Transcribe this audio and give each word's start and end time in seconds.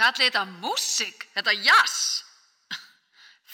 Kalli 0.00 0.30
þetta 0.30 0.46
músik, 0.62 1.26
þetta 1.34 1.52
jazz. 1.60 2.22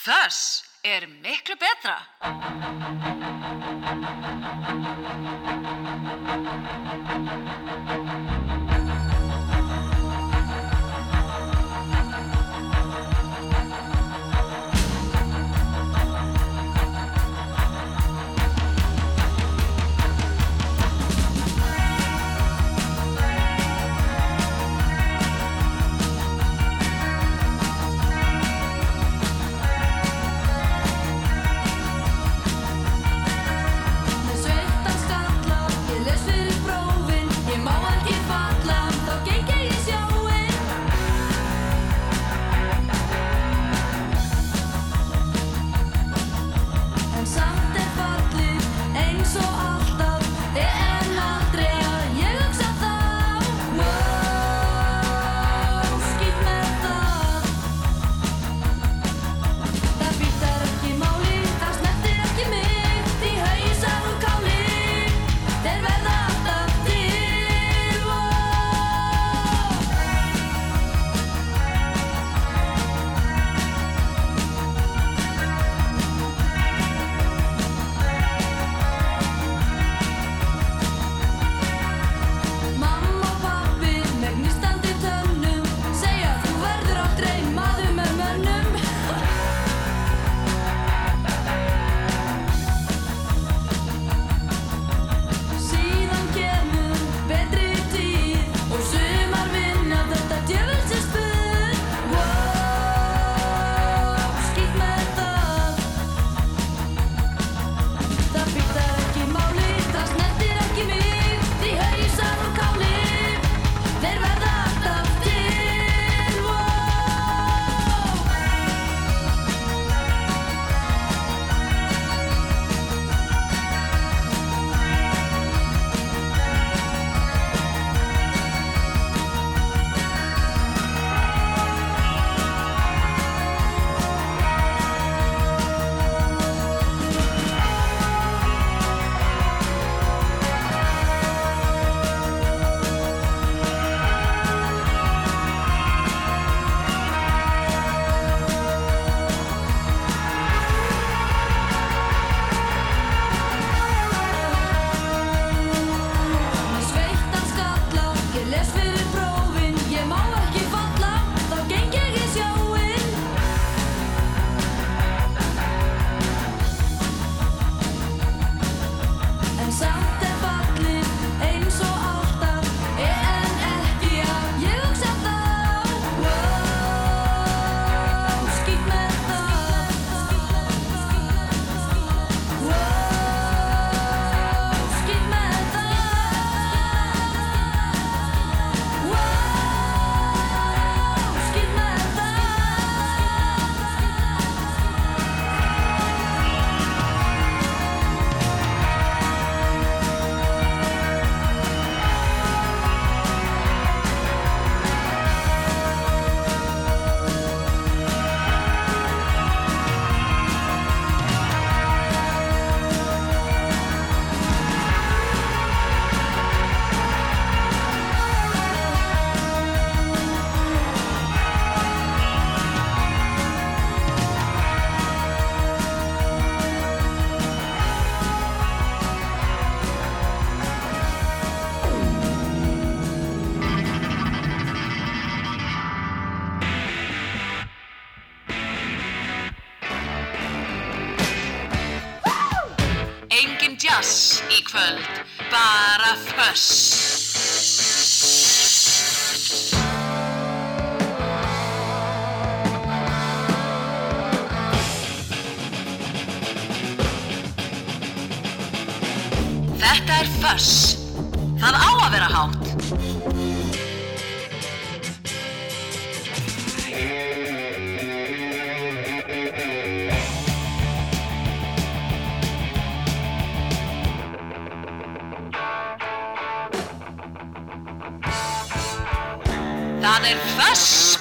Þess 0.04 0.62
er 0.86 1.08
miklu 1.10 1.58
betra. 1.58 1.96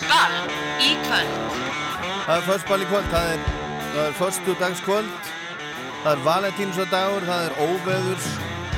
Fössball 0.05 0.81
í 0.81 0.91
kvöld. 1.05 1.37
Það 2.25 2.35
er 2.35 2.43
föstball 2.45 2.81
í 2.83 2.87
kvöld, 2.89 3.07
það 3.11 3.29
er, 3.33 3.45
er 4.03 4.17
föstu 4.19 4.55
dagskvöld, 4.59 5.29
það 6.03 6.11
er 6.11 6.25
valentínsadagur, 6.25 7.25
það 7.29 7.45
er 7.45 7.55
óveðurs 7.65 8.27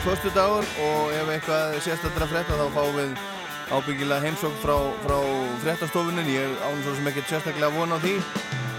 föstu 0.05 0.31
dagur 0.35 0.67
og 0.85 1.15
ef 1.17 1.31
eitthvað 1.33 1.79
sérstaklega 1.83 2.29
frétta 2.31 2.59
þá 2.59 2.67
fáum 2.75 2.95
við 2.95 3.17
ábyggilega 3.67 4.23
heimsókn 4.23 4.59
frá, 4.61 4.75
frá 5.03 5.17
fréttastofunin, 5.63 6.29
ég 6.31 6.61
án 6.63 6.83
svo 6.85 6.95
sem 6.95 7.09
ekkert 7.11 7.33
sérstaklega 7.33 7.73
vona 7.75 7.99
á 7.99 8.03
því, 8.03 8.15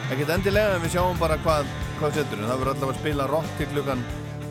ekkert 0.09 0.35
endilega 0.39 0.77
en 0.77 0.85
við 0.87 0.95
sjáum 0.97 1.21
bara 1.21 1.37
hvað, 1.45 1.69
hvað 2.00 2.21
setur. 2.21 2.41
En 2.41 2.49
það 2.49 2.62
verður 2.62 2.75
alltaf 2.75 2.93
að 2.95 3.00
spila 3.03 3.31
rock 3.33 3.56
til 3.59 3.71
klukkan 3.75 4.05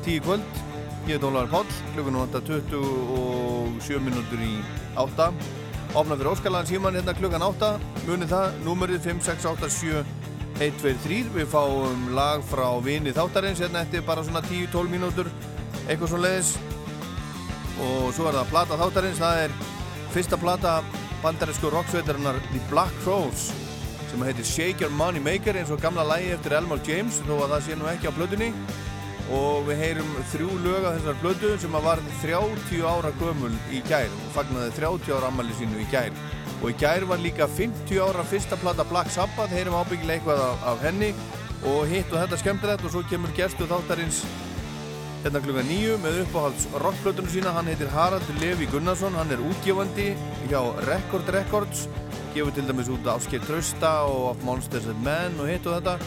10 0.05 0.25
kvöld, 0.27 0.59
ég 1.07 1.15
heit 1.15 1.29
Ólaður 1.29 1.53
Páll 1.55 1.79
klukkan 1.95 2.19
8.27 2.27 4.03
minútur 4.05 4.43
í 4.43 4.53
8 4.99 5.31
opna 5.97 6.15
fyrir 6.17 6.29
Óskalan 6.29 6.67
síman 6.69 6.93
hérna 6.93 7.13
klukkan 7.17 7.41
8 7.41 7.67
munið 8.05 8.29
það, 8.29 8.57
númerið 8.65 9.05
5687 9.07 10.03
123, 10.57 11.17
við 11.33 11.47
fáum 11.49 12.03
lag 12.17 12.43
frá 12.45 12.67
vini 12.85 13.13
þáttarins 13.13 13.61
hérna 13.63 13.81
eftir 13.85 14.05
bara 14.05 14.25
svona 14.25 14.43
10-12 14.45 14.91
mínútur 14.93 15.29
eitthvað 15.87 16.11
svo 16.11 16.19
leiðis 16.21 16.51
og 17.81 18.11
svo 18.13 18.27
er 18.29 18.37
það 18.37 18.51
plata 18.53 18.79
þáttarins, 18.81 19.21
það 19.21 19.41
er 19.47 19.55
fyrsta 20.13 20.39
plata 20.41 20.75
bandarísku 21.23 21.71
rocksveitarinnar 21.73 22.37
The 22.51 22.61
Black 22.69 22.93
Crows 23.01 23.49
sem 24.11 24.25
heitir 24.25 24.45
Shake 24.47 24.85
Your 24.85 24.93
Money 24.93 25.23
Maker 25.23 25.57
eins 25.57 25.73
og 25.73 25.81
gamla 25.81 26.05
lægi 26.13 26.35
eftir 26.37 26.57
Elmore 26.59 26.85
James 26.85 27.23
þó 27.25 27.39
að 27.39 27.55
það 27.55 27.65
sé 27.65 27.77
nú 27.79 27.89
ekki 27.89 28.09
á 28.09 28.17
blöðunni 28.17 28.51
og 29.33 29.65
við 29.67 29.81
heyrum 29.81 30.11
þrjú 30.31 30.49
lög 30.63 30.85
af 30.87 30.97
þessar 30.97 31.17
blödu 31.21 31.53
sem 31.59 31.75
að 31.75 31.87
var 31.89 32.01
30 32.21 32.83
ára 32.87 33.11
gömul 33.19 33.53
í 33.75 33.81
gær. 33.87 34.07
Og 34.07 34.33
fagnaði 34.35 34.75
30 34.77 35.15
ára 35.17 35.31
ammali 35.31 35.55
sínu 35.57 35.81
í 35.83 35.87
gær. 35.91 36.15
Og 36.61 36.69
í 36.71 36.75
gær 36.79 37.05
var 37.09 37.19
líka 37.21 37.47
50 37.57 37.99
ára 38.01 38.23
fyrsta 38.27 38.59
plata 38.61 38.85
Black 38.87 39.11
Sabbath. 39.11 39.51
Heyrum 39.51 39.75
ábyggilega 39.77 40.21
eitthvað 40.21 40.43
af, 40.45 40.67
af 40.71 40.85
henni. 40.87 41.11
Og 41.67 41.87
hitt 41.91 42.11
og 42.13 42.21
þetta 42.21 42.39
skemmtilegt 42.39 42.85
og 42.87 42.93
svo 42.93 43.03
kemur 43.09 43.33
gerstu 43.35 43.67
þáttarins 43.67 44.21
hérna 45.23 45.41
klukka 45.43 45.63
nýju 45.65 45.97
með 45.99 46.21
uppáhalds 46.23 46.67
rockblötunum 46.83 47.31
sína. 47.33 47.55
Hann 47.57 47.67
heitir 47.67 47.91
Harald 47.91 48.29
Levi 48.39 48.69
Gunnarsson. 48.71 49.17
Hann 49.17 49.33
er 49.33 49.43
útgefandi 49.43 50.13
hjá 50.47 50.61
Record 50.87 51.33
Records. 51.35 51.87
Gefur 52.31 52.55
til 52.55 52.69
dæmis 52.69 52.91
út 52.93 53.11
Afskeið 53.11 53.43
Trausta 53.49 53.91
og 54.07 54.31
Of 54.31 54.47
Monsters 54.47 54.87
and 54.87 55.03
Men 55.03 55.35
og 55.41 55.51
hitt 55.51 55.67
og 55.67 55.81
þetta 55.81 55.97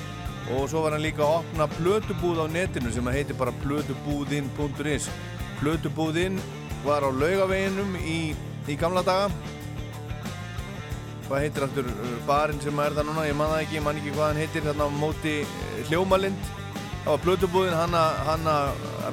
og 0.49 0.67
svo 0.71 0.83
var 0.85 0.97
hann 0.97 1.05
líka 1.05 1.23
að 1.23 1.43
opna 1.43 1.67
blötubúð 1.77 2.43
á 2.43 2.47
netinu 2.51 2.91
sem 2.93 3.07
heitir 3.13 3.39
bara 3.39 3.55
blötubúðinn.is 3.63 5.09
blötubúðinn 5.61 6.41
var 6.85 7.05
á 7.05 7.11
laugaveginum 7.13 7.97
í, 8.01 8.35
í 8.67 8.77
gamla 8.81 9.03
daga. 9.07 9.29
Hvað 11.29 11.45
heitir 11.45 11.67
aftur 11.67 11.91
uh, 11.93 12.15
barinn 12.27 12.63
sem 12.65 12.81
er 12.83 12.97
það 12.97 13.11
núna, 13.11 13.27
ég 13.29 13.37
man 13.39 13.53
það 13.53 13.65
ekki, 13.65 13.77
ég 13.79 13.85
man 13.87 14.01
ekki 14.01 14.15
hvað 14.17 14.31
hann 14.31 14.41
heitir 14.41 14.65
þarna 14.67 14.89
á 14.89 14.99
móti 14.99 15.35
uh, 15.45 15.83
Hljómalind. 15.91 16.49
Það 17.05 17.11
var 17.13 17.25
blötubúðinn 17.27 17.79
hanna, 17.79 18.05
hanna 18.27 18.55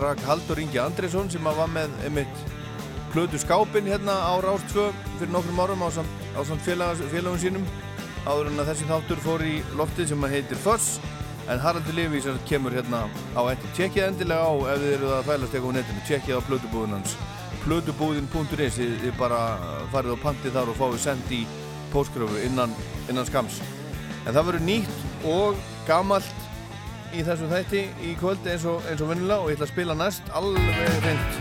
rak 0.01 0.23
Haldur 0.27 0.59
Ingi 0.63 0.79
Andresson 0.81 1.29
sem 1.31 1.45
var 1.45 1.69
með 1.71 1.93
einmitt 2.07 2.47
blötu 3.13 3.39
skápin 3.39 3.87
hérna 3.87 4.17
á 4.27 4.33
Rástfjö 4.43 4.89
fyrir 5.17 5.31
nokkrum 5.31 5.61
árum 5.63 5.85
á 5.85 5.89
samt, 5.95 6.25
á 6.35 6.41
samt 6.43 6.65
félags, 6.65 7.03
félagum 7.13 7.39
sínum. 7.39 7.67
Áður 8.27 8.49
en 8.51 8.59
að 8.59 8.73
þessi 8.73 8.89
þáttur 8.89 9.21
fór 9.23 9.45
í 9.47 9.53
loftið 9.79 10.11
sem 10.11 10.27
heitir 10.27 10.59
Fuss 10.59 10.97
en 11.47 11.59
Haraldur 11.63 12.21
sem 12.21 12.39
kemur 12.47 12.71
hérna 12.71 13.07
á 13.35 13.41
eftir. 13.51 13.71
Tjekkið 13.75 14.07
endilega 14.07 14.43
á 14.43 14.53
ef 14.73 14.83
þið 14.83 14.93
eru 14.97 15.13
að 15.15 15.25
þvælast 15.29 15.53
eitthvað 15.55 15.71
á 15.71 15.77
netinu. 15.77 16.05
Tjekkið 16.07 16.37
á 16.37 16.47
blötubúðin 16.49 16.97
hans. 16.97 17.17
Blötubúðin.is 17.63 18.77
þið, 18.77 18.93
þið 19.03 19.17
bara 19.17 19.41
farið 19.91 20.15
á 20.15 20.23
pantið 20.23 20.59
þar 20.59 20.71
og 20.71 20.79
fáið 20.79 21.01
send 21.07 21.31
í 21.31 21.41
póskröfu 21.93 22.43
innan, 22.43 22.75
innan 23.07 23.27
skams 23.27 23.61
en 24.27 24.35
það 24.35 24.47
verður 24.49 24.65
nýtt 24.67 25.27
og 25.27 25.59
gamalt 25.87 26.45
í 27.15 27.23
þessum 27.23 27.51
þætti 27.53 27.83
í 28.03 28.13
kvöld 28.19 28.49
eins 28.51 28.65
og, 28.67 28.83
og 28.83 29.07
vennilega 29.07 29.39
og 29.39 29.51
ég 29.51 29.55
ætla 29.57 29.67
að 29.69 29.71
spila 29.71 29.95
næst. 29.95 30.31
Alveg 30.35 30.81
reynd 31.05 31.39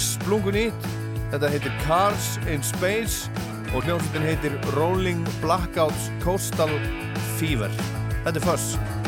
splungun 0.00 0.58
nýtt. 0.58 0.90
Þetta 1.30 1.52
heitir 1.54 1.78
Cars 1.86 2.34
in 2.50 2.66
Space 2.66 3.30
og 3.74 3.86
hljómsveitin 3.86 4.26
heitir 4.26 4.58
Rolling 4.74 5.22
Blackouts 5.42 6.10
Coastal 6.22 6.74
Fever. 7.38 7.70
Þetta 8.26 8.38
er 8.40 8.46
Fuss 8.50 9.03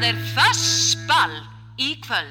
Það 0.00 0.14
er 0.14 0.20
fössball 0.32 1.34
í 1.76 1.90
kvöld. 2.00 2.29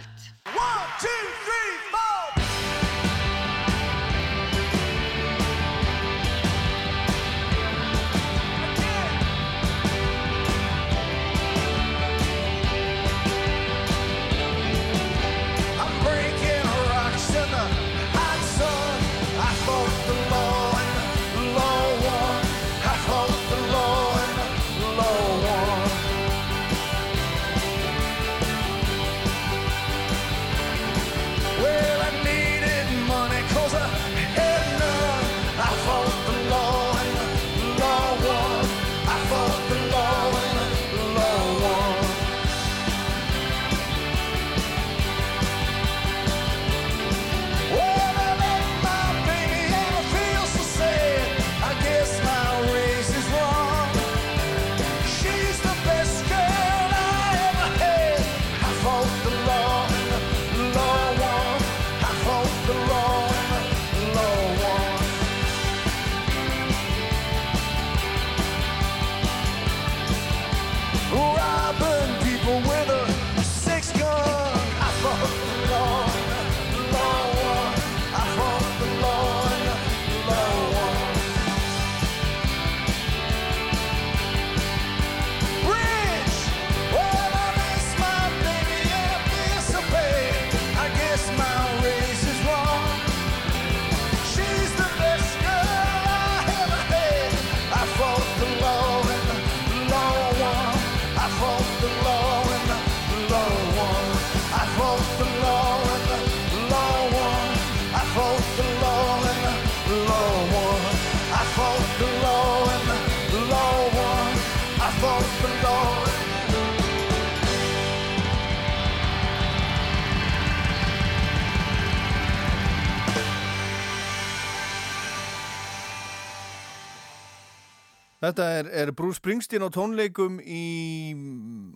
Þetta 128.29 128.45
er, 128.59 128.67
er 128.77 128.89
Bruce 128.93 129.17
Springsteen 129.17 129.63
á 129.65 129.73
tónleikum 129.73 130.35
í 130.45 130.63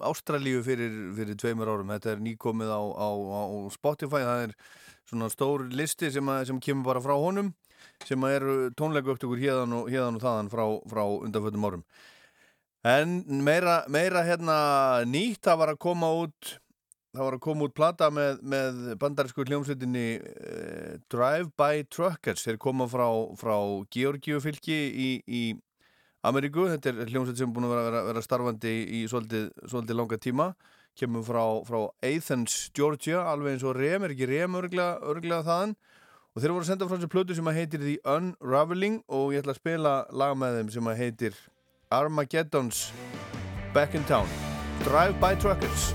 Ástralíu 0.05 0.59
fyrir, 0.61 0.93
fyrir 1.17 1.37
tveimur 1.41 1.71
árum. 1.71 1.89
Þetta 1.95 2.11
er 2.11 2.21
nýkomið 2.21 2.69
á, 2.69 2.81
á, 2.93 3.09
á 3.09 3.57
Spotify. 3.73 4.21
Það 4.21 4.41
er 4.43 4.53
svona 5.09 5.29
stór 5.33 5.65
listi 5.73 6.11
sem, 6.13 6.29
að, 6.29 6.43
sem 6.51 6.59
kemur 6.61 6.91
bara 6.91 7.01
frá 7.01 7.15
honum 7.17 7.49
sem 8.05 8.27
eru 8.29 8.69
tónleiku 8.77 9.15
upptökur 9.15 9.41
hérðan 9.41 9.73
og, 9.79 9.89
og 9.89 10.21
þaðan 10.21 10.53
frá, 10.53 10.63
frá 10.93 11.03
undanfötum 11.25 11.65
árum. 11.65 11.83
En 12.85 13.17
meira, 13.41 13.79
meira 13.89 14.21
hérna 14.27 14.59
nýtt, 15.09 15.41
það 15.47 15.59
var 15.63 15.73
að 15.73 15.81
koma 15.87 16.13
út 16.21 16.55
það 17.13 17.25
var 17.25 17.35
að 17.39 17.45
koma 17.47 17.65
út 17.65 17.77
plata 17.77 18.13
með, 18.13 18.45
með 18.45 18.81
bandarísku 19.01 19.49
hljómsveitinni 19.49 20.07
uh, 20.21 20.95
Drive 21.09 21.49
by 21.57 21.85
Truckers. 21.89 22.45
Þeir 22.45 22.61
koma 22.61 22.85
frá, 22.91 23.07
frá 23.41 23.57
Georgiu 23.93 24.41
fylki 24.43 24.77
í, 24.77 25.11
í 25.25 25.45
Ameríku, 26.23 26.69
þetta 26.71 26.93
er 26.93 27.09
hljómsveit 27.11 27.39
sem 27.39 27.49
er 27.49 27.55
búin 27.55 27.65
að 27.67 27.73
vera, 27.73 27.87
vera, 27.89 28.01
vera 28.07 28.21
starfandi 28.23 28.71
í 28.95 29.01
svolítið, 29.11 29.49
svolítið 29.67 29.97
langa 29.99 30.19
tíma, 30.23 30.45
kemur 30.95 31.25
frá, 31.27 31.41
frá 31.67 31.79
Athens, 32.07 32.69
Georgia, 32.77 33.25
alveg 33.27 33.57
eins 33.57 33.65
og 33.67 33.75
Rem, 33.75 34.05
er 34.07 34.13
ekki 34.15 34.29
Rem 34.31 34.55
örglega, 34.61 35.01
örglega 35.03 35.43
þaðan? 35.49 35.75
Og 36.33 36.41
þeir 36.41 36.55
voru 36.55 36.63
að 36.63 36.69
senda 36.71 36.87
frá 36.87 36.95
þessu 36.95 37.11
plötu 37.11 37.35
sem 37.37 37.51
að 37.51 37.59
heitir 37.59 37.83
The 37.83 37.97
Unraveling 38.15 39.01
og 39.11 39.35
ég 39.35 39.43
ætla 39.43 39.57
að 39.57 39.59
spila 39.59 39.93
lag 40.15 40.39
með 40.39 40.61
þeim 40.61 40.73
sem 40.77 40.89
að 40.93 41.03
heitir 41.03 41.37
Armageddon's 41.93 42.87
Back 43.75 43.99
in 43.99 44.07
Town. 44.07 44.31
Drive 44.87 45.19
by 45.19 45.35
Truckers 45.35 45.91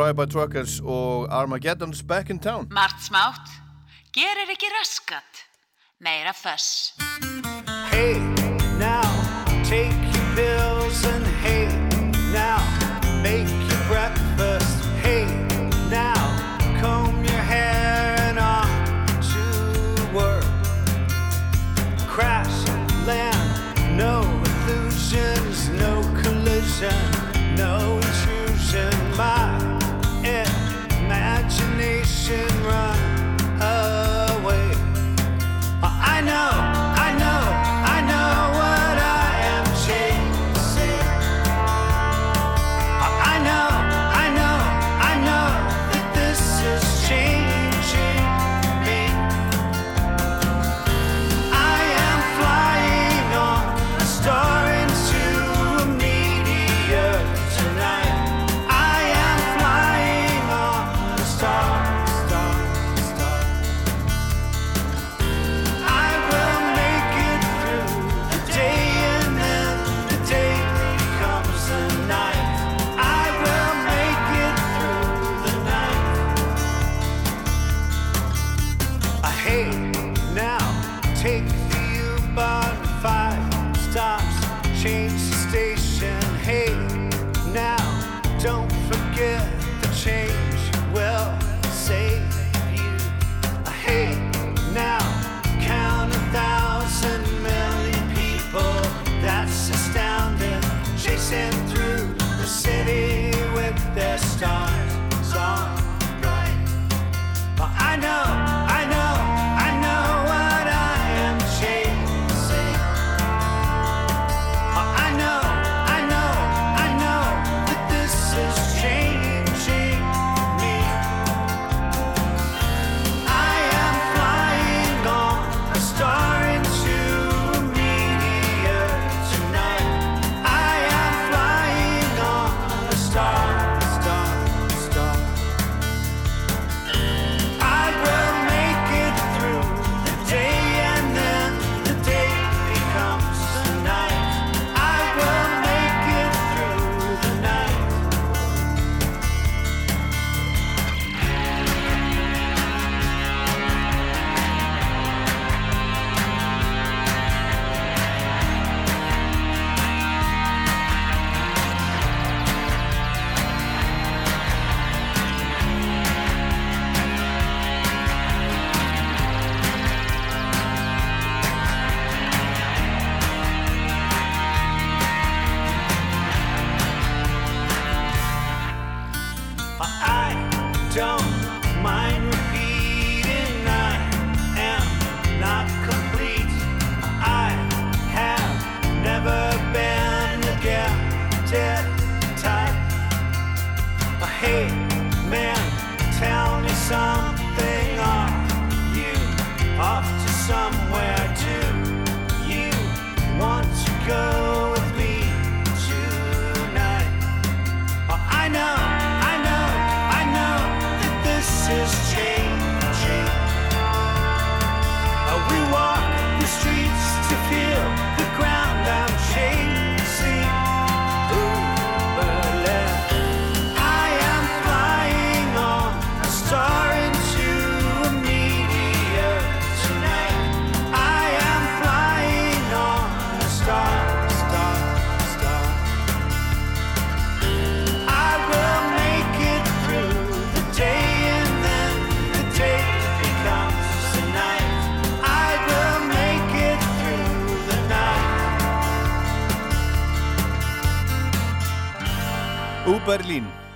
Drive-By 0.00 0.26
Truckers 0.32 0.80
og 0.80 1.28
Armageddon's 1.28 2.02
Back 2.06 2.30
in 2.30 2.38
Town. 2.38 2.66
Margt 2.72 3.02
smátt, 3.04 3.50
gerir 4.16 4.48
ekki 4.48 4.70
raskat, 4.78 5.42
meira 6.00 6.32
föss. 6.32 6.94
Hey, 7.92 8.16
now 8.80 9.04
take 9.68 9.92
your 10.14 10.28
pills 10.32 11.04
and 11.04 11.26
hey, 11.44 11.68
now 12.32 12.64
make 13.20 13.52
your 13.68 13.82
breakfast. 13.92 14.80
Hey, 15.04 15.26
now 15.90 16.16
comb 16.80 17.20
your 17.22 17.44
hair 17.52 18.16
and 18.24 18.38
on 18.38 18.72
to 19.32 19.44
work. 20.16 20.48
Crash, 22.08 22.56
land, 23.04 23.52
no 23.98 24.24
illusions, 24.64 25.68
no 25.76 26.00
collision, 26.22 26.96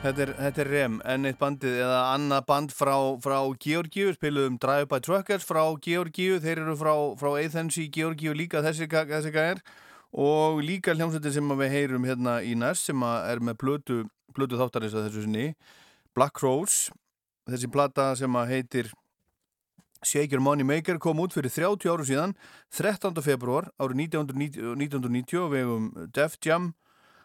þetta 0.05 0.25
er, 0.25 0.33
þetta 0.37 0.63
er 0.65 0.71
Rem, 0.71 0.97
enn 1.09 1.29
eitt 1.29 1.39
bandið 1.41 1.79
eða 1.81 2.01
annað 2.13 2.47
band 2.49 2.75
frá, 2.77 2.95
frá 3.25 3.39
Georgíu, 3.65 4.13
spiluðum 4.17 4.59
Drive-By 4.61 5.01
Truckers 5.05 5.47
frá 5.49 5.63
Georgíu, 5.87 6.41
þeir 6.45 6.61
eru 6.65 6.75
frá, 6.77 6.93
frá 7.21 7.31
Athens 7.41 7.79
í 7.81 7.87
Georgíu 7.93 8.35
líka 8.37 8.63
þessi, 8.65 8.89
gæðir 8.91 9.63
og 10.15 10.61
líka 10.63 10.95
hljómsveitin 10.95 11.35
sem 11.39 11.55
við 11.59 11.73
heyrum 11.73 12.05
hérna 12.07 12.37
í 12.45 12.53
næst 12.59 12.91
sem 12.91 13.07
er 13.07 13.41
með 13.43 13.59
blötu, 13.65 14.03
blötu 14.37 14.61
þáttarins 14.61 14.95
að 14.95 15.09
þessu 15.09 15.25
sinni, 15.25 15.49
Black 16.15 16.45
Rose, 16.45 16.93
þessi 17.51 17.73
plata 17.73 18.13
sem 18.19 18.41
heitir 18.53 18.93
Shake 20.05 20.37
Your 20.37 20.45
Money 20.45 20.69
Maker 20.69 21.01
kom 21.01 21.23
út 21.25 21.33
fyrir 21.33 21.49
30 21.49 21.89
áru 21.89 22.05
síðan 22.05 22.37
13. 22.77 23.17
februar 23.25 23.73
árið 23.81 24.05
1990, 24.05 24.75
1990 24.85 25.41
og 25.41 25.53
vegum 25.55 25.93
Def 26.13 26.37
Jam 26.45 26.75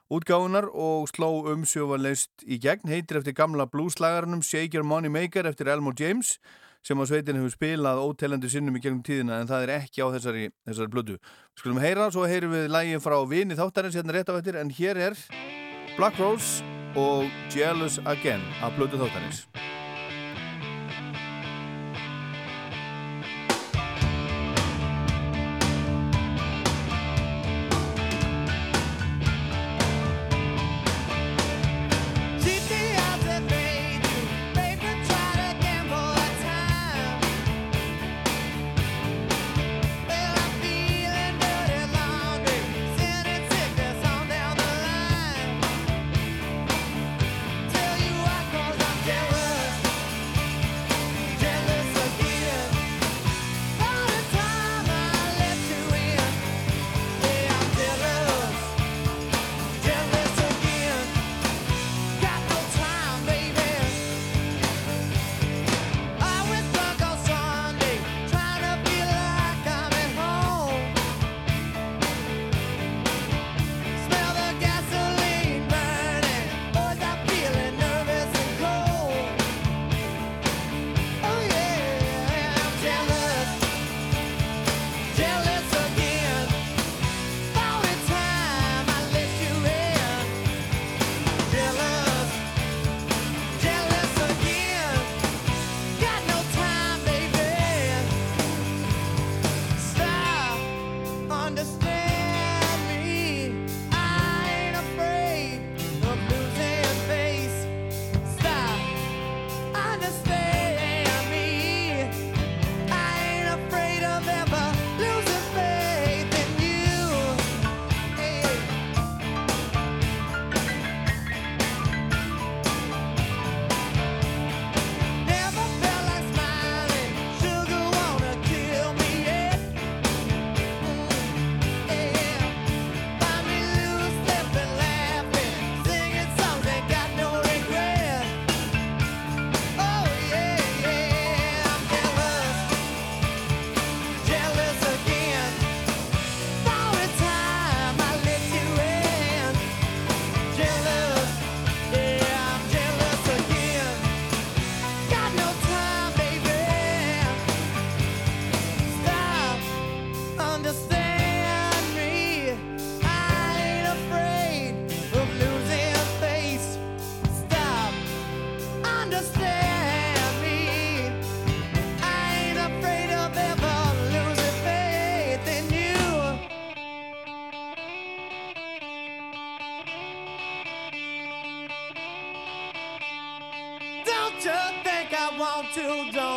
útgáfunar 0.09 0.65
og 0.73 1.05
sló 1.11 1.29
umsjófanleist 1.51 2.45
í 2.45 2.57
gegn 2.61 2.89
heitir 2.89 3.19
eftir 3.19 3.35
gamla 3.37 3.67
blueslagarnum 3.69 4.41
Shake 4.41 4.73
Your 4.73 4.87
Money 4.87 5.11
Maker 5.13 5.45
eftir 5.45 5.69
Elmore 5.69 5.97
James 5.99 6.39
sem 6.85 6.97
á 6.97 7.05
sveitin 7.05 7.37
hefur 7.37 7.53
spilað 7.53 8.01
ótelendu 8.01 8.49
sinnum 8.49 8.77
í 8.79 8.81
gegnum 8.81 9.03
tíðina 9.05 9.41
en 9.41 9.49
það 9.49 9.65
er 9.67 9.73
ekki 9.75 10.01
á 10.01 10.07
þessari, 10.15 10.45
þessari 10.65 10.93
blödu. 10.93 11.17
Skulum 11.59 11.81
heyra, 11.83 12.07
svo 12.09 12.25
heyrum 12.25 12.55
við 12.55 12.69
lægi 12.73 13.01
frá 13.03 13.17
vini 13.29 13.59
þáttarins 13.59 13.99
hérna 13.99 14.15
rétt 14.15 14.31
á 14.31 14.39
eftir 14.39 14.57
en 14.57 14.73
hér 14.73 15.01
er 15.09 15.19
Black 15.97 16.17
Rose 16.17 16.63
og 16.97 17.27
Jealous 17.53 17.99
Again 18.07 18.41
af 18.63 18.73
blödu 18.79 18.97
þáttanins. 18.97 19.45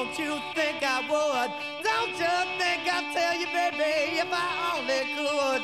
Don't 0.02 0.18
you 0.18 0.40
think 0.52 0.82
I 0.82 0.98
would? 1.02 1.52
Don't 1.84 2.10
you 2.10 2.36
think 2.58 2.82
I'd 2.92 3.12
tell 3.14 3.38
you, 3.38 3.46
baby, 3.46 4.18
if 4.18 4.26
I 4.32 4.74
only 4.74 5.14
could? 5.14 5.62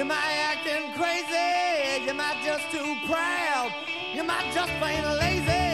Am 0.00 0.12
I 0.12 0.32
acting 0.54 0.92
crazy? 0.92 2.08
Am 2.08 2.20
I 2.20 2.36
just 2.44 2.70
too 2.70 2.94
proud? 3.08 3.72
Am 4.14 4.30
I 4.30 4.48
just 4.54 4.70
plain 4.78 5.02
lazy? 5.18 5.65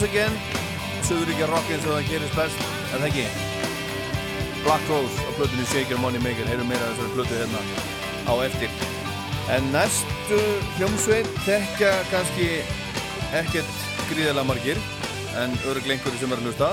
Jealous 0.00 0.14
Again 0.14 0.36
Suðuríkja 1.04 1.46
rock 1.50 1.66
eins 1.68 1.84
og 1.84 1.92
það 1.92 2.06
gerist 2.08 2.36
best 2.38 2.60
Er 2.94 3.02
það 3.02 3.06
ekki? 3.10 3.24
Black 4.64 4.86
Rose 4.88 5.24
á 5.28 5.30
plötunni 5.36 5.66
Shake 5.68 5.92
Your 5.92 6.00
Money 6.00 6.22
Maker 6.24 6.46
Heyrum 6.48 6.70
meira 6.70 6.86
þessari 6.88 7.12
plötu 7.16 7.36
hérna 7.36 7.60
á 8.24 8.32
eftir. 8.46 8.72
En 9.52 9.66
næstu 9.74 10.38
hljómsveit 10.78 11.28
Tekja 11.44 11.90
kannski 12.08 12.46
ekkert 13.42 13.84
gríðarlega 14.08 14.46
margir 14.48 14.80
En 15.36 15.52
öruglega 15.68 15.98
einhverju 15.98 16.22
sem 16.22 16.32
er 16.32 16.40
að 16.40 16.48
hlusta. 16.48 16.70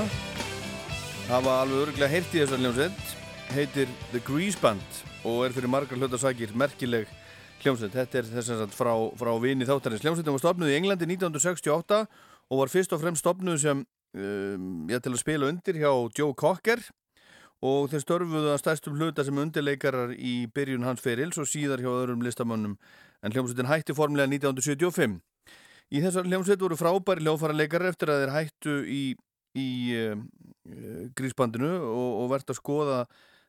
Hafa 1.28 1.58
alveg 1.66 1.84
öruglega 1.84 2.12
heyrt 2.13 2.32
í 2.32 2.44
þessari 2.46 2.63
hljómsveit 2.63 3.13
Heitir 3.58 3.92
The 4.13 4.24
Grease 4.30 4.62
Band 4.62 5.04
Og 5.28 5.44
er 5.50 5.58
fyrir 5.58 5.74
margar 5.74 6.00
hlutasakir 6.00 6.56
merkileg 6.56 7.12
hljómsveit. 7.60 7.92
Þetta 7.92 8.22
er 8.22 8.32
þess 8.38 8.56
að 8.56 8.74
frá, 8.78 8.94
frá 9.18 9.32
vini 9.42 9.66
þáttarins. 9.68 10.04
Hljómsveitin 10.06 10.36
var 10.36 10.44
stopnuð 10.44 10.72
í 10.72 10.76
Englandi 10.78 11.08
1968 11.10 12.04
og 12.48 12.64
var 12.64 12.72
fyrst 12.72 12.94
og 12.96 13.02
fremst 13.02 13.24
stopnuð 13.24 13.60
sem 13.64 13.84
um, 13.84 14.88
ég 14.92 15.04
til 15.04 15.14
að 15.14 15.22
spila 15.22 15.52
undir 15.52 15.80
hjá 15.82 15.92
Joe 16.18 16.34
Cocker 16.38 16.82
og 17.66 17.88
þeir 17.90 18.04
störfuðu 18.04 18.52
að 18.54 18.60
stærstum 18.62 18.98
hluta 19.00 19.26
sem 19.26 19.38
undirleikarar 19.42 20.14
í 20.14 20.46
byrjun 20.54 20.86
hans 20.86 21.02
ferils 21.02 21.40
og 21.42 21.50
síðar 21.50 21.82
hjá 21.82 21.90
öðrum 21.90 22.22
listamönnum 22.26 22.78
en 23.26 23.34
hljómsveitin 23.34 23.70
hætti 23.70 23.96
formlega 23.98 24.30
1975. 24.30 25.18
Í 25.88 26.04
þessar 26.04 26.28
hljómsveit 26.28 26.62
voru 26.62 26.78
frábæri 26.78 27.26
hljófara 27.26 27.56
leikarar 27.56 27.94
eftir 27.94 28.12
að 28.12 28.22
þeir 28.22 28.36
hættu 28.36 28.76
í, 28.92 29.02
í 29.58 29.70
uh, 29.98 30.14
grísbandinu 31.18 31.72
og, 31.80 32.12
og 32.22 32.32
verðt 32.36 32.54
að 32.54 32.62
skoða 32.62 33.02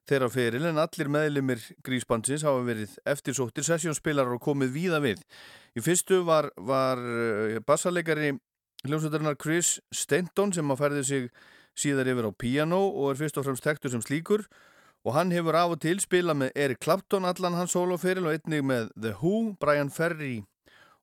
þeirra 0.08 0.30
feril 0.32 0.64
en 0.70 0.80
allir 0.80 1.10
meðlimir 1.12 1.60
grísbandsins 1.84 2.46
hafa 2.46 2.62
verið 2.64 2.94
eftirsóttir 3.12 3.66
sessjónspilarar 3.66 4.38
og 4.38 4.44
komið 4.46 4.72
víða 4.72 5.02
við. 5.04 5.20
Í 5.76 5.84
fyrstu 5.84 6.22
var, 6.24 6.48
var 6.56 7.02
uh, 7.02 7.58
bassaleikari 7.68 8.32
hljómsveitarinnar 8.86 9.38
Chris 9.42 9.78
Stanton 9.90 10.52
sem 10.54 10.70
að 10.70 10.82
færði 10.82 11.04
sig 11.06 11.30
síðar 11.78 12.10
yfir 12.12 12.28
á 12.30 12.32
piano 12.34 12.80
og 12.88 13.12
er 13.12 13.20
fyrst 13.22 13.38
og 13.40 13.46
fremst 13.48 13.66
tektur 13.66 13.90
sem 13.90 14.02
slíkur 14.04 14.44
og 15.06 15.14
hann 15.14 15.32
hefur 15.32 15.56
af 15.56 15.74
og 15.74 15.80
til 15.82 15.98
spilað 16.02 16.42
með 16.42 16.58
Eric 16.58 16.82
Clapton 16.84 17.26
allan 17.26 17.56
hans 17.58 17.74
soloferil 17.74 18.26
og 18.26 18.34
einnig 18.34 18.64
með 18.66 18.90
The 18.94 19.14
Who, 19.22 19.54
Brian 19.60 19.90
Ferry 19.90 20.42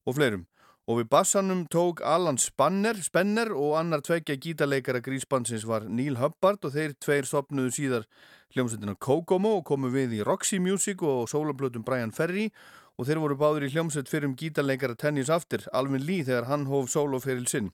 og 0.06 0.18
fleirum. 0.20 0.46
Og 0.86 1.00
við 1.00 1.08
bassanum 1.10 1.64
tók 1.74 2.04
Alan 2.06 2.38
Spanner, 2.38 3.00
Spenner 3.02 3.50
og 3.58 3.74
annar 3.80 4.04
tveggja 4.06 4.36
gítarleikara 4.38 5.02
grísbandsins 5.02 5.66
var 5.66 5.88
Neil 5.90 6.20
Hubbard 6.22 6.62
og 6.62 6.76
þeir 6.76 6.94
tveir 7.02 7.26
stopnuðu 7.26 7.74
síðar 7.74 8.06
hljómsveitina 8.54 8.94
Kokomo 9.02 9.56
og 9.58 9.66
komu 9.66 9.90
við 9.90 10.20
í 10.20 10.22
Roxy 10.28 10.60
Music 10.62 11.02
og 11.02 11.26
soloplötum 11.32 11.82
Brian 11.88 12.14
Ferry 12.14 12.52
og 12.52 12.85
þeir 13.04 13.20
voru 13.20 13.36
báður 13.36 13.66
í 13.68 13.72
hljómsveit 13.74 14.08
fyrir 14.08 14.30
um 14.30 14.36
gítarleikara 14.40 14.96
Tennis 14.96 15.28
After, 15.30 15.66
Alvin 15.76 16.06
Lee 16.08 16.24
þegar 16.24 16.48
hann 16.48 16.70
hóf 16.70 16.88
soloferil 16.94 17.48
sinn. 17.52 17.74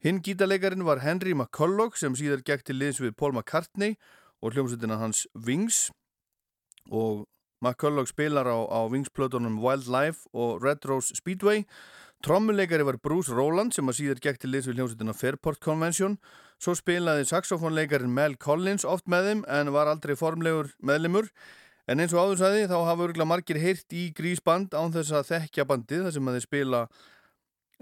Hinn 0.00 0.22
gítarleikarin 0.24 0.84
var 0.86 1.02
Henry 1.04 1.34
McCulloch 1.34 1.98
sem 2.00 2.16
síðar 2.16 2.40
gekk 2.46 2.64
til 2.64 2.78
liðs 2.80 3.02
við 3.04 3.12
Paul 3.20 3.34
McCartney 3.34 3.98
og 4.40 4.56
hljómsveitina 4.56 4.96
hans 5.00 5.26
Wings. 5.34 5.90
Og 6.88 7.26
McCulloch 7.60 8.08
spilar 8.08 8.48
á, 8.48 8.58
á 8.64 8.80
Wings-plötunum 8.88 9.60
Wildlife 9.60 10.24
og 10.32 10.64
Red 10.64 10.88
Rose 10.88 11.16
Speedway. 11.16 11.66
Trommuleikari 12.24 12.84
var 12.84 12.96
Bruce 12.96 13.32
Rowland 13.32 13.76
sem 13.76 13.88
að 13.88 14.00
síðar 14.00 14.24
gekk 14.24 14.40
til 14.40 14.54
liðs 14.54 14.70
við 14.70 14.80
hljómsveitina 14.80 15.16
Fairport 15.16 15.60
Convention. 15.60 16.16
Svo 16.56 16.72
spilaði 16.76 17.28
saxofónleikarin 17.28 18.12
Mel 18.12 18.38
Collins 18.40 18.88
oft 18.88 19.04
með 19.04 19.30
þeim 19.30 19.46
en 19.52 19.72
var 19.76 19.92
aldrei 19.92 20.16
formlegur 20.16 20.72
meðlimur 20.80 21.28
en 21.86 22.02
eins 22.02 22.14
og 22.14 22.22
áður 22.22 22.40
sagði 22.42 22.70
þá 22.70 22.78
hafa 22.88 23.06
örgulega 23.06 23.30
margir 23.30 23.60
heyrt 23.62 23.94
í 23.94 24.08
grísband 24.16 24.74
án 24.74 24.94
þess 24.94 25.14
að 25.14 25.28
þekkja 25.32 25.68
bandið 25.70 26.06
þar 26.06 26.16
sem 26.16 26.30
að 26.30 26.38
þeir 26.38 26.46
spila 26.46 26.80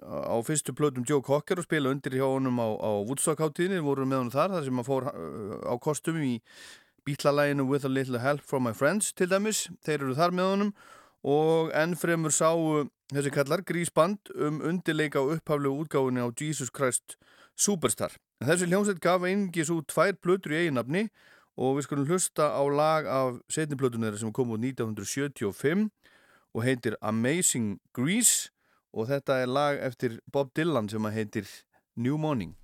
á 0.02 0.36
fyrstu 0.42 0.74
plötum 0.74 1.06
Joe 1.06 1.22
Cocker 1.22 1.60
og 1.60 1.68
spila 1.68 1.92
undir 1.94 2.16
hjá 2.18 2.26
honum 2.26 2.58
á, 2.58 2.68
á 2.82 2.90
Woodstock-háttíðinni 3.06 3.84
voru 3.84 4.06
með 4.08 4.24
honum 4.24 4.34
þar 4.34 4.56
þar 4.56 4.66
sem 4.66 4.82
að 4.82 4.88
fór 4.88 5.06
uh, 5.10 5.54
á 5.70 5.74
kostum 5.78 6.18
í 6.18 6.34
bítlalæginu 7.06 7.66
With 7.68 7.86
a 7.86 7.92
Little 7.92 8.18
Help 8.18 8.42
from 8.42 8.66
My 8.66 8.74
Friends 8.74 9.12
til 9.12 9.28
dæmis, 9.30 9.68
þeir 9.86 10.00
eru 10.00 10.16
þar 10.18 10.34
með 10.34 10.50
honum 10.50 10.74
og 11.24 11.70
ennfremur 11.76 12.34
sáu 12.34 12.88
þessi 13.12 13.32
kallar 13.32 13.62
grísband 13.64 14.32
um 14.34 14.60
undirleika 14.66 15.22
á 15.22 15.24
upphaflegu 15.24 15.84
útgáfinni 15.84 16.20
á 16.20 16.28
Jesus 16.36 16.72
Christ 16.74 17.16
Superstar. 17.56 18.12
En 18.42 18.50
þessi 18.50 18.68
hljómsveit 18.68 19.00
gaf 19.00 19.22
einingis 19.24 19.70
út 19.72 19.86
tvær 19.92 20.18
plötur 20.18 20.56
í 20.56 20.64
eiginnafni 20.64 21.06
og 21.06 21.33
við 21.76 21.86
skulum 21.86 22.08
hlusta 22.08 22.50
á 22.50 22.62
lag 22.66 23.06
af 23.06 23.38
setniplötunir 23.52 24.18
sem 24.18 24.32
kom 24.34 24.50
út 24.56 24.62
1975 24.64 25.86
og 26.54 26.66
heitir 26.66 26.98
Amazing 27.00 27.78
Grease 27.94 28.50
og 28.94 29.08
þetta 29.10 29.40
er 29.42 29.50
lag 29.50 29.78
eftir 29.78 30.20
Bob 30.32 30.54
Dylan 30.54 30.88
sem 30.88 31.04
heitir 31.14 31.46
New 31.96 32.18
Morning. 32.18 32.54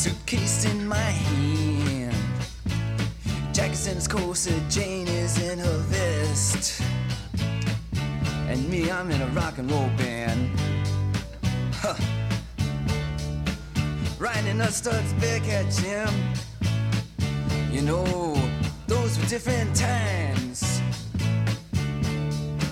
Suitcase 0.00 0.64
in 0.64 0.88
my 0.88 0.96
hand, 0.96 2.16
Jackson's 3.52 4.08
corset, 4.08 4.62
Jane 4.70 5.06
is 5.06 5.38
in 5.42 5.58
her 5.58 5.78
vest. 5.92 6.80
And 8.48 8.66
me, 8.70 8.90
I'm 8.90 9.10
in 9.10 9.20
a 9.20 9.26
rock 9.40 9.58
and 9.58 9.70
roll 9.70 9.90
band. 9.98 10.58
Huh. 11.74 11.96
Riding 14.18 14.62
a 14.62 14.70
Studs 14.70 15.12
Bearcat 15.20 15.70
Jim. 15.70 16.08
You 17.70 17.82
know, 17.82 18.34
those 18.86 19.18
were 19.18 19.26
different 19.26 19.76
times. 19.76 20.80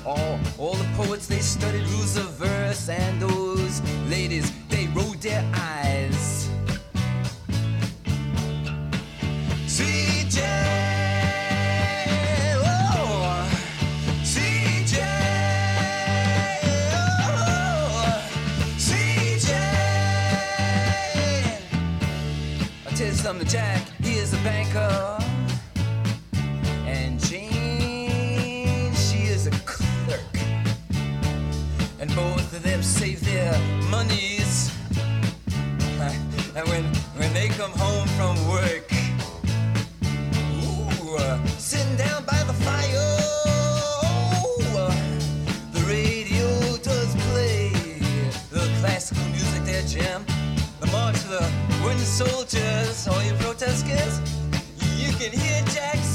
All, 0.07 0.41
all 0.57 0.77
the 0.77 0.89
poets, 0.97 1.27
they 1.27 1.41
studied 1.41 1.87
rules 1.89 2.17
of 2.17 2.31
verse, 2.39 2.89
and 2.89 3.21
those 3.21 3.83
ladies, 4.09 4.51
they 4.71 4.87
rolled 4.95 5.21
their 5.21 5.45
eyes. 5.55 6.18
You 23.29 23.35
something, 23.35 23.49
Jack, 23.49 23.83
he 24.03 24.15
is 24.15 24.33
a 24.33 24.39
banker. 24.39 25.19
And 26.87 27.21
Jane, 27.21 28.95
she 28.95 29.25
is 29.25 29.47
a 29.47 29.51
clerk. 29.67 30.23
And 32.01 32.09
both 32.17 32.57
of 32.57 32.63
them 32.63 32.83
save 32.83 33.23
their 33.23 33.53
monies. 33.91 34.73
And 36.57 36.67
when, 36.71 36.85
when 37.19 37.35
they 37.35 37.49
come 37.49 37.73
home 37.73 38.09
from 38.17 38.35
work, 38.49 38.91
ooh, 40.65 41.17
uh, 41.19 41.47
sitting 41.59 41.97
down 41.97 42.25
by 42.25 42.43
the 42.45 42.55
fire, 42.55 43.19
uh, 44.75 45.09
can 55.31 55.41
hear 55.41 55.63
Jack 55.67 56.08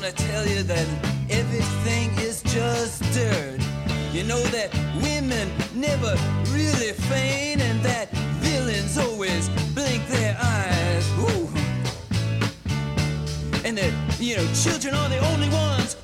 gonna 0.00 0.12
tell 0.12 0.46
you 0.46 0.62
that 0.62 0.86
everything 1.28 2.10
is 2.20 2.42
just 2.44 3.02
dirt. 3.12 3.60
You 4.14 4.24
know 4.24 4.40
that 4.44 4.72
women 5.02 5.52
never 5.74 6.16
really 6.48 6.92
faint, 6.92 7.60
and 7.60 7.82
that 7.82 8.08
villains 8.40 8.96
always 8.96 9.50
blink 9.74 10.06
their 10.08 10.34
eyes. 10.40 11.06
Ooh. 11.18 11.48
And 13.62 13.76
that, 13.76 13.92
you 14.18 14.36
know, 14.36 14.46
children 14.54 14.94
are 14.94 15.08
the 15.10 15.18
only 15.32 15.50
ones 15.50 15.96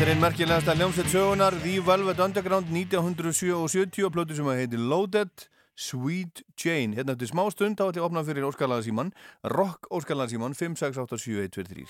Þetta 0.00 0.08
er 0.08 0.16
einn 0.16 0.22
merkilegasta 0.24 0.72
ljómsveit 0.80 1.10
sögunar 1.12 1.52
The 1.60 1.74
Velvet 1.84 2.22
Underground 2.24 2.70
1977 2.72 4.06
og 4.06 4.14
plötu 4.14 4.32
sem 4.38 4.46
að 4.48 4.62
heitir 4.62 4.80
Loaded 4.80 5.44
Sweet 5.76 6.40
Jane. 6.56 6.96
Hérna 6.96 7.12
eftir 7.12 7.28
smá 7.28 7.42
stund 7.52 7.76
þá 7.76 7.84
ætti 7.90 8.00
ég 8.00 8.06
að 8.06 8.08
opna 8.08 8.22
fyrir 8.24 8.48
Óskarlaðarsíman 8.48 9.12
Rock 9.52 9.92
Óskarlaðarsíman 9.92 10.56
5687123 10.56 11.84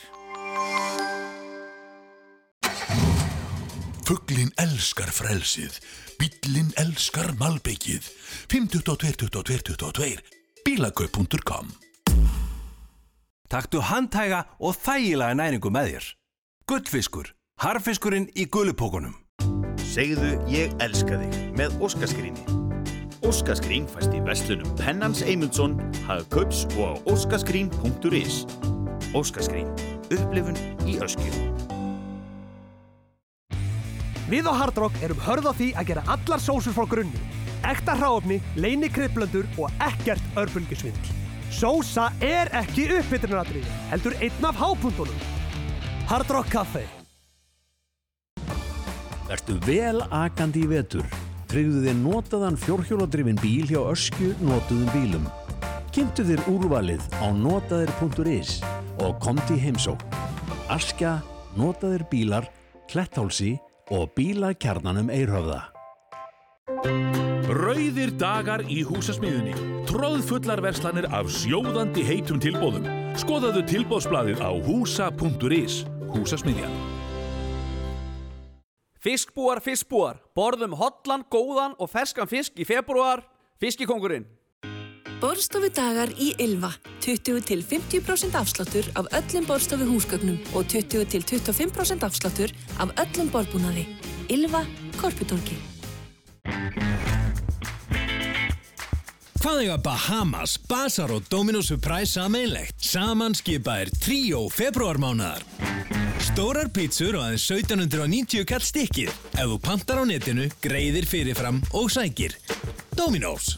Fugglin 4.11 4.51
elskar 4.59 5.15
frelsið, 5.15 5.79
bíllin 6.19 6.75
elskar 6.83 7.31
malbyggið. 7.39 8.11
5222222 8.51 10.19
bílakaup.com 10.67 11.71
Taktu 13.47 13.79
handhæga 13.87 14.51
og 14.59 14.75
þægilega 14.83 15.31
næringu 15.47 15.71
með 15.71 15.95
þér. 15.95 16.17
Gullfiskur. 16.67 17.39
Harfiskurinn 17.61 18.25
í 18.41 18.47
gullupókunum. 18.49 19.19
Segðu 19.85 20.31
ég 20.49 20.73
elska 20.81 21.19
þig 21.21 21.35
með 21.59 21.75
Óskaskríni. 21.85 22.41
Óskaskrín 23.21 23.89
fæst 23.91 24.15
í 24.17 24.21
verslunum 24.25 24.71
Pennans 24.79 25.21
Eymundsson, 25.21 25.75
Hagkaups 26.07 26.63
og 26.79 26.81
á 26.81 26.93
óskaskrín.is. 27.13 28.47
Óskaskrín. 29.13 29.69
Upplifun 30.09 30.57
í 30.89 30.95
öskju. 31.05 31.29
Við 34.31 34.49
á 34.49 34.57
Hard 34.57 34.81
Rock 34.81 34.97
erum 35.05 35.21
hörð 35.27 35.51
á 35.51 35.55
því 35.59 35.69
að 35.83 35.91
gera 35.91 36.05
allar 36.15 36.41
sósur 36.41 36.73
frá 36.73 36.89
grunni. 36.89 37.21
Ekta 37.69 37.93
hráöfni, 37.99 38.39
leini 38.57 38.89
kryddblöndur 38.89 39.45
og 39.61 39.69
ekkert 39.85 40.41
örbulgisvindl. 40.41 41.13
Sósa 41.53 42.09
er 42.25 42.49
ekki 42.57 42.89
uppbytunaratrið, 43.03 43.69
heldur 43.93 44.17
einn 44.17 44.49
af 44.49 44.57
hápuntunum. 44.57 45.29
Hard 46.09 46.33
Rock 46.33 46.49
Café. 46.57 46.87
Vertu 49.31 49.55
vel 49.63 50.01
akandi 50.11 50.65
í 50.65 50.69
vetur. 50.73 51.07
Tryggðu 51.51 51.85
þér 51.85 51.99
notaðan 52.01 52.57
fjórhjóladrifin 52.59 53.39
bíl 53.39 53.69
hjá 53.71 53.79
Öskju 53.93 54.33
notuðum 54.43 54.91
bílum. 54.91 55.29
Kynntu 55.95 56.25
þér 56.27 56.43
úrvalið 56.51 57.05
á 57.23 57.31
notaðir.is 57.35 58.59
og 58.99 59.19
komdu 59.23 59.55
í 59.55 59.63
heimsók. 59.63 60.03
Askja, 60.71 61.21
notaðir 61.59 62.07
bílar, 62.11 62.51
kletthálsi 62.91 63.57
og 63.95 64.11
bílakjarnanum 64.19 65.11
Eirhöfða. 65.15 65.63
Rauðir 67.51 68.15
dagar 68.19 68.63
í 68.67 68.83
húsasmiðunni. 68.87 69.55
Tróðfullar 69.91 70.63
verslanir 70.63 71.07
af 71.15 71.31
sjóðandi 71.35 72.07
heitum 72.07 72.43
tilbóðum. 72.43 72.87
Skoðaðu 73.19 73.67
tilbóðsbladið 73.75 74.43
á 74.43 74.51
húsa.is. 74.67 75.85
Húsasmiðjan. 76.15 77.00
Fiskbúar, 79.01 79.63
fiskbúar, 79.65 80.19
borðum 80.37 80.75
hotlan, 80.77 81.23
góðan 81.33 81.73
og 81.81 81.89
ferskan 81.89 82.29
fisk 82.29 82.59
í 82.61 82.67
februar, 82.69 83.23
fiskikongurinn. 83.57 84.27
Borstofudagar 85.21 86.13
í 86.21 86.35
Ylva. 86.41 86.75
20 87.01 87.41
til 87.49 87.65
50% 87.65 88.37
afsláttur 88.37 88.85
af 89.01 89.09
öllum 89.17 89.49
borstofu 89.49 89.89
húsgögnum 89.89 90.37
og 90.53 90.69
20 90.69 91.09
til 91.13 91.25
25% 91.25 92.05
afsláttur 92.05 92.53
af 92.81 92.93
öllum 93.01 93.33
borðbúnaði. 93.33 93.87
Ylva, 94.29 94.67
Korputorki. 95.01 95.57
Hvað 99.41 99.63
eiga 99.65 99.81
Bahamas, 99.81 100.59
Basar 100.69 101.13
og 101.17 101.25
Domino 101.33 101.65
Surprise 101.65 102.13
sameinlegt? 102.21 102.85
Saman 102.85 103.33
skipa 103.33 103.81
er 103.81 103.97
tríó 103.97 104.45
februarmánaðar. 104.53 105.70
Stórar 106.21 106.69
pítsur 106.69 107.17
og 107.17 107.25
aðeins 107.25 107.47
1790 107.49 108.45
kall 108.49 108.65
stikkið. 108.65 109.13
Ef 109.41 109.47
þú 109.49 109.59
pantar 109.65 110.01
á 110.01 110.05
netinu, 110.05 110.49
greiðir 110.63 111.09
fyrirfram 111.09 111.63
og 111.77 111.89
sækir. 111.93 112.37
Dominos. 112.97 113.57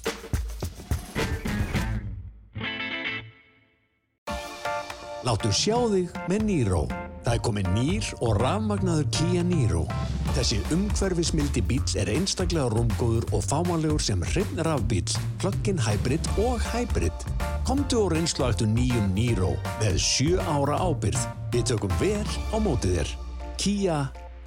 Láttu 5.22 5.52
sjá 5.54 5.76
þig 5.90 6.16
með 6.30 6.46
Nýró. 6.48 6.82
Það 7.22 7.34
er 7.36 7.44
komið 7.46 7.68
nýr 7.76 8.08
og 8.18 8.40
rafmagnaður 8.42 9.06
Kia 9.14 9.44
Nýró. 9.46 9.84
Þessi 10.32 10.62
umhverfismildi 10.72 11.60
bíl 11.68 11.82
er 12.00 12.08
einstaklega 12.08 12.70
rúmgóður 12.72 13.26
og 13.36 13.42
fámanlegur 13.44 14.00
sem 14.00 14.22
hreinn 14.32 14.62
rafbíl, 14.64 15.04
plug-in 15.42 15.80
hybrid 15.84 16.28
og 16.40 16.62
hybrid. 16.72 17.26
Komdu 17.68 17.98
og 18.06 18.14
reynslagtu 18.14 18.64
nýjum 18.64 19.12
Niro 19.12 19.52
með 19.82 19.98
7 20.00 20.40
ára 20.40 20.78
ábyrð. 20.80 21.26
Við 21.52 21.66
tökum 21.74 21.92
vel 22.00 22.24
á 22.48 22.56
mótið 22.56 22.96
þér. 22.96 23.12
Kia 23.60 23.98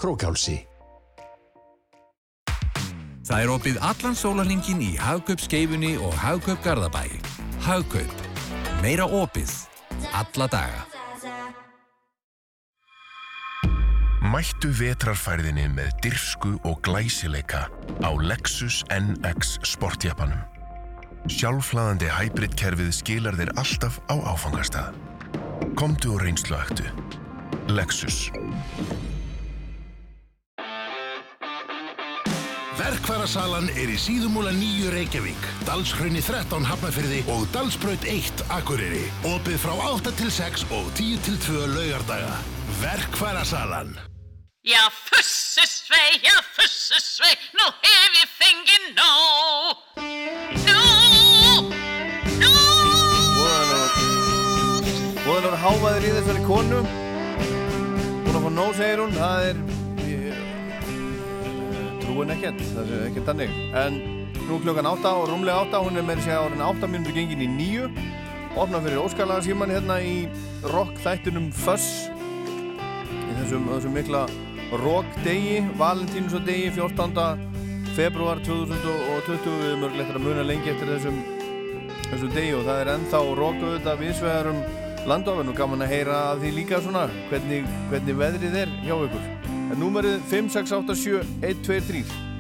Krókálsi. 0.02 0.58
Það 3.26 3.40
er 3.44 3.54
opið 3.54 3.80
allan 3.82 4.18
sólarlingin 4.18 4.82
í 4.86 4.92
Hagkaup 5.02 5.42
skeifunni 5.42 5.96
og 6.02 6.18
Hagkaup 6.18 6.66
Garðabæ. 6.66 7.06
Hagkaup. 7.66 8.28
Meira 8.82 9.06
opið. 9.06 9.54
Alla 10.18 10.50
daga. 10.50 10.95
Mættu 14.26 14.72
vetrarfærðinni 14.74 15.68
með 15.76 15.92
dyrsku 16.02 16.56
og 16.66 16.80
glæsileika 16.86 17.68
á 18.02 18.10
Lexus 18.18 18.80
NX 18.90 19.60
sportjapanum. 19.70 20.40
Sjálfhlaðandi 21.30 22.10
hybridkerfið 22.10 22.90
skilar 22.96 23.38
þér 23.38 23.52
alltaf 23.62 24.00
á 24.10 24.16
áfangastað. 24.34 24.96
Komdu 25.78 26.16
og 26.16 26.24
reynslu 26.24 26.58
aktu. 26.58 26.88
Lexus. 27.70 28.32
Verkværasalan 32.80 33.70
er 33.78 33.94
í 33.94 34.00
síðumúla 34.00 34.56
9 34.58 34.90
Reykjavík, 34.96 35.48
Dalshrunni 35.70 36.24
13 36.26 36.66
Hafnafyrði 36.66 37.22
og 37.36 37.46
Dalsbraut 37.54 38.10
1 38.10 38.48
Akureyri. 38.58 39.06
Opið 39.36 39.62
frá 39.68 39.78
8 39.94 40.18
til 40.18 40.34
6 40.34 40.68
og 40.72 40.92
10 40.98 41.24
til 41.30 41.40
2 41.46 41.64
laugardaga. 41.78 42.36
Verkværasalan. 42.82 43.96
Já, 44.66 44.90
fussesvei, 44.90 46.20
já, 46.24 46.42
fussesvei, 46.56 47.36
nú 47.54 47.66
hef 47.86 48.16
ég 48.18 48.30
fengið 48.34 48.86
nóg. 48.98 49.76
Nú, 50.66 50.80
nú. 52.42 52.54
Búin 55.22 55.46
að 55.52 55.58
háfaður 55.62 56.08
í 56.08 56.14
þessari 56.16 56.42
konu. 56.48 56.80
Að 58.26 58.40
fá 58.42 58.50
nóg, 58.56 58.72
segir 58.80 59.04
hún. 59.04 59.14
Það 59.14 59.46
er 59.52 59.60
ég, 60.08 60.40
Trúin 62.02 62.34
ekkert, 62.34 62.64
það 62.72 62.90
er 62.96 63.04
ekkert 63.12 63.30
þannig. 63.30 63.54
En 63.84 64.00
nú 64.48 64.58
klukkan 64.66 64.90
8 64.96 65.12
og 65.12 65.30
rúmlega 65.30 65.60
8 65.68 65.84
Hún 65.86 66.02
er 66.02 66.08
með 66.10 66.24
að 66.24 66.26
segja 66.32 66.40
árin 66.42 66.66
8 66.72 66.90
minútur 66.90 67.14
gengin 67.20 67.46
í 67.46 67.52
9 67.54 68.58
Opna 68.58 68.82
fyrir 68.82 69.04
óskalaga 69.04 69.46
síman 69.46 69.78
hérna 69.78 70.02
í 70.02 70.26
rock 70.74 70.98
þættunum 71.06 71.52
Fuss. 71.54 72.10
Í 73.14 73.38
þessum, 73.44 73.70
þessum 73.76 73.98
mikla 74.02 74.26
rock 74.72 75.06
degi 75.24 75.60
Valentínus 75.78 76.36
og 76.38 76.46
degi 76.48 76.72
14. 76.74 77.14
februar 77.96 78.42
2020 78.46 79.46
Við 79.46 79.68
erum 79.70 79.86
örgleitt 79.90 80.16
að 80.16 80.26
muna 80.26 80.46
lengi 80.46 80.74
eftir 80.74 80.92
þessum 80.96 81.22
þessum 82.10 82.34
degi 82.36 82.54
og 82.58 82.66
það 82.68 82.82
er 82.82 82.92
ennþá 82.96 83.22
rock 83.40 83.62
auðvitað 83.62 84.04
viðsvegar 84.04 84.52
um 84.52 84.60
landofinn 85.10 85.52
og 85.52 85.58
gaman 85.58 85.86
að 85.86 85.94
heyra 85.94 86.22
af 86.32 86.42
því 86.42 86.54
líka 86.56 86.82
svona 86.82 87.06
hvernig, 87.30 87.68
hvernig 87.92 88.22
veðrið 88.22 88.56
er 88.64 88.72
hjá 88.86 88.96
ykkur. 88.96 89.28
En 89.54 89.82
númerið 89.82 90.18
5687123 90.32 92.35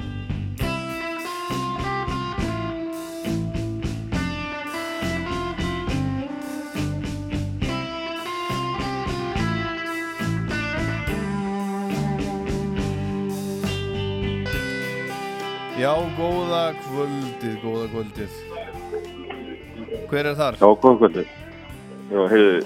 Já, 15.75 15.91
góða 16.15 16.61
kvöldið, 16.85 17.55
góða 17.63 17.87
kvöldið. 17.91 18.35
Hver 20.09 20.29
er 20.31 20.37
þar? 20.39 20.57
Já, 20.61 20.67
góða 20.79 20.97
kvöldið. 21.01 21.27
Já, 22.13 22.21
heiði, 22.31 22.57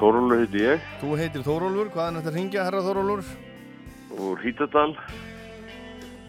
Þórólur 0.00 0.40
heiti 0.42 0.58
ég, 0.64 0.86
Þú 1.00 1.16
heitir 1.20 1.44
Þórólfur, 1.46 1.90
hvaðan 1.94 2.16
er 2.18 2.22
þetta 2.24 2.32
að 2.32 2.38
ringja, 2.40 2.64
herra 2.66 2.80
Þórólfur? 2.82 3.28
úr 4.24 4.40
Hítardal, 4.42 4.92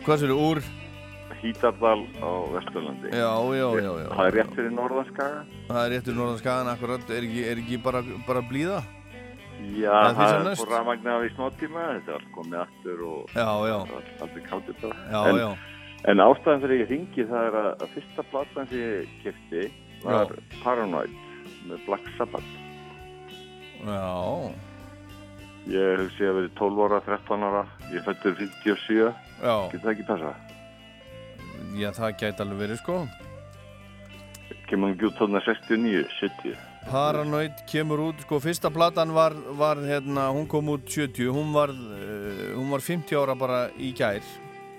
Hvað 0.05 0.19
sér 0.21 0.33
úr? 0.35 0.61
Hítardal 1.41 2.01
á 2.21 2.29
Vesturlandi. 2.53 3.09
Já, 3.13 3.31
já, 3.57 3.67
já, 3.81 3.91
já. 4.01 4.09
Það 4.13 4.27
er 4.29 4.35
rétt 4.37 4.53
fyrir 4.57 4.71
Norðanskaga. 4.73 5.41
Það 5.67 5.81
er 5.81 5.91
réttur 5.95 6.15
Norðanskagan, 6.19 6.69
akkurat, 6.75 7.09
er 7.09 7.25
ekki, 7.27 7.41
er 7.51 7.57
ekki 7.63 7.77
bara, 7.85 8.01
bara 8.27 8.41
blíða? 8.45 8.79
Já, 8.81 9.04
Því 9.55 9.85
það 9.87 10.19
er 10.35 10.57
fór 10.59 10.71
rafmagna 10.73 11.15
af 11.15 11.23
í 11.25 11.31
smá 11.33 11.45
tíma, 11.59 11.85
þetta 11.95 12.11
er 12.11 12.17
allt 12.19 12.31
komið 12.35 12.59
aftur 12.61 13.01
og 13.07 13.31
Já, 13.35 13.47
já. 13.69 13.77
aldrei 14.25 14.43
káttið 14.49 14.77
það. 14.83 14.93
Já, 15.11 15.19
en, 15.31 15.39
já. 15.41 15.49
En 16.11 16.21
ástæðan 16.25 16.61
fyrir 16.65 16.81
ég 16.83 16.91
ringi 16.91 17.25
það 17.31 17.47
er 17.49 17.57
að, 17.61 17.69
að 17.81 17.93
fyrsta 17.95 18.25
platan 18.31 18.69
sem 18.69 18.83
ég 18.83 19.15
kefti 19.23 19.63
var 20.03 20.33
Paranoid 20.61 21.15
með 21.69 21.85
Black 21.87 22.11
Sabbath. 22.19 22.51
Já. 23.85 24.53
Ég 25.65 25.97
hugsi 26.03 26.27
að 26.29 26.37
verið 26.39 26.51
12 26.59 26.83
ára, 26.85 26.99
13 27.07 27.47
ára, 27.47 27.63
ég 27.95 28.05
fættur 28.05 28.35
57. 28.37 28.99
Já. 29.41 29.55
Getur 29.71 29.81
það 29.87 29.93
ekki 29.95 30.07
passa? 30.11 30.33
Já, 31.75 31.89
það 31.97 32.13
gæti 32.21 32.43
alveg 32.45 32.61
verið, 32.61 32.81
sko. 32.83 32.99
Kemur 34.69 34.89
hann 34.91 34.95
ekki 34.95 35.09
út 35.09 35.17
þarna 35.19 35.41
69, 35.45 36.05
70? 36.21 36.55
Paranoid 36.85 37.63
kemur 37.69 38.01
út, 38.09 38.19
sko, 38.25 38.39
fyrsta 38.43 38.69
platan 38.73 39.13
var, 39.15 39.33
var 39.57 39.79
hérna, 39.81 40.27
hún 40.35 40.45
kom 40.47 40.69
út 40.69 40.85
70, 40.85 41.31
hún 41.33 41.53
var, 41.53 41.73
uh, 41.73 42.53
hún 42.53 42.69
var 42.69 42.83
50 42.85 43.17
ára 43.17 43.35
bara 43.37 43.61
í 43.77 43.89
gær. 43.97 44.21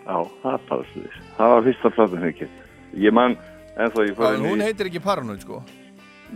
Já, 0.06 0.16
það 0.42 0.52
er 0.52 0.68
bara 0.68 0.86
svolítið. 0.92 1.24
Það 1.38 1.54
var 1.54 1.66
fyrsta 1.66 1.92
platan 1.96 2.14
sem 2.14 2.28
ég 2.28 2.38
kefti. 2.42 2.68
Ég 3.06 3.16
man, 3.18 3.36
en 3.74 3.92
þó 3.92 4.00
ég 4.06 4.14
fór 4.18 4.36
inn 4.36 4.46
í... 4.46 4.52
hún 4.52 4.64
heitir 4.64 4.90
ekki 4.90 5.02
Paranoid, 5.02 5.42
sko. 5.42 5.62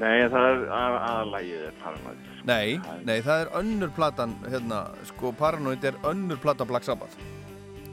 Nei, 0.00 0.26
það 0.30 0.48
er 0.48 0.64
að, 0.74 0.96
aðlægið 1.10 1.66
er 1.68 1.76
Paranoid. 1.84 2.26
Nei, 2.50 2.66
nei, 3.06 3.16
það 3.26 3.44
er 3.44 3.52
önnur 3.62 3.94
platan, 3.94 4.34
hérna, 4.50 4.80
sko, 5.12 5.32
Paranoid 5.38 5.86
er 5.86 5.98
önnur 6.10 6.42
plata 6.42 6.66
Black 6.66 6.86
Sabbath. 6.86 7.14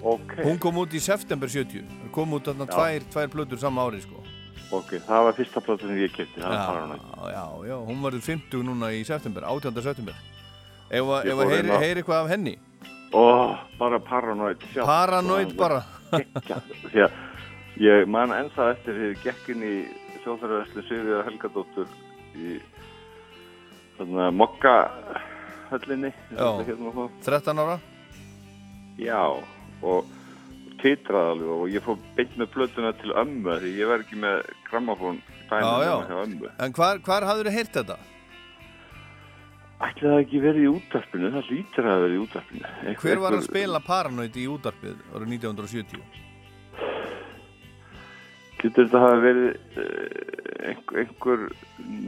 Ok. 0.02 0.36
Hún 0.46 0.60
kom 0.62 0.78
út 0.82 0.94
í 0.94 1.02
september 1.02 1.50
70, 1.50 1.86
kom 2.14 2.34
út 2.38 2.50
þarna 2.50 2.68
tvær, 2.70 3.06
tvær 3.14 3.32
plötur 3.34 3.62
sama 3.62 3.86
ári, 3.86 4.02
sko. 4.06 4.26
Ok, 4.72 4.90
það 5.08 5.24
var 5.24 5.36
fyrsta 5.38 5.62
platan 5.64 5.88
sem 5.94 6.00
ég 6.02 6.12
kefti, 6.12 6.42
það 6.42 6.50
var 6.52 6.66
Paranoid. 6.68 7.04
já, 7.32 7.44
já, 7.70 7.76
hún 7.88 8.02
verður 8.04 8.24
50 8.26 8.64
núna 8.68 8.90
í 8.92 9.04
september, 9.08 9.46
18. 9.48 9.82
september. 9.86 10.18
Ef 10.92 11.04
að 11.04 11.44
heyri, 11.52 11.78
heyri 11.84 12.02
eitthvað 12.02 12.24
af 12.26 12.30
henni. 12.34 12.56
Ó, 13.16 13.56
bara 13.80 14.00
Paranoid 14.04 14.60
sjálf. 14.74 14.88
Paranoid 14.88 15.54
bara. 15.60 15.82
Geggjað. 16.12 16.68
Því 16.92 17.06
að 17.06 17.16
ég 17.84 18.08
man 18.12 18.34
ennþá 18.36 18.72
eftir 18.74 19.00
því 19.00 19.10
gekkin 19.24 19.64
í 19.64 19.74
Sjóþarvæslu 20.26 20.84
Sigriða 20.90 21.24
Helgadóttur 21.30 21.88
í 22.36 22.58
þarna 23.98 24.28
Mokka 24.36 24.76
höllinni. 25.72 26.12
Já, 26.36 26.50
Hérna, 26.68 26.92
og- 27.06 27.12
13 27.24 27.60
ára. 27.64 27.80
Já, 29.00 29.22
og 29.84 30.06
titraði 30.82 31.32
alveg 31.34 31.54
og 31.56 31.72
ég 31.74 31.84
fór 31.86 31.98
beint 32.18 32.36
með 32.40 32.52
plötuna 32.54 32.92
til 33.02 33.16
ömmu 33.24 33.58
því 33.64 33.72
ég 33.80 33.90
var 33.92 34.04
ekki 34.06 34.20
með 34.22 34.52
grammafón 34.70 35.20
já. 35.50 35.96
hjá 36.10 36.22
ömmu. 36.26 36.52
En 36.60 36.78
hvar, 36.78 37.02
hvar 37.06 37.28
hafður 37.28 37.50
þið 37.50 37.58
heyrt 37.60 37.74
þetta? 37.80 37.98
Ætli 39.78 40.08
það 40.10 40.20
ekki 40.24 40.40
verið 40.42 40.64
í 40.64 40.70
útvarpinu, 40.74 41.30
það 41.36 41.50
lítur 41.54 41.86
að 41.88 42.00
verið 42.04 42.16
í 42.16 42.22
útvarpinu. 42.24 42.70
Einhver- 42.82 43.04
Hver 43.04 43.20
var 43.22 43.32
að 43.32 43.38
einhver- 43.38 43.52
spila 43.52 43.80
Paranoid 43.86 44.38
í 44.38 44.46
útarpið 44.50 45.04
árið 45.14 45.28
1970? 45.36 46.02
Getur 48.58 48.88
þetta 48.88 49.00
hafa 49.04 49.18
verið 49.22 49.50
uh, 49.78 50.72
einhver, 50.72 51.00
einhver 51.04 51.44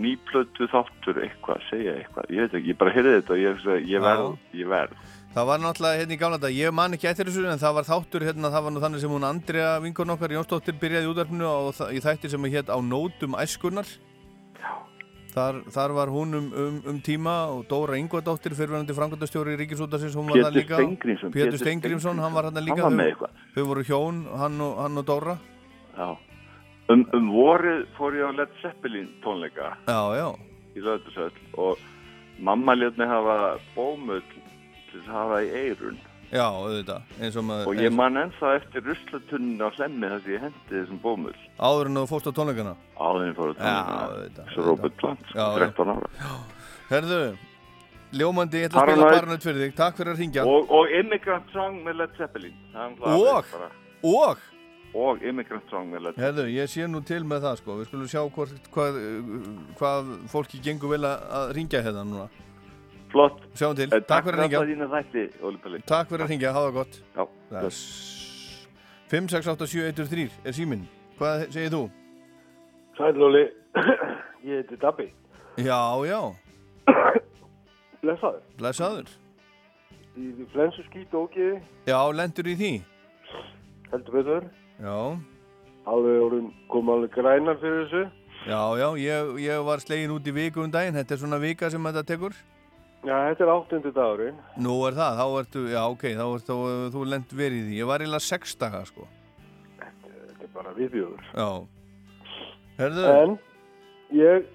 nýplötu 0.02 0.66
þáttur 0.72 1.20
eitthvað, 1.22 1.62
segja 1.70 1.94
eitthvað, 2.00 2.32
ég 2.34 2.42
veit 2.42 2.56
ekki, 2.58 2.72
ég 2.74 2.80
bara 2.80 2.94
heyrði 2.96 3.12
þetta 3.20 3.36
og 3.36 3.44
ég, 3.44 3.68
ég 3.86 4.02
verð, 4.02 4.32
ég 4.58 4.72
verð. 4.72 5.04
Það 5.30 5.46
var 5.46 5.60
náttúrulega 5.62 6.00
hérna 6.00 6.16
í 6.16 6.18
gamla 6.18 6.38
dag, 6.42 6.54
ég 6.58 6.74
man 6.74 6.96
ekki 6.98 7.06
eftir 7.06 7.28
þessu 7.30 7.44
en 7.46 7.60
það 7.62 7.76
var 7.78 7.86
þáttur 7.86 8.24
hérna, 8.26 8.50
það 8.50 8.64
var 8.66 8.74
nú 8.74 8.82
þannig 8.82 9.02
sem 9.04 9.12
hún 9.14 9.26
Andrea 9.28 9.74
vinkorn 9.84 10.14
okkar 10.16 10.34
Jónsdóttir 10.34 10.78
byrjaði 10.82 11.26
það, 11.78 11.92
í 11.94 12.00
þætti 12.02 12.32
sem 12.34 12.48
hétt 12.50 12.72
á 12.74 12.78
nótum 12.82 13.38
æskunar. 13.38 13.92
Þar, 15.30 15.60
þar 15.70 15.94
var 15.94 16.10
hún 16.10 16.34
um, 16.34 16.48
um, 16.58 16.80
um 16.90 16.98
tíma 17.06 17.36
og 17.54 17.68
Dóra 17.70 18.00
Ingvardóttir, 18.02 18.56
fyrirverandi 18.58 18.96
framkvæmdastjóri 18.98 19.54
í 19.54 19.60
Ríkisútarsins, 19.62 20.18
hún 20.18 20.32
var 20.32 20.42
það 20.48 20.58
líka. 20.58 20.80
Pétur 21.30 21.60
Steingrímsson, 21.62 22.18
hann 22.18 22.34
var 22.34 22.50
hann 22.50 22.66
líka. 22.66 22.90
Þau- 23.54 23.68
voru 23.70 23.86
hjón, 23.86 24.24
hann 24.42 24.58
og, 24.66 24.82
hann 24.82 24.98
og 24.98 25.06
Dóra. 25.06 25.38
Já. 25.94 26.10
Um, 26.90 27.06
um 27.14 27.30
vorið 27.30 27.86
fór 28.00 28.18
ég 28.18 28.26
á 28.26 28.34
Led 28.34 28.54
Zeppelin 28.64 29.12
tónleika 29.22 29.76
Já, 29.86 30.02
já. 30.18 30.34
mamma 32.40 32.74
ljóðni 32.74 33.06
hafa 33.06 33.60
bómull 33.76 34.24
til 34.94 35.02
að 35.06 35.12
hafa 35.18 35.42
í 35.46 35.52
eirun 35.64 36.00
Já, 36.30 36.46
auðvitað, 36.46 37.14
eins 37.26 37.38
og 37.42 37.46
maður... 37.48 37.70
og 37.72 37.80
ég 37.82 37.94
man 37.98 38.18
ennþá 38.22 38.50
eftir 38.60 38.84
ruslatunni 38.86 39.58
á 39.66 39.70
hlemmi 39.80 40.12
þess 40.12 40.28
að 40.28 40.34
ég 40.36 40.44
hendi 40.46 40.76
þessum 40.76 41.00
bómull 41.02 41.40
Áður 41.58 41.90
en 41.90 41.98
þú 41.98 42.04
fórst 42.12 42.30
á 42.30 42.34
tónleikana? 42.38 42.74
áðurinn 43.02 43.38
fór 43.40 43.50
á 43.50 43.54
Já, 43.54 43.62
tónleikana 43.64 44.10
auðvitað. 44.14 44.52
svo 44.54 44.66
Robert 44.68 45.00
Plant, 45.02 45.24
Já, 45.34 45.46
já. 45.50 45.72
13 45.74 45.96
ára 45.96 46.36
Herðu, 46.90 47.22
Ljómandi, 48.10 48.64
ég 48.64 48.70
ætla 48.72 48.82
að 48.82 48.90
spila. 48.90 49.10
Paranoid 49.14 49.44
fyrir 49.46 49.60
þig. 49.62 49.74
Takk 49.78 49.98
fyrir 50.00 50.16
að 50.16 50.22
ringja. 50.24 50.46
Og, 50.50 50.72
og 50.74 50.94
Immigrant 50.98 51.52
Song 51.54 51.76
með 51.86 52.00
Led 52.00 52.16
Zeppelin. 52.18 52.56
Og? 53.06 53.52
Og? 54.10 54.42
Og 54.98 55.22
Immigrant 55.30 55.70
Song 55.70 55.92
með 55.94 56.08
Led 56.08 56.16
Zeppelin. 56.18 56.26
Herðu, 56.26 56.46
ég 56.56 56.72
sé 56.74 56.88
nú 56.90 57.04
til 57.06 57.22
með 57.30 57.46
það 57.46 57.60
sko. 57.62 57.76
Við 57.78 57.92
skulum 57.92 58.10
sjá 58.10 58.24
hvort, 58.34 58.70
hvað, 58.74 58.98
hvað 59.78 60.10
fólki 60.34 60.62
gengur 60.66 60.96
vel 60.96 61.04
að 61.12 61.54
ringja 61.60 61.84
hérna 61.86 62.02
núna. 62.08 62.26
Flott. 63.10 63.40
Sjáum 63.58 63.76
til. 63.76 63.90
Eh, 63.94 64.02
Takk 64.06 64.26
fyrir 64.28 64.38
að 64.38 64.44
ringja. 64.46 64.88
Takk 64.90 65.08
fyrir. 65.14 65.82
Takk 65.90 66.12
að 66.14 66.26
ringja, 66.30 66.52
hafa 66.54 66.68
það 66.70 66.74
gott. 66.80 67.00
Já. 67.16 67.24
Bless. 67.50 68.68
5, 69.10 69.30
6, 69.34 69.48
8, 69.56 69.68
7, 69.68 69.88
1, 69.90 70.06
3 70.12 70.28
er 70.46 70.54
síminn. 70.54 70.84
Hvað 71.18 71.48
segir 71.52 71.72
þú? 71.74 71.82
Sæl 73.00 73.24
Óli, 73.26 73.42
ég 74.50 74.60
heiti 74.62 74.78
Dabbi. 74.82 75.08
Já, 75.58 75.80
já. 76.06 76.20
Blessaður. 78.04 78.40
Blessaður. 78.60 79.10
Í 80.20 80.30
flensu 80.52 80.84
skýt 80.90 81.14
ógiði, 81.16 81.60
Já, 81.88 82.00
lendur 82.12 82.48
í 82.52 82.56
því. 82.60 82.72
heldur 83.92 84.16
betur. 84.20 84.48
Já. 84.84 84.96
Alveg 85.90 86.22
orðin 86.28 86.50
kom 86.70 86.90
alveg 86.94 87.14
grænar 87.16 87.58
fyrir 87.62 87.86
þessu. 87.88 88.06
Já, 88.48 88.62
já, 88.80 88.88
ég, 89.02 89.34
ég 89.44 89.64
var 89.68 89.82
slegin 89.84 90.14
út 90.16 90.28
í 90.28 90.34
viku 90.36 90.64
um 90.64 90.72
daginn. 90.72 90.96
Þetta 90.96 91.16
er 91.16 91.22
svona 91.24 91.40
vika 91.42 91.70
sem 91.72 91.84
þetta 91.90 92.04
tekur. 92.08 92.36
Já, 93.00 93.16
þetta 93.30 93.46
er 93.46 93.52
áttundi 93.54 93.92
dagurinn. 93.96 94.40
Nú 94.60 94.74
er 94.90 94.96
það, 94.98 95.20
þá 95.22 95.26
ertu, 95.40 95.62
já, 95.72 95.80
ok, 95.88 96.06
þá 96.20 96.24
ertu, 96.26 96.58
þú, 96.92 97.04
lent 97.08 97.36
verið 97.40 97.60
í 97.62 97.66
því. 97.68 97.78
Ég 97.80 97.90
var 97.90 98.04
eiginlega 98.04 98.26
sex 98.26 98.56
daga, 98.60 98.82
sko. 98.90 99.08
Þetta 99.80 100.48
er 100.48 100.52
bara 100.56 100.74
viðbjóður. 100.76 101.30
Já. 101.32 101.50
Herðu. 102.80 103.06
En 103.14 103.38
ég, 104.20 104.50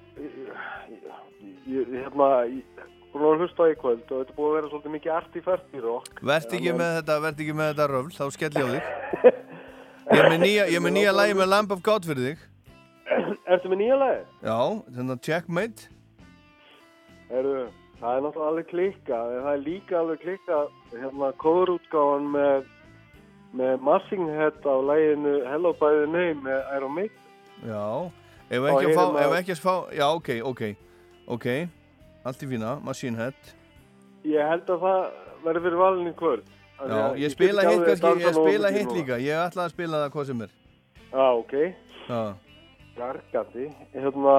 ég, 1.72 1.94
hérna, 1.94 2.28
ég, 2.52 2.84
búin 3.14 3.26
að 3.30 3.44
hlusta 3.44 3.64
á 3.64 3.72
í 3.72 3.78
kvöld 3.80 4.04
og 4.04 4.20
þetta 4.20 4.34
er 4.34 4.36
búið 4.36 4.50
að 4.50 4.56
vera 4.58 4.70
svolítið 4.72 4.94
mikið 4.98 5.14
arti 5.14 5.42
færtir 5.44 5.88
og 5.88 6.08
Vert 6.20 6.54
ekki 6.58 6.74
með 6.74 6.96
þetta, 6.98 7.18
vert 7.24 7.42
ekki 7.44 7.56
með 7.56 7.70
þetta 7.72 7.86
röfl, 7.92 8.16
þá 8.16 8.24
skell 8.34 8.52
ég 8.58 8.64
á 8.64 8.68
þig. 8.74 9.40
Ég 10.04 10.20
er 10.20 10.26
með 10.28 10.42
nýja, 10.42 10.64
ég 10.68 10.76
er 10.76 10.82
með 10.84 10.92
nýja 10.98 11.12
lagi 11.14 11.34
með 11.38 11.46
Lamp 11.48 11.70
of 11.72 11.80
God 11.80 12.04
fyrir 12.04 12.26
þig. 12.26 12.40
Ertu 13.48 13.70
með 13.72 13.78
nýja 13.80 13.96
lagi? 13.96 14.18
Já, 14.44 14.58
þetta 14.98 15.16
Checkmate. 15.24 15.86
Heru, 17.30 17.54
það 18.00 18.16
er 18.16 18.22
náttúrulega 18.24 18.48
alveg 18.52 18.68
klikkað, 18.72 19.32
en 19.36 19.44
það 19.46 19.52
er 19.58 19.62
líka 19.68 19.98
alveg 20.00 20.22
klikkað 20.24 20.72
hérna 21.02 21.28
kóðurútgáfan 21.44 22.28
með, 22.34 22.64
með 23.60 23.84
Massing 23.88 24.28
Head 24.38 24.60
á 24.66 24.74
læginu 24.90 25.34
Hello 25.50 25.72
by 25.80 25.92
the 26.00 26.06
Name 26.10 26.42
með 26.46 26.60
Iron 26.76 26.94
Maiden. 26.94 27.22
Já, 27.64 27.84
ef 28.50 28.68
ekki 28.70 28.86
að 28.90 28.96
fá, 28.98 29.04
að- 29.04 29.20
ef 29.26 29.36
ekki 29.40 29.54
að 29.56 29.62
fá, 29.66 29.74
já, 29.94 30.06
ok, 30.14 30.30
ok, 30.50 30.62
ok, 31.36 31.46
allt 32.24 32.42
í 32.42 32.50
fína, 32.50 32.74
Machine 32.84 33.16
Head. 33.16 33.54
Ég 34.24 34.48
held 34.48 34.68
að 34.68 34.80
það 34.80 35.00
verður 35.44 35.62
fyrir 35.68 35.80
valin 35.84 36.08
í 36.08 36.14
því 36.18 36.42
Já, 36.74 37.14
ég 37.16 37.30
spila 37.30 37.62
hitt 37.62 37.84
kannski, 37.86 38.10
ég 38.24 38.34
spila 38.34 38.70
hitt 38.74 38.90
líka, 38.92 39.16
ég 39.22 39.38
ætla 39.38 39.64
að 39.68 39.70
spila 39.70 40.00
það 40.04 40.10
hvað 40.16 40.26
sem 40.26 40.40
er. 40.42 40.50
Já, 41.12 41.26
ok. 41.38 41.52
Já, 42.08 42.34
Gargandi. 42.96 43.66
Hérna, 43.94 44.34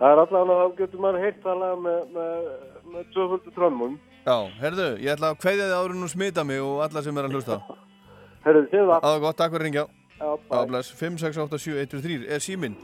það 0.00 0.10
er 0.14 0.22
allavega 0.24 0.64
að 0.64 0.74
getur 0.80 1.02
maður 1.04 1.24
heyrt 1.26 1.40
það 1.44 1.60
lag 1.62 1.82
með, 1.84 2.00
með, 2.16 2.50
með 2.94 3.06
tvöföldu 3.14 3.54
trömmum. 3.56 3.94
já, 4.26 4.36
herðu, 4.60 4.88
ég 5.04 5.14
ætla 5.14 5.30
að 5.34 5.40
þig 5.46 5.62
áður 5.76 5.94
en 5.94 6.04
þú 6.04 6.10
smita 6.14 6.44
mig 6.44 6.60
og 6.64 6.82
alla 6.86 7.02
sem 7.04 7.18
er 7.20 7.28
að 7.28 7.36
hlusta. 7.38 7.60
Herðu, 8.44 8.62
séu 8.72 8.86
það. 8.88 9.02
Var 9.04 9.18
gott, 9.20 9.36
takk 9.36 9.52
fyrir 9.52 9.60
að 9.60 9.66
ringja. 9.68 9.82
Já, 10.20 10.28
bæ. 10.48 10.56
bless, 10.68 10.92
5, 10.96 11.18
6, 11.20 11.38
8, 11.44 11.58
7, 11.60 11.74
1, 11.82 11.90
2, 11.92 12.00
3, 12.06 12.16
er 12.32 12.40
síminn. 12.44 12.76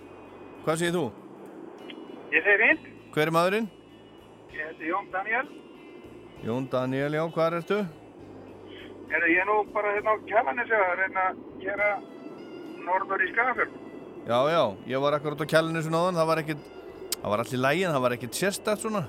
Hvað 0.66 0.80
segir 0.82 0.92
þú? 0.96 1.04
Ég 2.34 2.44
segir 2.44 2.64
inn, 2.70 2.82
Hver 3.14 3.30
er 3.30 3.32
maðurinn? 3.32 3.68
ég 4.52 4.66
heiti 4.68 4.90
Jón 4.90 5.08
Daniel. 5.12 5.48
Jón 6.44 6.68
Daniel, 6.72 7.16
já, 7.16 7.22
hvað 7.32 7.56
ertu? 7.62 7.78
Herra, 9.08 9.28
ég 9.32 9.40
er 9.40 9.48
nú 9.48 9.56
bara 9.72 9.92
hérna 9.96 10.12
á 10.12 10.16
kjallanessu 10.28 10.76
að 10.76 10.94
reyna 11.00 11.24
að 11.30 11.40
gera 11.64 11.90
norður 12.84 13.24
í 13.24 13.28
Skagafjörn. 13.32 13.74
Já, 14.26 14.38
já, 14.52 14.62
ég 14.92 15.00
var 15.04 15.16
akkurat 15.16 15.40
á 15.40 15.46
kjælinu 15.52 15.82
svona 15.86 16.00
áðan, 16.04 16.18
það 16.20 16.30
var 16.32 16.42
ekkit, 16.42 16.64
það 17.14 17.30
var 17.32 17.42
allir 17.42 17.62
lægin, 17.62 17.92
það 17.94 18.04
var 18.04 18.14
ekkit 18.16 18.38
sérstætt 18.40 18.82
svona. 18.84 19.02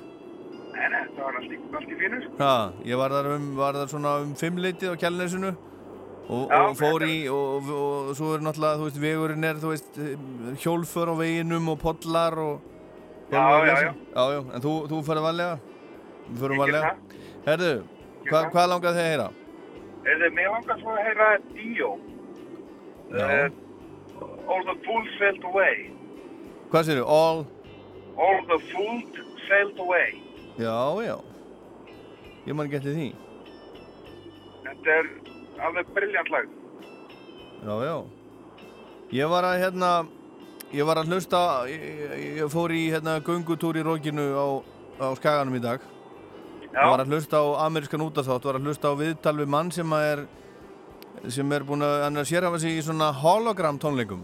Nei, 0.73 0.87
nei, 0.93 1.03
það 1.15 1.23
var 1.23 1.39
allt 1.39 1.53
í, 1.55 1.59
allt 1.79 1.93
í 1.93 1.97
fínu. 2.01 2.19
Ha, 2.39 2.53
ég 2.85 3.01
var 3.01 3.15
þar, 3.15 3.31
um, 3.35 3.47
var 3.57 3.79
þar 3.79 3.91
svona 3.93 4.13
um 4.23 4.35
fimmleitið 4.37 4.93
á 4.93 5.01
kjælnesinu 5.03 5.51
og, 6.27 6.43
Já, 6.51 6.57
og 6.59 6.77
fór 6.79 7.05
í, 7.07 7.17
og, 7.31 7.69
og, 7.71 8.09
og 8.11 8.17
svo 8.19 8.33
er 8.35 8.43
náttúrulega, 8.45 8.79
þú 8.81 8.87
veist, 8.89 9.01
vegurinn 9.01 9.47
er, 9.47 9.61
þú 9.63 9.73
veist, 9.73 9.99
hjólför 10.63 11.13
á 11.13 11.15
veginum 11.21 11.71
og 11.73 11.79
podlar 11.81 12.37
og... 12.43 12.73
Já, 13.31 13.43
já, 13.67 13.73
já. 13.83 13.91
Já, 13.91 14.23
já, 14.35 14.41
en 14.55 14.63
þú, 14.63 14.73
þú 14.91 15.01
fyrir 15.07 15.25
varlega? 15.25 15.57
Við 16.27 16.43
fyrir 16.43 16.61
varlega? 16.61 16.93
Herðu, 17.47 17.73
hva, 18.27 18.43
hvað 18.53 18.69
langar 18.73 18.95
þið 18.95 19.03
að 19.03 19.09
heyra? 19.11 19.27
Eða, 20.07 20.29
mér 20.35 20.53
langar 20.53 20.79
svo 20.83 20.93
að 20.95 21.03
heyra 21.07 21.29
Dio. 21.55 21.89
Já. 23.07 23.27
Uh, 23.27 23.67
all 24.51 24.63
the 24.67 24.75
fools 24.85 25.13
sailed 25.19 25.43
away. 25.47 25.87
Hvað 26.71 26.89
sér 26.89 27.03
All? 27.03 27.45
All 28.17 28.39
the 28.49 28.59
fools 28.71 29.03
sailed 29.47 29.77
away. 29.79 30.21
Já, 30.57 30.77
já. 31.05 31.17
Ég 32.47 32.55
man 32.55 32.67
ekki 32.67 32.79
eftir 32.79 32.95
því. 32.97 33.07
Þetta 34.65 34.95
er 34.99 35.09
alveg 35.67 35.91
briljant 35.95 36.31
lag. 36.33 36.47
Já, 37.67 37.75
já. 37.85 37.97
Ég 39.17 39.29
var 39.31 39.45
að 39.47 39.59
hérna, 39.63 39.91
ég 40.73 40.85
var 40.87 40.99
að 41.01 41.11
hlusta, 41.13 41.41
ég, 41.69 41.83
ég- 42.39 42.49
fór 42.51 42.73
í 42.75 42.81
hérna 42.91 43.19
göngutúr 43.23 43.77
í 43.79 43.83
rókinu 43.85 44.25
á, 44.35 44.45
á 44.99 45.07
skaganum 45.15 45.55
í 45.55 45.61
dag. 45.63 45.79
Já. 46.73 46.81
Ég 46.83 46.89
var 46.91 46.99
að 47.05 47.13
hlusta 47.13 47.37
á 47.39 47.45
amerískan 47.67 48.01
útaþátt, 48.03 48.43
var 48.43 48.57
að 48.59 48.65
hlusta 48.67 48.91
á 48.91 48.95
viðtal 48.99 49.37
við 49.39 49.47
mann 49.47 49.71
sem 49.71 49.93
er, 49.93 50.25
sem 51.29 51.51
er 51.53 51.63
búin 51.63 51.81
að, 51.85 52.03
hann 52.03 52.17
er 52.17 52.25
að 52.25 52.31
sérhafa 52.33 52.59
sig 52.59 52.77
í 52.77 52.81
svona 52.83 53.11
hologram 53.13 53.79
tónleikum. 53.79 54.23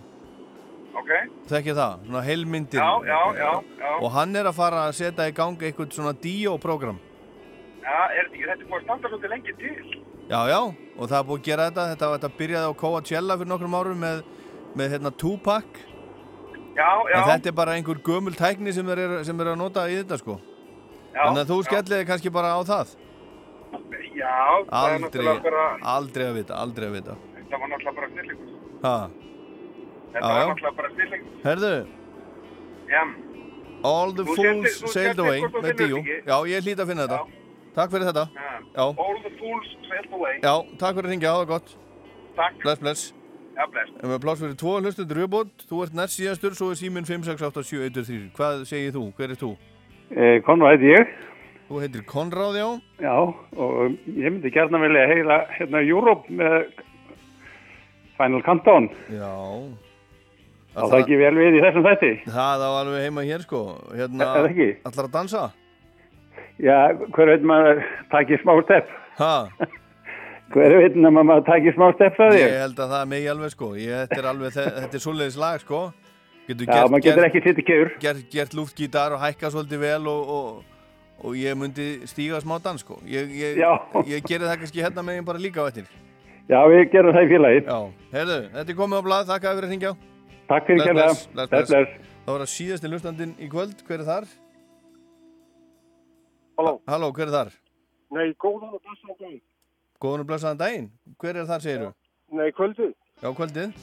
Ok? 0.94 1.10
Þekki 1.50 1.74
það, 1.78 1.94
svona 2.08 2.22
heilmyndir. 2.28 2.80
Já, 2.80 2.92
já, 3.10 3.20
já, 3.40 3.50
já. 3.82 3.92
Og 4.06 4.12
hann 4.14 4.36
er 4.38 4.50
að 4.52 4.58
fara 4.60 4.84
að 4.88 4.96
setja 5.00 5.26
í 5.30 5.34
gang 5.36 5.58
eitthvað 5.66 5.96
svona 5.96 6.14
díóprogram. 6.24 7.00
Já, 7.84 7.98
er, 8.20 8.30
þetta 8.34 8.54
er 8.60 8.68
búin 8.70 8.78
að 8.80 8.86
standa 8.86 9.10
svolítið 9.12 9.34
lengi 9.34 9.56
til. 9.60 9.96
Já, 10.30 10.40
já, 10.48 10.60
og 10.96 11.10
það 11.10 11.18
er 11.20 11.26
búið 11.32 11.42
að 11.42 11.48
gera 11.50 11.66
þetta, 11.70 11.88
þetta, 11.94 12.12
þetta 12.18 12.32
byrjaði 12.40 12.70
á 12.70 12.80
Coachella 12.84 13.38
fyrir 13.42 13.52
nokkrum 13.52 13.76
árum 13.80 14.00
með, 14.06 14.22
með 14.80 14.94
hérna 14.96 15.12
Tupac. 15.24 15.82
Já, 16.78 16.90
já. 17.10 17.18
En 17.20 17.28
þetta 17.28 17.52
er 17.52 17.58
bara 17.58 17.76
einhver 17.78 18.00
gömul 18.06 18.34
tækni 18.38 18.72
sem 18.74 18.88
eru, 18.96 19.20
sem 19.28 19.42
eru 19.44 19.52
að 19.54 19.60
nota 19.66 19.84
í 19.92 19.98
þetta 20.00 20.18
sko. 20.22 20.38
Já, 21.14 21.20
Þannig 21.26 21.42
að 21.44 21.52
þú 21.52 21.58
skelliði 21.68 22.08
kannski 22.10 22.32
bara 22.34 22.54
á 22.58 22.62
það. 22.66 22.96
Já, 24.14 24.32
það 24.70 24.88
er 24.94 25.04
Aldrei, 25.04 25.28
bara, 25.44 25.66
aldrei 25.98 26.24
að 26.30 26.36
vita, 26.40 26.58
aldrei 26.64 26.88
að 26.88 26.96
vita. 27.00 27.14
þetta 27.36 27.60
var 27.60 27.70
náttúrulega 27.74 27.96
bara 27.98 28.10
snillingur. 28.14 28.52
Ha, 28.84 28.96
Þetta 30.14 30.32
var 30.34 30.50
náttúrulega 30.50 30.76
bara 30.78 30.90
snillingur. 30.94 31.38
herðu, 31.44 31.74
Já, 32.94 33.04
All 33.84 34.14
the 34.16 34.24
Fools 34.24 34.76
Sailed 34.94 35.20
Away 35.20 35.42
þetta 35.42 35.88
ekki? 35.88 36.20
Já, 36.28 36.36
ég 36.48 36.64
hlýt 36.68 36.80
að 36.84 36.88
finna 36.94 37.08
þetta. 37.08 37.42
Takk 37.74 37.90
fyrir 37.90 38.06
þetta. 38.06 38.28
Já, 38.76 38.84
all 38.86 39.20
the 39.24 39.32
fools 39.40 39.68
sailed 39.90 40.14
away. 40.14 40.36
já, 40.44 40.54
takk 40.78 40.94
fyrir 40.96 41.08
að 41.08 41.12
ringja, 41.14 41.32
það 41.34 41.40
var 41.42 41.48
gott. 41.50 41.72
Takk. 42.38 42.60
Bless, 42.62 42.80
bless. 42.84 43.02
Já, 43.58 43.66
bless. 43.74 43.90
Við 44.02 44.20
pláss 44.22 44.42
fyrir 44.44 44.56
tvo 44.62 44.74
hlustundur 44.82 45.18
rjöbót, 45.18 45.66
þú 45.70 45.82
ert 45.84 45.98
næst 45.98 46.20
síðastur, 46.20 46.54
svo 46.58 46.70
er 46.70 46.78
síminn 46.78 47.06
5687113. 47.10 48.30
Hvað 48.38 48.64
segir 48.70 48.94
þú? 48.94 49.04
Hver 49.18 49.34
er 49.34 49.42
þú? 49.42 49.52
Eh, 50.14 50.38
Konrad 50.46 50.76
heiti 50.78 50.94
ég. 50.94 51.14
Þú 51.70 51.82
heitir 51.82 52.06
Konráð, 52.06 52.60
já. 52.62 52.68
Já, 53.02 53.16
og 53.58 53.98
ég 54.06 54.30
myndi 54.30 54.54
gærna 54.54 54.82
vilja 54.84 55.08
heila 55.10 55.40
hérna 55.58 55.82
Europe 55.82 56.30
með 56.30 56.70
Final 58.18 58.46
Countdown. 58.46 58.90
Já. 59.10 59.34
Á 60.74 60.82
það 60.90 60.96
ekki 61.04 61.18
vel 61.22 61.34
við 61.38 61.58
í 61.60 61.62
þessum 61.64 61.86
þætti. 61.86 62.12
Það 62.34 62.64
á 62.66 62.70
alveg 62.82 63.04
heima 63.06 63.24
hér 63.28 63.44
sko. 63.46 63.60
Hérna, 63.94 64.30
það? 64.34 64.62
Allar 64.90 65.08
að 65.08 65.14
dansa? 65.14 65.44
Já, 66.64 66.78
hver 67.14 67.30
veit 67.34 67.46
maður 67.50 67.82
takir 68.14 68.42
smá 68.42 68.54
stepp? 68.66 68.90
Hver 70.54 70.76
veit 70.78 70.96
maður 71.02 71.44
takir 71.48 71.74
smá 71.74 71.88
stepp 71.96 72.18
það 72.20 72.36
Ég 72.38 72.44
þér? 72.52 72.60
held 72.62 72.82
að 72.84 72.92
það 72.94 73.00
er 73.06 73.08
megi 73.14 73.30
alveg 73.32 73.54
sko. 73.56 73.70
Ég, 73.80 74.02
þetta 74.04 74.20
er 74.22 74.28
alveg, 74.34 74.54
þe- 74.54 74.74
þetta 74.82 74.98
er 75.00 75.04
svoleiðis 75.06 75.38
lag 75.42 75.64
sko. 75.64 75.80
Getur 76.48 76.68
Já, 76.70 76.82
maður 76.92 77.06
getur 77.08 77.26
ekki 77.30 77.42
sitt 77.46 77.62
í 77.62 77.66
kjör. 77.70 77.92
Gert, 78.04 78.24
gert 78.34 78.54
luftgítar 78.58 79.16
og 79.16 79.22
hækka 79.24 79.50
svolítið 79.54 79.82
vel 79.86 80.10
og, 80.12 80.34
og, 80.38 80.88
og 81.24 81.38
ég 81.40 81.58
myndi 81.58 81.88
stíga 82.10 82.42
smá 82.44 82.58
dans 82.66 82.84
sko. 82.86 83.00
Ég, 83.10 83.32
ég, 83.40 83.62
ég 84.12 84.26
geri 84.28 84.44
það 84.50 84.58
kannski 84.66 84.84
hérna 84.84 85.06
megin 85.08 85.26
bara 85.26 85.42
líka 85.42 85.64
á 85.64 85.70
eftir. 85.72 85.88
Já, 86.52 86.60
við 86.68 86.84
gerum 86.92 87.16
það 87.16 87.24
í 87.26 87.32
félagi. 87.34 87.62
Já, 87.64 87.80
heyrðu, 88.18 88.40
þetta 88.58 88.74
er 88.76 88.80
komið 88.82 89.00
á 89.00 89.04
blað, 89.08 89.30
þakka 89.32 89.54
fyrir 89.56 89.70
að 89.70 89.72
hringja. 89.74 89.94
Takk 90.50 90.68
fyrir 90.68 90.96
bless. 90.96 91.26
Það 91.34 92.32
var 92.32 92.44
að 92.46 92.52
síðasti 92.54 92.90
hlustandinn 92.92 93.34
í 93.42 93.50
kvöld, 93.52 93.82
hver 93.88 94.02
er 94.04 94.08
þar? 94.08 94.28
Halló. 96.60 96.74
Halló, 96.88 97.10
hver 97.16 97.28
er 97.28 97.34
þar? 97.34 97.52
Nei, 98.14 98.28
góðan 98.40 98.76
og 98.78 98.84
blessaðan 98.84 99.20
dag. 99.20 99.40
Góðan 100.04 100.24
og 100.24 100.30
blessaðan 100.30 100.62
daginn. 100.62 100.90
Hver 101.20 101.40
er 101.42 101.50
þar, 101.50 101.66
segir 101.66 101.84
þú? 101.84 101.90
Nei, 102.40 102.48
kvöldið. 102.56 102.94
Já, 103.24 103.30
kvöldið. 103.40 103.82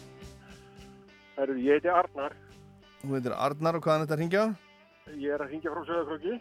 Herru, 1.36 1.56
ég 1.64 1.80
heiti 1.80 1.92
Arnar. 1.92 2.36
Þú 3.00 3.16
heitir 3.16 3.36
Arnar 3.36 3.78
og 3.78 3.84
hvaðan 3.84 4.06
þetta 4.06 4.20
hringja? 4.20 4.46
Ég 5.16 5.34
er 5.34 5.44
að 5.44 5.52
hringja 5.52 5.74
frá 5.74 5.84
Söðakröki. 5.88 6.38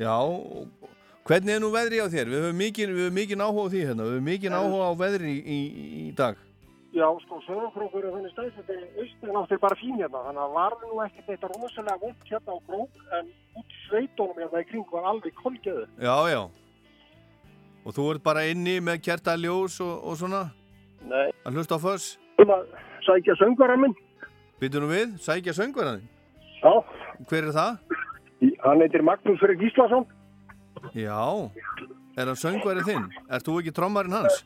Já, 0.00 0.14
og, 0.16 0.90
Hvernig 1.30 1.52
er 1.54 1.60
nú 1.62 1.68
veðri 1.70 2.00
á 2.00 2.08
þér? 2.10 2.30
Við 2.32 2.40
höfum 2.42 2.56
mikið, 2.58 2.92
við 2.96 3.04
höfum 3.04 3.18
mikið 3.20 3.42
áhuga 3.44 3.62
á 3.62 3.70
því 3.70 3.80
hérna. 3.84 4.06
Við 4.06 4.14
höfum 4.16 4.28
mikið 4.30 4.54
áhuga 4.56 4.86
á 4.88 4.92
veðri 4.98 5.34
í, 5.36 5.58
í, 5.60 5.90
í 6.00 6.12
dag. 6.18 6.38
Já, 6.90 7.06
sko, 7.22 7.38
sögurkrókur 7.46 8.02
er 8.02 8.14
þannig 8.16 8.32
stæðs 8.32 8.56
þetta 8.56 8.74
er 8.74 9.02
austan 9.02 9.36
áttir 9.38 9.60
bara 9.62 9.76
fín 9.78 9.94
hérna, 10.00 10.24
þannig 10.26 10.42
að 10.42 10.54
var 10.56 10.74
nú 10.82 10.96
ekkert 11.04 11.28
þetta 11.30 11.50
rosalega 11.52 12.00
vond 12.02 12.24
hérna 12.26 12.50
á 12.50 12.58
krók, 12.66 12.96
en 13.18 13.28
út 13.60 13.76
í 13.76 13.82
sveitónum 13.84 14.40
hérna 14.42 14.62
í 14.64 14.66
kring 14.66 14.88
var 14.90 15.06
alveg 15.12 15.36
kolgeðu. 15.38 15.84
Já, 16.02 16.16
já. 16.32 16.40
Og 17.86 17.94
þú 17.94 18.06
ert 18.14 18.24
bara 18.26 18.42
inni 18.50 18.80
með 18.82 19.04
kerta 19.06 19.36
ljós 19.38 19.78
og, 19.84 19.92
og 20.02 20.18
svona? 20.18 20.42
Nei. 21.06 21.28
Að 21.46 21.60
hlusta 21.60 21.78
á 21.78 21.80
föss? 21.80 22.08
Um 22.42 22.50
að 22.56 22.66
sækja 23.06 23.38
söngvara 23.38 23.76
minn. 23.78 23.94
Býtu 24.60 24.82
nú 24.82 24.90
við? 24.90 25.14
Sækja 25.22 25.54
söngvarðin? 25.56 26.02
Já. 26.58 26.72
Hver 27.30 27.46
er 27.46 27.54
það? 27.54 27.78
Hann 28.64 28.82
heitir 28.82 29.06
Magnús 29.06 29.38
Fyrir 29.40 29.60
Gíslason. 29.62 30.08
Já. 30.98 31.22
Er 32.18 32.26
hann 32.26 32.40
söngvarið 32.40 32.90
þinn? 32.90 33.06
Ert 33.30 33.46
þú 33.46 33.60
ekki 33.62 33.72
trommarinn 33.78 34.18
hans? 34.18 34.42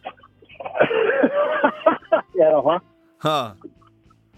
Eða 2.44 2.60
það. 2.66 2.88
Ha? 3.24 3.38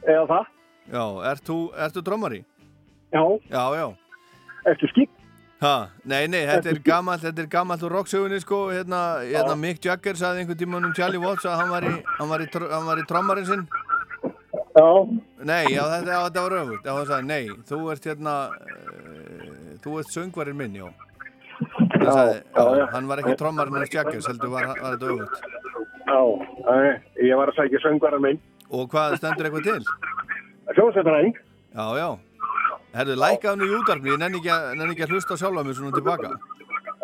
Eða 0.06 0.24
það. 0.32 0.50
Já, 0.86 1.04
ert 1.32 1.46
þú, 1.48 1.58
ertu 1.86 2.02
trommari? 2.06 2.42
Já. 3.14 3.22
Já, 3.50 3.62
já. 3.74 3.86
Ertu 4.70 4.90
skip? 4.92 5.10
Ha? 5.62 5.88
Nei, 6.04 6.26
nei, 6.28 6.42
þetta 6.44 6.68
er 6.74 6.80
gammalt, 6.84 7.22
þetta 7.24 7.42
er 7.42 7.48
gammalt 7.50 7.84
úr 7.86 7.94
rocksögunni 7.96 8.38
sko, 8.42 8.66
hérna, 8.74 9.00
hérna 9.24 9.54
Mick 9.56 9.80
Jagger 9.84 10.18
sagði 10.18 10.42
einhvern 10.42 10.60
tímann 10.60 10.88
um 10.90 10.92
Charlie 10.96 11.20
Watts 11.22 11.48
að 11.48 11.62
hann 11.62 11.72
var 11.72 11.86
í, 11.88 11.92
hann 12.18 12.28
var 12.28 12.44
í, 12.44 12.48
hann 12.52 12.88
var 12.90 13.00
í 13.00 13.06
trommarinn 13.08 13.48
sinn. 13.48 13.64
Já. 14.76 14.88
Nei, 15.48 15.62
já, 15.72 15.80
þetta, 15.94 16.12
já, 16.12 16.20
þetta 16.28 16.44
var 16.44 16.56
öfugt. 16.60 16.84
Já, 16.84 16.92
hann 16.92 17.08
sagði, 17.08 17.28
nei, 17.32 17.64
þú 17.70 17.80
ert 17.94 18.08
hérna, 18.10 18.34
uh, 18.52 19.74
þú 19.84 19.98
ert 20.02 20.12
söngvarinn 20.12 20.60
minn, 20.60 20.76
já. 20.82 20.90
Hann 21.56 22.10
sagði, 22.12 22.36
já, 22.52 22.86
hann 22.92 23.08
var 23.08 23.24
ekki 23.24 23.38
trommarinn 23.40 23.80
hans 23.80 23.96
Jaggers, 23.96 24.28
heldur 24.28 24.52
var, 24.52 24.74
var 24.76 24.98
þetta 24.98 25.14
öfugt. 25.16 25.65
Já, 26.06 26.20
ég 27.26 27.36
var 27.36 27.50
að 27.50 27.56
sækja 27.58 27.80
söngvara 27.82 28.18
minn. 28.22 28.38
Og 28.70 28.88
hvað 28.90 29.16
stendur 29.18 29.48
eitthvað 29.48 29.64
til? 29.66 29.82
Sjónsveitaræðing. 30.76 31.34
Já, 31.76 31.86
já. 32.00 32.08
Herðu, 32.96 33.16
lækkaðu 33.20 33.56
nú 33.60 33.66
í 33.66 33.74
útarfni, 33.80 34.10
ég 34.14 34.18
nenni 34.22 34.38
ekki, 34.40 34.50
að- 34.50 34.90
ekki 34.92 35.04
að 35.06 35.12
hlusta 35.14 35.34
á 35.34 35.40
sjálfa 35.42 35.64
mig 35.66 35.74
svona 35.76 35.92
tilbaka. 35.92 36.30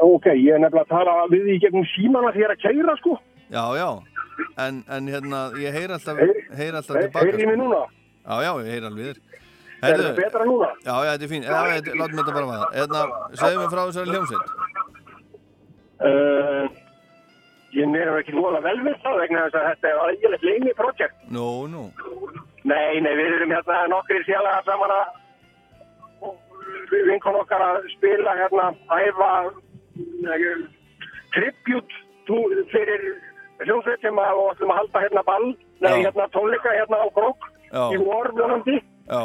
Ok, 0.03 0.27
ég 0.27 0.55
er 0.55 0.59
nefnilega 0.63 0.87
að 0.87 0.89
tala 0.89 1.13
við 1.31 1.43
því 1.47 1.59
gegnum 1.61 1.85
símana 1.95 2.33
því 2.33 2.41
ég 2.41 2.49
er 2.49 2.55
að 2.57 2.63
keira, 2.63 2.97
sko. 2.97 3.19
Já, 3.51 3.65
já. 3.77 3.89
En, 4.59 4.85
en 4.89 5.07
hérna, 5.07 5.41
ég 5.61 5.73
heyr 5.73 5.91
alltaf, 5.93 6.17
heyr 6.57 6.75
alltaf 6.75 6.97
Hey- 6.97 7.03
tilbaka. 7.11 7.27
heyrið 7.27 7.47
mig 7.47 7.57
sko. 7.57 7.63
núna? 7.63 7.83
Já, 8.27 8.35
já, 8.43 8.53
ég 8.63 8.71
heyr 8.73 8.85
alveg 8.89 9.05
þér. 9.05 9.19
Er 9.83 9.97
þetta 9.99 10.17
betra 10.17 10.45
núna? 10.47 10.69
Já, 10.87 10.95
já, 11.05 11.11
þetta 11.13 11.23
er 11.23 11.29
fín. 11.29 11.43
Látum 11.99 12.19
þetta 12.19 12.35
bara 12.35 12.47
vaða. 12.47 12.67
Hérna, 12.73 13.01
segðu 13.35 13.59
mig 13.59 13.71
frá 13.71 13.83
þessari 13.87 14.11
hljómsveit. 14.15 14.47
Uh, 16.03 16.69
ég 17.73 17.87
nefnir 17.89 18.19
ekki 18.21 18.35
vola 18.37 18.61
vel 18.65 18.79
við 18.85 18.97
það 19.05 19.19
vegna 19.23 19.45
þess 19.47 19.59
að 19.61 19.67
þetta 19.71 19.89
er 19.93 20.13
ægilegt 20.13 20.47
leini 20.49 20.75
projekt. 20.79 21.17
Nú, 21.33 21.47
nú. 21.73 21.85
Nei, 22.69 23.01
nei, 23.01 23.13
við 23.19 23.37
erum 23.39 23.55
hérna 23.57 23.79
nokkri 23.91 24.21
félagar 24.29 24.65
saman 24.69 24.93
að 24.95 26.33
við 26.93 27.07
vinkon 27.09 27.39
okkar 27.41 27.63
að 27.65 27.87
spila 27.97 28.35
hérna, 28.39 28.67
æfa 28.93 29.31
eh, 29.47 30.65
tribute 31.35 32.01
tú- 32.29 32.67
fyrir 32.73 33.07
hljómsveit 33.65 34.01
sem 34.05 34.19
að 34.19 34.37
og 34.43 34.53
ætlum 34.53 34.71
að 34.75 34.79
halda 34.83 35.03
hérna 35.07 35.23
ball, 35.27 35.49
nei, 35.81 35.97
hérna 36.05 36.29
tónleika 36.35 36.75
hérna 36.77 37.01
á 37.03 37.07
Grók 37.17 37.49
í 37.73 37.99
vor 38.05 38.29
vonandi. 38.37 38.79
Já. 39.09 39.23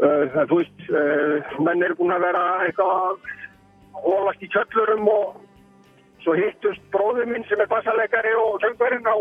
Það, 0.00 0.46
þú 0.48 0.56
veist, 0.62 0.84
uh, 0.88 1.60
menn 1.60 1.82
eru 1.84 1.94
búin 1.98 2.14
að 2.16 2.22
vera 2.24 2.44
eitthvað 2.64 3.18
ólast 4.08 4.42
í 4.42 4.48
kjöllurum 4.48 5.08
og 5.12 5.34
svo 6.24 6.34
hittust 6.38 6.82
bróður 6.94 7.28
minn 7.30 7.44
sem 7.48 7.60
er 7.60 7.68
bassalegari 7.70 8.32
og 8.40 8.60
söngverinn 8.64 9.08
á 9.08 9.16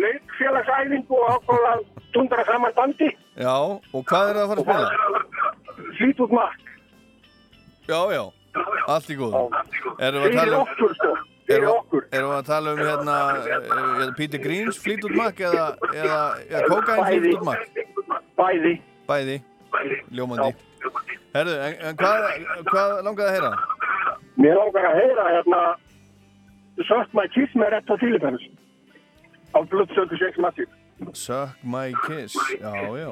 leikfélagsæfingu 0.00 1.18
og 1.18 1.30
ákváða 1.36 1.70
að 1.74 1.86
tundra 2.14 2.44
saman 2.48 2.76
bandi. 2.76 3.10
Já, 3.36 3.56
og 3.94 4.04
hvað 4.10 4.30
er 4.30 4.38
það 4.38 4.44
að 4.44 4.50
fara 4.50 4.60
að 4.60 4.66
spila? 4.68 5.90
Fleetwood 5.98 6.36
Mac. 6.36 6.60
Já, 7.90 8.00
já. 8.14 8.24
Allt 8.90 9.10
í 9.10 9.18
góðu. 9.18 9.42
Erum 9.98 10.24
við 10.24 10.26
að 10.26 10.30
Fyrir 10.30 10.38
tala 10.38 10.56
um... 10.56 10.64
okkur, 10.64 10.94
sko. 10.98 11.12
Fyrir 11.50 11.68
okkur. 11.70 12.08
erum 12.14 12.30
við 12.30 12.38
að 12.38 12.48
tala 12.50 12.72
um 12.72 12.80
hérna, 12.86 13.18
hérna 13.46 14.08
Peter 14.18 14.42
Greens 14.42 14.78
Fleetwood 14.78 15.16
Mac 15.18 15.40
eða, 15.42 15.68
eða, 15.90 16.20
eða 16.48 16.64
Cocaine 16.70 17.04
Bæði. 17.04 17.20
Fleetwood 17.20 18.10
Mac? 18.10 18.26
Bæði. 18.40 18.74
Bæði. 19.10 19.38
Ljómandi. 20.14 20.54
Herðu, 21.34 21.54
en, 21.62 21.76
en 21.86 21.98
hvað, 21.98 22.24
hvað 22.70 22.96
langaði 23.06 23.28
að 23.28 23.36
heyra? 23.36 23.50
Mér 24.40 24.56
langar 24.58 24.88
að 24.88 24.98
heyra 24.98 25.26
hérna 25.36 25.60
Suck 26.88 27.12
My 27.16 27.26
Kiss 27.34 27.52
með 27.58 27.72
Red 27.76 27.88
Hot 27.92 28.00
Chili 28.00 28.18
Peppers 28.22 28.46
á 29.54 29.58
Blood 29.70 29.90
Circus 29.96 30.22
X 30.30 30.38
Massive. 30.38 30.70
Suck 31.12 31.56
My 31.64 31.92
Kiss. 32.06 32.36
Já, 32.60 32.74
já. 32.96 33.10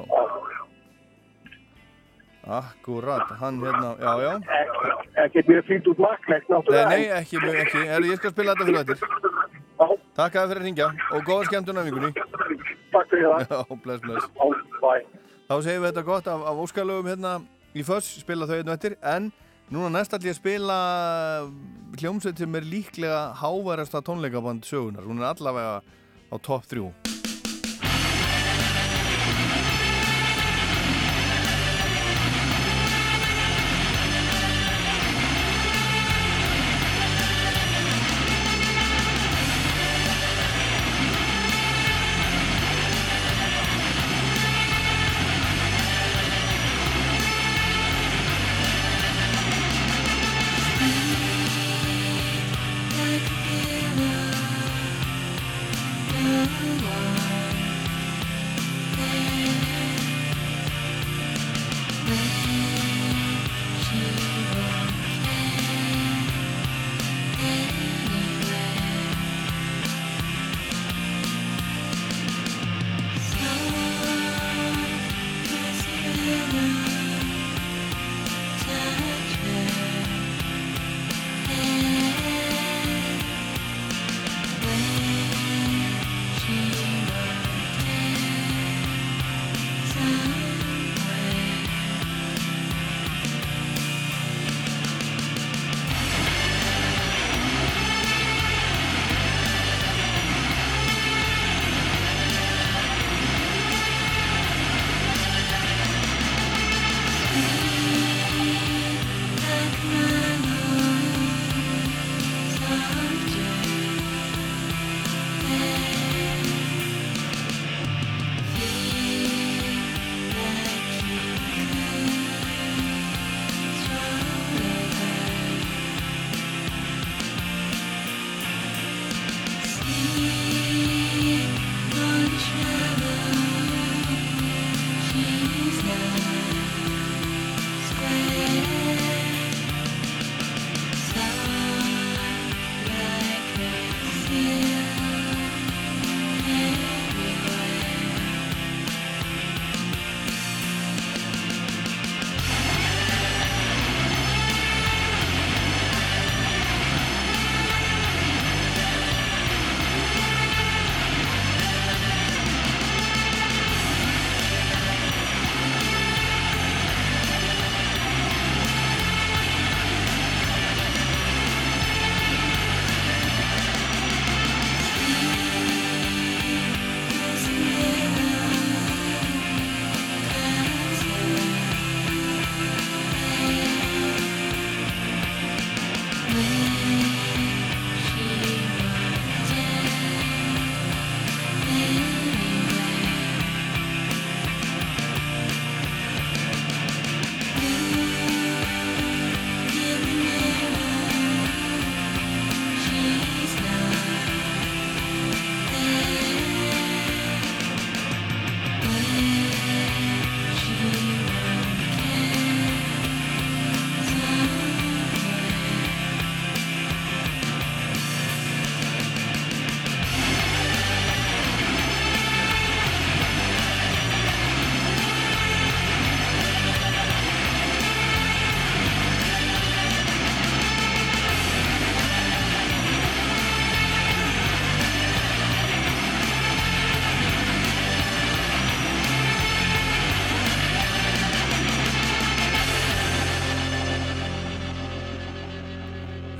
Akkurat, 2.49 3.27
hann 3.39 3.59
hérna, 3.61 3.95
já, 3.99 4.13
já. 4.23 4.33
Ekkert 5.25 5.47
mér 5.47 5.63
Fleetwood 5.67 5.99
Mac 5.99 6.19
neitt 6.29 6.47
Nei, 6.49 6.55
náttúrulega. 6.57 6.89
nei, 6.89 7.03
ekki, 7.19 7.37
ekki. 7.63 7.81
Herðu, 7.91 8.09
ég 8.13 8.17
skal 8.21 8.31
spila 8.31 8.55
þetta 8.55 8.65
fyrir 8.65 8.79
þetta. 8.79 8.95
Takk 10.17 10.35
að 10.39 10.47
fyrir 10.53 10.61
að 10.61 10.65
ringja 10.65 10.87
og 11.13 11.27
góða 11.27 11.49
skemmtun 11.49 11.77
af 11.81 11.85
vikunni. 11.89 12.11
Takk 12.95 13.11
fyrir 13.11 13.27
það. 13.27 13.43
Já, 13.51 13.77
bless, 13.83 14.01
bless. 14.07 14.25
Þá 15.49 15.55
segjum 15.65 15.83
við 15.83 15.89
þetta 15.91 16.05
gott 16.07 16.31
af, 16.31 16.47
af 16.53 16.63
óskalögum 16.63 17.11
hérna 17.11 17.35
í 17.75 17.83
föss, 17.85 18.09
spila 18.23 18.47
þau 18.49 18.57
einn 18.57 18.71
og 18.71 18.75
eftir, 18.79 18.95
en 19.03 19.29
Núna 19.69 19.91
næst 19.93 20.15
ætlum 20.17 20.31
ég 20.31 20.33
að 20.33 20.39
spila 20.39 20.77
eh, 21.45 21.49
hljómsveit 22.01 22.41
sem 22.41 22.57
er 22.57 22.65
líklega 22.65 23.19
háværast 23.37 23.93
að 23.93 24.07
tónleikaband 24.07 24.65
sögunar. 24.65 25.05
Hún 25.05 25.21
er 25.21 25.29
allavega 25.29 25.75
á 26.33 26.35
top 26.41 26.65
3. 26.65 27.18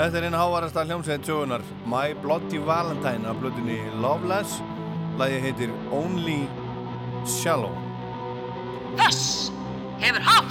Þetta 0.09 0.23
er 0.23 0.25
eina 0.25 0.37
hávarasta 0.41 0.81
hljómsveit 0.89 1.27
sögunar 1.27 1.61
My 1.85 2.15
Bloody 2.17 2.57
Valentine 2.65 3.29
af 3.29 3.37
blöðunni 3.37 3.75
Loveless. 4.01 4.55
Lægi 5.21 5.37
heitir 5.43 5.73
Only 5.93 6.47
Shallow. 7.29 7.75
Þess 8.97 9.51
hefur 10.01 10.25
hátt, 10.25 10.48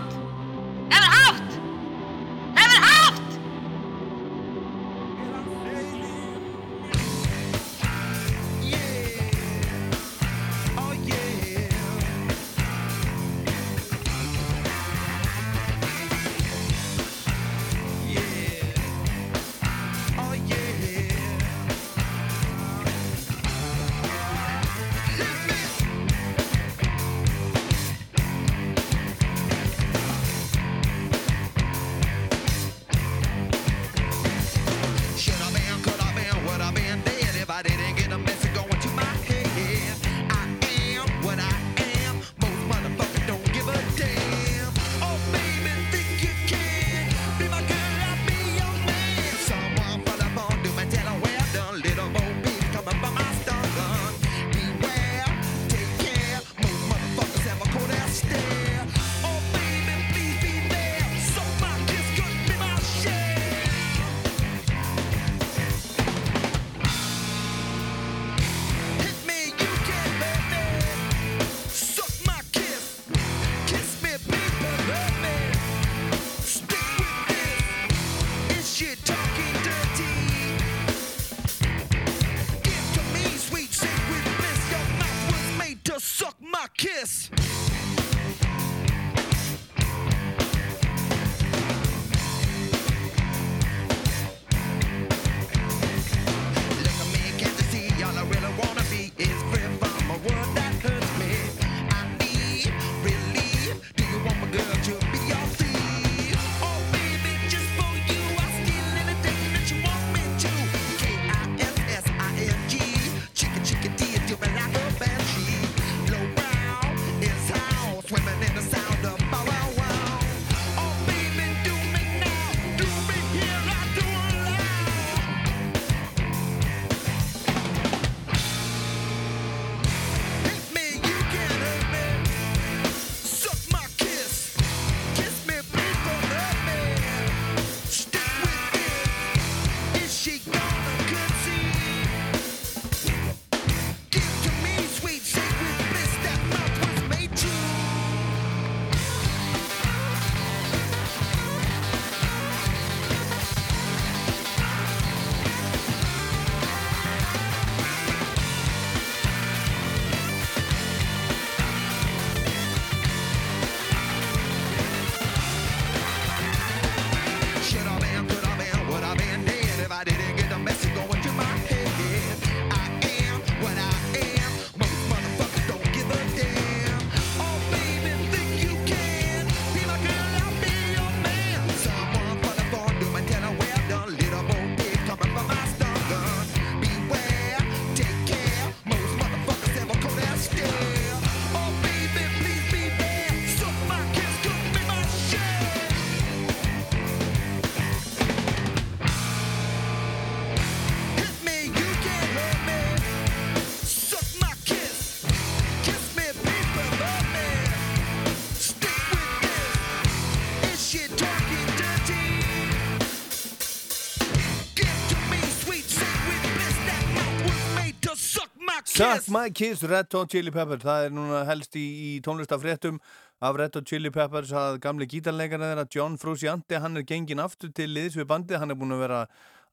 kiss. 218.98 219.28
My 219.30 219.50
Kiss, 219.50 219.82
Red 219.82 220.12
Hot 220.12 220.30
Chili 220.32 220.50
Peppers. 220.50 220.82
Það 220.82 221.06
er 221.06 221.14
núna 221.14 221.42
helst 221.48 221.76
í, 221.78 221.84
í 221.84 222.10
tónlistafréttum 222.24 222.98
af 223.44 223.58
Red 223.58 223.78
Hot 223.78 223.86
Chili 223.86 224.10
Peppers 224.14 224.50
að 224.56 224.80
gamli 224.82 225.06
gítarleikana 225.10 225.70
þeirra 225.70 225.86
John 225.94 226.18
Frusciante 226.18 226.80
hann 226.82 226.98
er 226.98 227.06
gengin 227.06 227.42
aftur 227.42 227.70
til 227.74 227.88
liðs 227.92 228.18
við 228.18 228.28
bandið. 228.32 228.60
Hann 228.62 228.74
er 228.74 228.80
búin 228.80 228.96
að 228.96 229.04
vera 229.04 229.22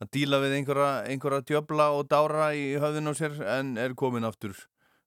að 0.03 0.11
díla 0.13 0.41
við 0.43 0.57
einhverja, 0.59 0.91
einhverja 1.09 1.45
djöbla 1.49 1.89
og 1.95 2.07
dára 2.11 2.51
í 2.53 2.73
höfðin 2.81 3.09
á 3.09 3.13
sér 3.17 3.37
en 3.57 3.75
er 3.81 3.95
komin 3.97 4.27
aftur 4.27 4.55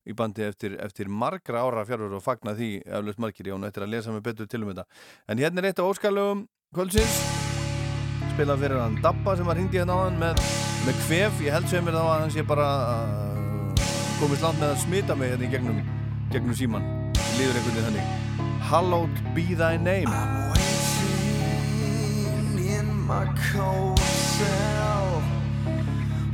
í 0.08 0.14
bandið 0.16 0.48
eftir, 0.48 0.76
eftir 0.80 1.10
margra 1.12 1.60
ára 1.60 1.84
fjárfur 1.84 2.16
og 2.16 2.24
fagna 2.24 2.54
því 2.56 2.70
eflaust 2.86 3.20
margir 3.20 3.50
Jón 3.52 3.68
eftir 3.68 3.84
að 3.84 3.92
lesa 3.92 4.14
mig 4.14 4.24
betur 4.24 4.48
til 4.48 4.62
um 4.64 4.72
þetta. 4.72 4.86
En 5.28 5.42
hérna 5.42 5.62
er 5.62 5.70
eitt 5.70 5.82
af 5.82 5.90
óskalögum 5.92 6.46
kvöldsins. 6.74 7.18
Spilað 8.32 8.64
fyrir 8.64 8.80
hann 8.80 8.96
Dabba 9.04 9.36
sem 9.36 9.46
var 9.46 9.60
hindi 9.60 9.78
hérna 9.78 9.98
áðan 9.98 10.22
með, 10.22 10.40
með 10.86 11.02
kvef, 11.04 11.44
ég 11.44 11.58
held 11.58 11.68
sem 11.68 11.84
mér 11.84 12.00
þá 12.00 12.06
að 12.06 12.16
hann 12.16 12.34
sé 12.38 12.46
bara 12.48 12.70
komist 14.18 14.42
langt 14.42 14.58
með 14.58 14.72
að 14.72 14.80
smita 14.82 15.14
mig 15.14 15.28
hérna 15.30 15.46
í 15.46 15.50
gegnum, 15.52 15.76
gegnum 16.32 16.54
síman 16.58 16.82
líður 17.38 17.54
einhvern 17.60 17.76
veginn 17.76 17.86
þannig. 17.86 18.06
Hallowed 18.66 19.16
be 19.34 19.54
thy 19.54 19.76
name. 19.78 20.10
In 22.58 22.88
my 23.06 23.26
cold 23.52 24.00
cell 24.00 25.22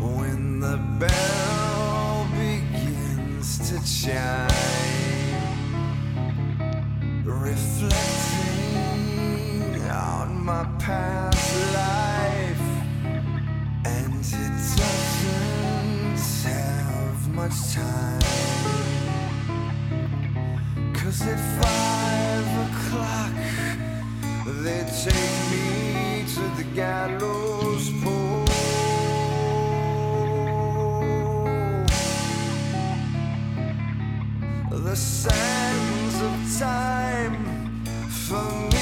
when 0.00 0.60
the 0.60 0.78
bell 0.98 2.26
begins 2.32 3.58
to 3.68 3.76
chime, 3.84 4.48
reflecting 7.24 8.64
on 9.90 10.42
my 10.42 10.64
past 10.78 11.52
life, 11.76 12.66
and 13.84 14.14
it 14.24 14.24
doesn't 14.24 15.03
much 17.34 17.74
time. 17.74 18.20
Cause 20.94 21.22
at 21.26 21.40
five 21.60 22.48
o'clock, 22.66 23.34
they 24.62 24.84
take 25.04 25.36
me 25.50 26.24
to 26.34 26.44
the 26.58 26.66
gallows 26.74 27.90
pole. 28.02 28.44
The 34.70 34.96
sands 34.96 36.16
of 36.28 36.58
time 36.60 37.84
for 38.08 38.73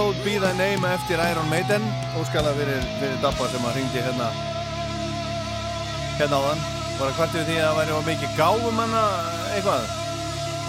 Hallowed 0.00 0.24
be 0.24 0.38
thy 0.38 0.56
name 0.56 0.82
eftir 0.88 1.18
Iron 1.20 1.48
Maiden. 1.50 1.82
Óskala 2.16 2.54
fyrir, 2.56 2.84
fyrir 2.96 3.16
Dabba 3.20 3.48
sem 3.52 3.64
að 3.68 3.74
ringdi 3.76 4.00
hérna. 4.00 4.28
Hérna 6.16 6.38
á 6.40 6.42
þann 6.46 6.62
bara 6.96 7.16
hvartið 7.18 7.50
því 7.50 7.56
að 7.58 7.66
það 7.66 7.80
væri 7.80 7.98
mikið 8.06 8.38
gáfum 8.38 8.80
hana 8.80 9.02
eitthvað. 9.58 9.90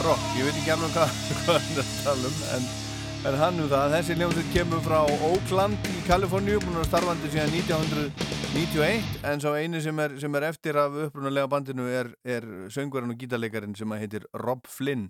Rock, 0.03 0.25
ég 0.35 0.49
veit 0.49 0.59
ekki 0.59 0.73
alveg 0.75 0.91
hvað, 0.97 1.13
hvað 1.45 1.61
hann 1.61 1.77
er 1.77 1.79
að 1.85 1.93
tala 2.09 2.31
um 2.33 2.43
en, 2.57 2.67
en 3.29 3.39
hann 3.43 3.61
um 3.63 3.71
það, 3.71 3.95
þessi 3.95 4.19
hljómsveit 4.19 4.51
kemur 4.57 4.83
frá 4.89 4.99
Oakland 5.29 5.89
í 5.93 6.03
Kaliforníu 6.09 6.59
búin 6.65 6.81
að 6.83 6.89
starfandi 6.89 7.31
síðan 7.31 7.55
1991 7.61 9.25
en 9.31 9.45
svo 9.45 9.55
eini 9.55 9.83
sem 9.87 10.03
er, 10.09 10.19
sem 10.25 10.39
er 10.41 10.49
eftir 10.49 10.81
af 10.83 10.99
upprunalega 11.07 11.53
bandinu 11.55 11.87
er, 11.87 12.11
er 12.27 12.51
söngverðan 12.67 13.15
og 13.15 13.23
gítarleikarin 13.23 13.79
sem 13.79 13.95
að 13.95 14.03
heitir 14.03 14.27
Rob 14.43 14.67
Flynn. 14.67 15.07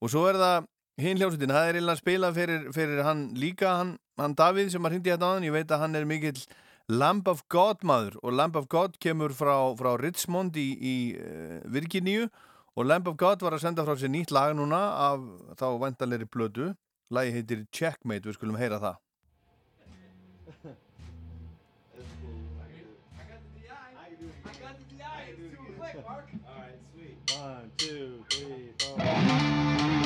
Og 0.00 0.08
svo 0.16 0.24
er 0.32 0.40
það 0.40 0.72
hinn 0.98 1.20
hljómsveitin, 1.20 1.52
það 1.54 1.68
er 1.68 1.76
eiginlega 1.76 1.94
að 1.94 2.00
spila 2.00 2.30
fyrir, 2.34 2.64
fyrir 2.74 3.04
hann 3.06 3.20
líka, 3.38 3.74
hann, 3.80 3.92
hann 4.18 4.34
Davíð 4.38 4.72
sem 4.74 4.88
að 4.88 4.96
hindi 4.96 5.12
hérna 5.12 5.30
á 5.30 5.32
hann, 5.36 5.46
ég 5.46 5.54
veit 5.54 5.70
að 5.70 5.82
hann 5.84 5.94
er 5.98 6.08
mikill 6.08 6.40
Lamb 6.88 7.28
of 7.28 7.44
God 7.52 7.84
maður 7.86 8.16
og 8.22 8.32
Lamb 8.34 8.56
of 8.58 8.66
God 8.72 8.96
kemur 9.02 9.34
frá, 9.36 9.54
frá 9.78 9.92
Richmond 10.00 10.56
í, 10.58 10.68
í 10.74 10.96
uh, 11.20 11.60
Virginíu 11.70 12.26
og 12.78 12.88
Lamb 12.88 13.10
of 13.10 13.18
God 13.20 13.44
var 13.44 13.54
að 13.54 13.66
senda 13.66 13.84
frá 13.86 13.94
sér 14.00 14.10
nýtt 14.14 14.32
lag 14.34 14.56
núna 14.56 14.80
af 15.12 15.22
þá 15.60 15.68
vantanleiri 15.84 16.26
blödu 16.26 16.72
lagi 17.14 17.36
heitir 17.36 17.66
Checkmate, 17.72 18.26
við 18.28 18.36
skulum 18.36 18.58
heyra 18.60 18.82
það. 18.82 18.96
One, 27.38 27.70
two, 27.76 28.24
three, 28.30 28.72
four. 28.78 29.97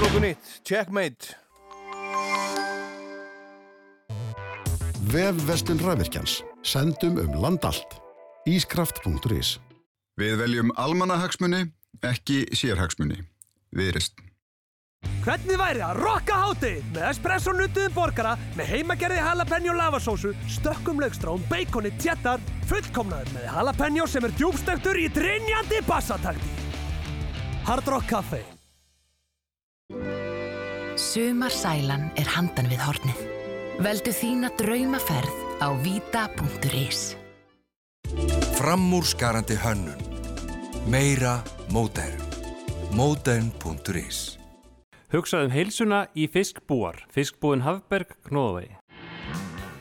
Slóku 0.00 0.20
nýtt, 0.22 0.60
checkmate. 0.64 1.36
Vefverslun 5.12 5.80
Rafvirkjans. 5.84 6.42
Sendum 6.62 7.18
um 7.18 7.34
land 7.42 7.64
allt. 7.64 7.98
Ískraft.is 8.48 9.58
Við 10.20 10.36
veljum 10.40 10.72
almannahagsmunni, 10.80 11.66
ekki 12.04 12.46
sérhagsmunni. 12.56 13.20
Viðrist. 13.76 14.16
Hvernig 15.24 15.56
væri 15.60 15.82
að 15.84 16.00
rocka 16.00 16.36
hátið 16.44 16.84
með 16.94 17.04
espresso 17.10 17.52
nuttuðum 17.56 17.96
borgara 17.96 18.34
með 18.56 18.70
heimagerði 18.74 19.20
jalapeno 19.20 19.74
lavasósu, 19.76 20.32
stökkum 20.48 21.00
laugstrám, 21.00 21.44
beikoni, 21.48 21.92
tjettar, 22.00 22.40
fullkomnaður 22.68 23.34
með 23.36 23.50
jalapeno 23.50 24.08
sem 24.08 24.28
er 24.28 24.36
djúbstöktur 24.40 25.00
í 25.00 25.10
drinjandi 25.12 25.84
bassatakti. 25.88 26.56
Hard 27.68 27.92
Rock 27.92 28.08
Café. 28.12 28.42
Sumarsælan 31.00 32.10
er 32.20 32.28
handan 32.30 32.68
við 32.70 32.82
hornið. 32.84 33.22
Veldu 33.82 34.12
þína 34.14 34.50
draumaferð 34.60 35.36
á 35.64 35.68
vita.is. 35.82 37.14
Framúrskarandi 38.58 39.56
hönnun. 39.60 40.00
Meira 40.90 41.40
mótern. 41.72 42.18
Mótern.is 42.90 44.40
Hugsaðum 45.10 45.50
heilsuna 45.54 46.04
í 46.14 46.26
fiskbúar. 46.30 47.04
Fiskbúin 47.10 47.62
Hafberg, 47.66 48.14
Knóðavegi. 48.26 48.79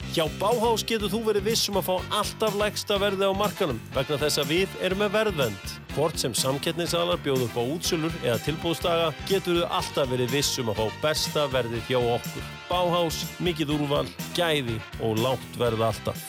Hjá 0.10 0.23
Báhás 0.40 0.81
getur 0.90 1.11
þú 1.11 1.19
verið 1.27 1.52
viss 1.52 1.69
um 1.69 1.76
að 1.77 1.86
fá 1.86 2.15
alltaf 2.18 2.56
lægsta 2.57 2.95
verði 2.98 3.27
á 3.30 3.34
markanum 3.38 3.77
vegna 3.94 4.18
þess 4.18 4.41
að 4.41 4.49
við 4.56 4.72
erum 4.81 5.03
með 5.03 5.11
verðvend. 5.14 5.73
Hvort 5.94 6.18
sem 6.18 6.34
samkettnisalar 6.34 7.22
bjóð 7.22 7.44
upp 7.45 7.60
á 7.61 7.64
útsölur 7.76 8.15
eða 8.23 8.40
tilbúðsdaga 8.48 9.11
getur 9.30 9.60
þú 9.60 9.69
alltaf 9.77 10.10
verið 10.10 10.34
viss 10.34 10.57
um 10.64 10.73
að 10.73 10.81
fá 10.81 10.98
besta 11.03 11.45
verðið 11.53 11.86
hjá 11.91 11.99
okkur. 12.02 12.49
Báhás, 12.72 13.22
mikið 13.38 13.76
úrval, 13.77 14.03
gæði 14.34 14.80
og 15.06 15.22
lágt 15.22 15.61
verð 15.61 15.86
alltaf. 15.91 16.26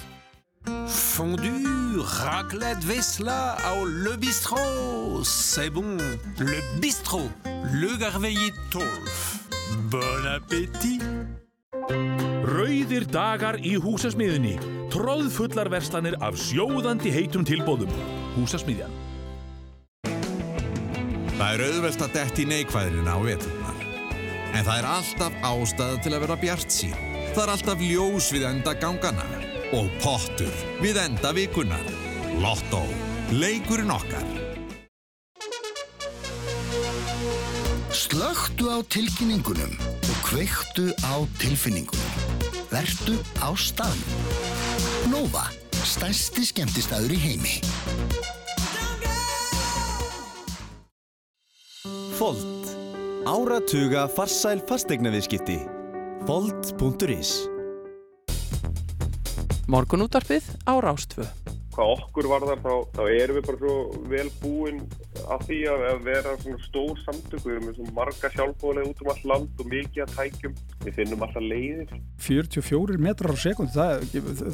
Fondue, 0.93 2.05
raclette, 2.20 2.85
vesla 2.85 3.57
au 3.73 3.85
Le 3.89 4.16
Bistrot. 4.20 5.24
C'est 5.24 5.73
bon. 5.73 5.97
Le 6.36 6.61
Bistrot. 6.85 7.32
Le 7.73 7.97
Garveillé 7.97 8.52
12. 8.70 9.40
Bon 9.89 10.27
appétit. 10.36 11.39
Rauðir 11.89 13.07
dagar 13.09 13.57
í 13.65 13.77
húsasmiðinni. 13.81 14.57
Tróðfullar 14.93 15.70
verslanir 15.73 16.16
af 16.24 16.36
sjóðandi 16.40 17.12
heitum 17.15 17.44
tilbóðum. 17.47 17.93
Húsasmiðjan. 18.36 18.93
Það 21.39 21.52
er 21.55 21.62
auðvelt 21.66 22.02
að 22.05 22.16
detti 22.19 22.47
neikvæðirina 22.51 23.15
á 23.16 23.19
veturnar. 23.24 23.85
En 24.51 24.66
það 24.66 24.74
er 24.74 24.89
alltaf 24.90 25.39
ástæða 25.47 26.02
til 26.05 26.12
að 26.12 26.24
vera 26.27 26.36
bjart 26.43 26.74
sín. 26.74 26.98
Það 27.31 27.43
er 27.44 27.55
alltaf 27.55 27.85
ljós 27.86 28.28
við 28.35 28.47
enda 28.51 28.74
gangana. 28.82 29.24
Og 29.78 29.89
pottur 30.02 30.61
við 30.82 31.01
enda 31.01 31.32
vikunar. 31.36 31.86
Lotto. 32.43 32.82
Leikurinn 33.31 33.94
okkar. 33.94 34.27
Slöktu 37.94 38.66
á 38.69 38.82
tilkynningunum 38.90 39.99
kveiktu 40.31 40.94
á 41.02 41.27
tilfinningunum. 41.43 42.11
Vertu 42.70 43.19
á 43.43 43.51
staðnum. 43.59 44.20
Nova, 45.11 45.48
stærsti 45.82 46.44
skemmtistæður 46.47 47.16
í 47.16 47.19
heimi. 47.19 47.57
Fold. 52.15 52.70
Áratuga 53.27 54.07
farsæl 54.07 54.62
fastegnaviðskipti. 54.70 55.59
Fold.is 56.31 57.35
Morgunútvarpið 59.66 60.47
á 60.70 60.78
Rástvö. 60.78 61.27
Hvað 61.70 61.92
okkur 61.94 62.28
varðar 62.30 62.62
þá, 62.64 62.72
þá 62.97 63.02
erum 63.14 63.36
við 63.38 63.44
bara 63.47 63.60
svo 63.60 63.74
vel 64.10 64.24
búin 64.42 64.80
að 65.30 65.44
því 65.47 65.59
að 65.70 65.84
að 65.90 66.01
vera 66.09 66.34
svona 66.42 66.64
stór 66.64 67.02
samtök. 67.05 67.44
Við 67.44 67.55
erum 67.55 67.68
með 67.68 67.78
svona 67.78 67.94
marga 68.01 68.32
sjálfbóðlega 68.34 68.90
út 68.90 69.05
um 69.05 69.12
allt 69.14 69.28
land 69.30 69.62
og 69.62 69.70
mikið 69.70 70.02
að 70.06 70.16
tækjum. 70.16 70.59
Við 70.84 70.98
finnum 70.98 71.24
alltaf 71.26 71.47
leiðir. 71.47 71.94
44 72.26 73.01
metrar 73.06 73.34
á 73.34 73.38
sekund, 73.38 73.72
það, 73.76 74.05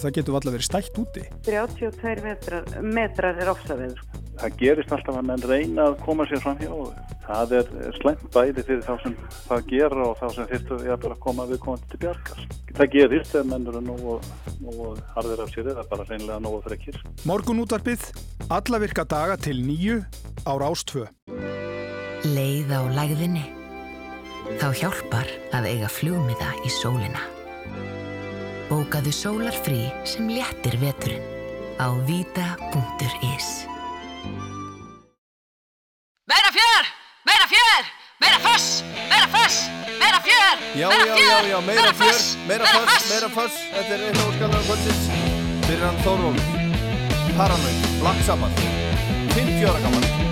það 0.05 0.15
getur 0.19 0.39
alltaf 0.39 0.57
verið 0.59 0.69
stækt 0.69 1.03
úti. 1.03 1.27
32 1.49 2.27
metrar, 2.27 2.71
metrar 2.85 3.43
er 3.43 3.53
ofsaveður. 3.55 4.05
Það 4.37 4.57
gerist 4.61 4.93
alltaf 4.93 5.17
að 5.17 5.29
menn 5.31 5.45
reyna 5.49 5.85
að 5.89 5.95
koma 6.05 6.27
sér 6.29 6.43
fram 6.45 6.59
hjá 6.61 6.69
og 6.69 6.91
það 7.25 7.55
er 7.57 7.71
slæmt 7.97 8.27
bæði 8.35 8.65
fyrir 8.69 8.83
þá 8.85 8.93
sem 9.03 9.15
það 9.47 9.71
gera 9.71 10.09
og 10.11 10.19
þá 10.21 10.27
sem 10.35 10.51
þyrftu 10.51 10.81
að 10.93 11.17
koma 11.25 11.47
við 11.49 11.63
komandi 11.65 11.93
til 11.93 12.03
bjargar. 12.05 12.43
Það 12.77 12.93
gerist 12.93 13.33
þegar 13.33 13.49
menn 13.55 13.71
eru 13.73 13.83
nú 13.87 13.97
og, 14.13 14.29
og 14.69 15.01
harðir 15.15 15.45
af 15.47 15.55
sér 15.55 15.73
eða 15.73 15.87
bara 15.89 16.05
reynilega 16.11 16.43
nógu 16.45 16.61
þrekkir. 17.07 17.27
Morgunútvarpið, 17.27 18.01
alla 18.51 18.79
virka 18.79 19.05
daga 19.05 19.37
til 19.37 19.63
nýju 19.63 20.05
á 20.47 20.53
Rástvö. 20.59 21.07
Leið 22.25 22.71
á 22.73 22.83
lægðinni. 22.91 23.45
Þá 24.61 24.73
hjálpar 24.79 25.27
að 25.53 25.67
eiga 25.67 25.89
flugmiða 25.89 26.53
í 26.65 26.71
sólina. 26.71 27.21
Bókaðu 28.69 29.13
sólarfrí 29.13 29.93
sem 30.05 30.29
léttir 30.29 30.77
veturinn 30.79 31.23
á 31.79 31.91
vita.is. 32.07 33.67
Meira 36.27 36.51
fjör! 36.51 36.85
Meira 37.27 37.47
fjör! 37.47 37.85
Meira 38.21 38.39
foss! 38.39 38.83
Meira 39.11 39.29
foss! 39.29 39.57
Meira 39.99 40.21
fjör! 40.21 40.57
Já, 40.75 40.89
meira 40.89 41.07
já, 41.07 41.15
fjör! 41.15 41.43
já, 41.43 41.51
já, 41.51 41.61
meira 41.61 41.93
fjör, 41.93 42.21
meira 42.47 42.67
foss, 42.67 43.11
meira 43.11 43.29
foss. 43.29 43.59
Þetta 43.73 43.95
er 43.95 44.07
einn 44.09 44.23
óskalar 44.27 44.63
kvöldsins. 44.67 45.11
Fyrir 45.67 45.85
hann 45.87 46.01
Þórólf. 46.03 46.66
Paranoid, 47.37 48.01
Black 48.01 48.23
Sabbath. 48.23 48.51
50 49.35 49.69
ára 49.69 49.79
gammal. 49.79 50.26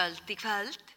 Kvöld 0.00 0.30
í 0.32 0.34
kvöld. 0.34 0.89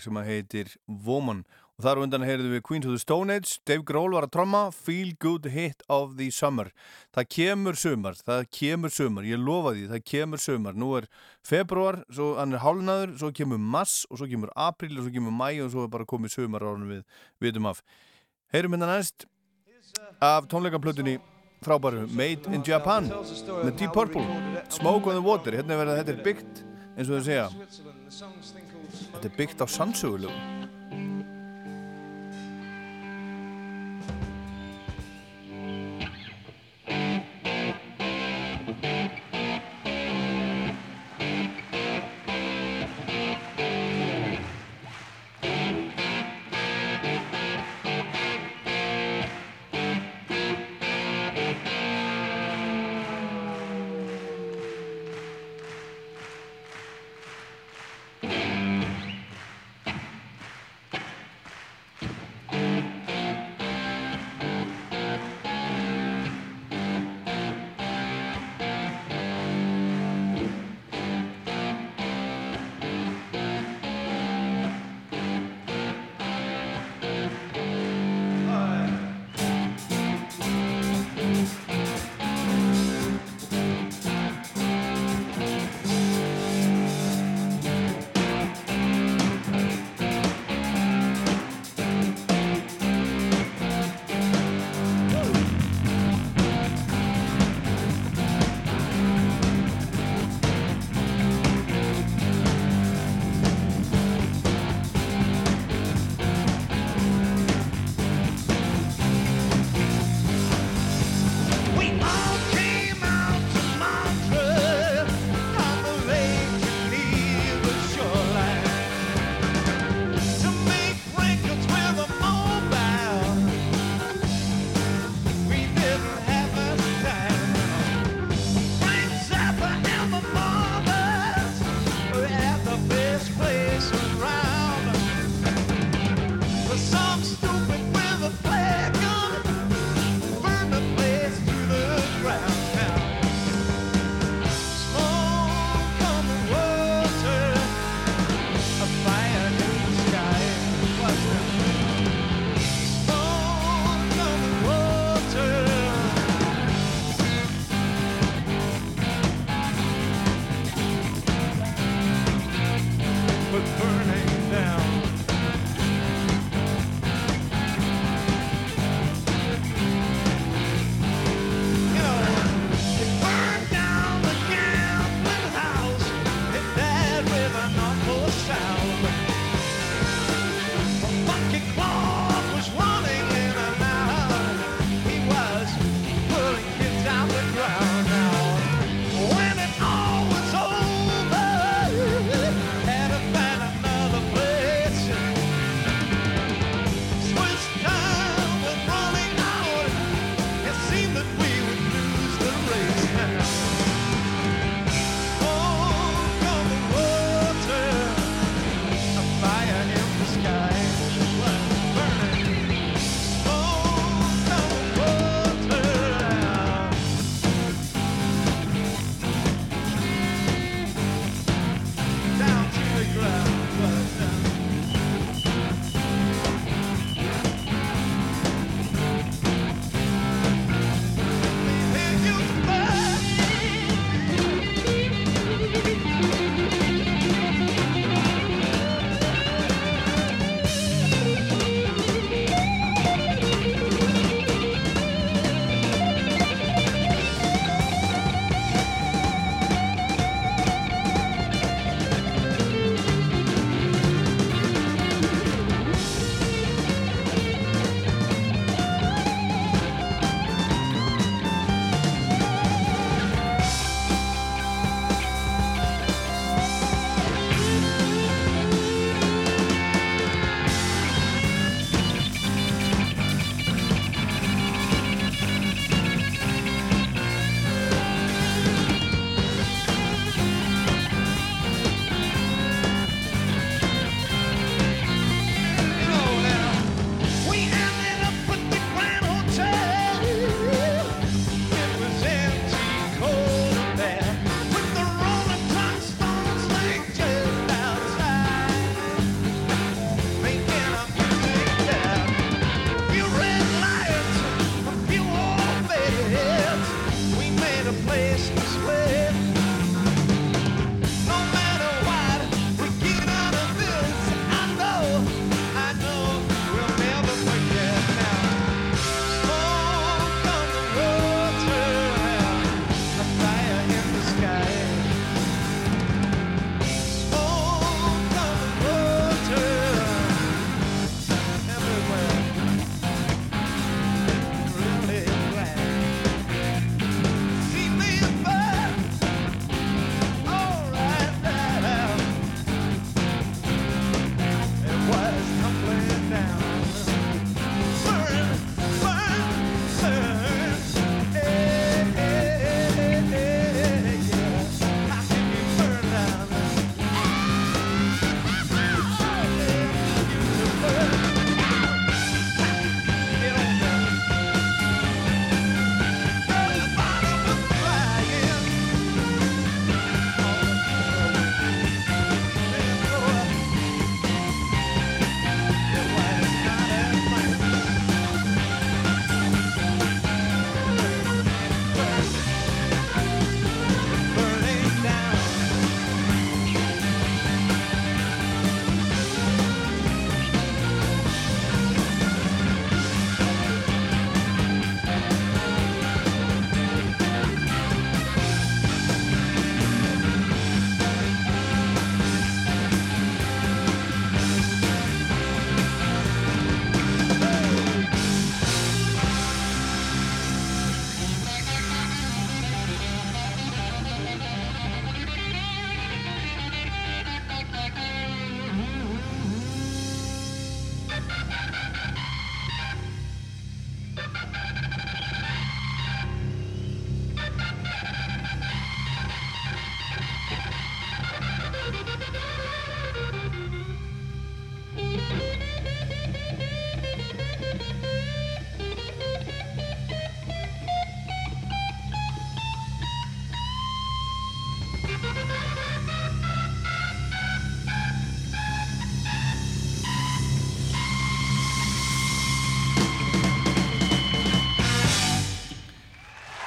Lag 0.00 0.04
sem 0.04 0.16
að 0.16 0.28
heitir 0.30 0.76
Woman. 0.88 1.44
Og 1.78 1.84
þar 1.84 2.02
undan 2.02 2.24
heyrðum 2.24 2.54
við 2.54 2.62
Queens 2.62 2.86
of 2.86 2.92
the 2.92 3.00
Stone 3.00 3.32
Age, 3.32 3.58
Dave 3.66 3.84
Grohl 3.84 4.12
var 4.12 4.26
að 4.26 4.34
tromma, 4.34 4.70
Feel 4.72 5.14
Good 5.18 5.48
Hit 5.50 5.82
of 5.88 6.16
the 6.18 6.30
Summer. 6.30 6.70
Það 7.14 7.28
kemur 7.28 7.76
sumar, 7.76 8.14
það 8.14 8.46
kemur 8.52 8.90
sumar, 8.92 9.24
ég 9.24 9.40
lofa 9.40 9.72
því, 9.74 9.86
það 9.88 10.04
kemur 10.04 10.40
sumar. 10.40 10.76
Nú 10.76 10.92
er 10.98 11.08
februar, 11.46 12.02
svo 12.12 12.34
hann 12.36 12.52
er 12.52 12.64
hálnaður, 12.64 13.16
svo 13.18 13.32
kemur 13.32 13.60
mars 13.60 14.04
og 14.10 14.20
svo 14.20 14.28
kemur 14.28 14.52
april 14.56 14.98
og 14.98 15.06
svo 15.06 15.14
kemur 15.14 15.36
mæ 15.36 15.50
og 15.64 15.72
svo 15.72 15.86
er 15.86 15.92
bara 15.92 16.08
komið 16.08 16.36
sumar 16.36 16.64
árunum 16.64 16.92
við 16.92 17.04
vitum 17.40 17.68
af. 17.70 17.82
Heyrum 18.52 18.76
hérna 18.76 18.90
næst 18.96 19.24
af 20.20 20.48
tónleikaplötunni 20.50 21.18
frábæru 21.64 22.08
Made 22.12 22.52
in 22.52 22.64
Japan 22.66 23.08
með 23.08 23.72
Deep 23.78 23.92
Purple 23.96 24.24
Smoke 24.68 25.08
on 25.08 25.16
the 25.16 25.24
Water 25.24 25.56
hérna 25.56 25.76
er 25.76 25.82
verið 25.84 25.94
að 25.94 26.02
þetta 26.02 26.14
er 26.16 26.22
byggt 26.28 26.62
eins 26.96 27.08
og 27.08 27.16
þau 27.16 27.24
segja 27.24 27.89
þetta 29.20 29.34
er 29.34 29.36
byggt 29.36 29.60
á 29.60 29.66
sannsögulegu 29.68 30.32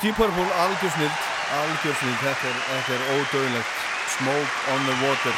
Deep 0.04 0.16
Purple, 0.20 0.50
algjör 0.64 0.92
snild 0.98 1.16
algjör 1.54 1.94
snild, 1.96 2.18
þetta 2.20 2.50
er, 2.50 2.88
er 2.96 3.04
ódöðilegt 3.14 3.76
Smoke 4.14 4.74
on 4.74 4.82
the 4.88 4.96
Water. 5.00 5.38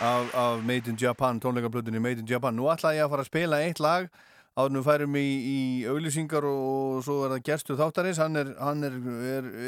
Af, 0.00 0.30
af 0.34 0.62
Made 0.64 0.90
in 0.90 0.96
Japan, 1.00 1.40
tónleikablutinni 1.40 2.00
Made 2.00 2.22
in 2.22 2.30
Japan. 2.30 2.56
Nú 2.56 2.70
ætla 2.72 2.94
ég 2.96 3.04
að 3.04 3.12
fara 3.12 3.26
að 3.26 3.28
spila 3.28 3.60
eitt 3.66 3.82
lag 3.82 4.08
áður 4.56 4.78
við 4.78 4.88
færum 4.88 5.20
í, 5.20 5.26
í 5.26 5.60
auglýsingar 5.90 6.48
og 6.48 7.04
svo 7.04 7.20
er 7.26 7.36
það 7.36 7.46
gerstu 7.50 7.78
þáttarins. 7.78 8.24
Hann 8.24 8.40
er, 8.40 8.56
hann 8.56 8.88
er, 8.88 8.98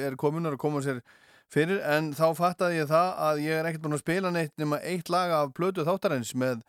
er, 0.08 0.18
komunar 0.20 0.56
að 0.56 0.62
koma 0.64 0.80
sér 0.86 1.04
fyrir. 1.52 1.84
En 1.84 2.12
þá 2.16 2.26
fattaði 2.40 2.80
ég 2.80 2.90
það 2.90 3.14
að 3.28 3.44
ég 3.44 3.60
er 3.60 3.68
ekkert 3.68 3.84
búin 3.84 4.00
að 4.00 4.04
spila 4.06 4.32
neitt 4.32 4.54
nema 4.56 4.80
eitt 4.80 5.12
lag 5.12 5.34
af 5.42 5.52
blötu 5.58 5.84
þáttarins 5.84 6.32
með, 6.32 6.64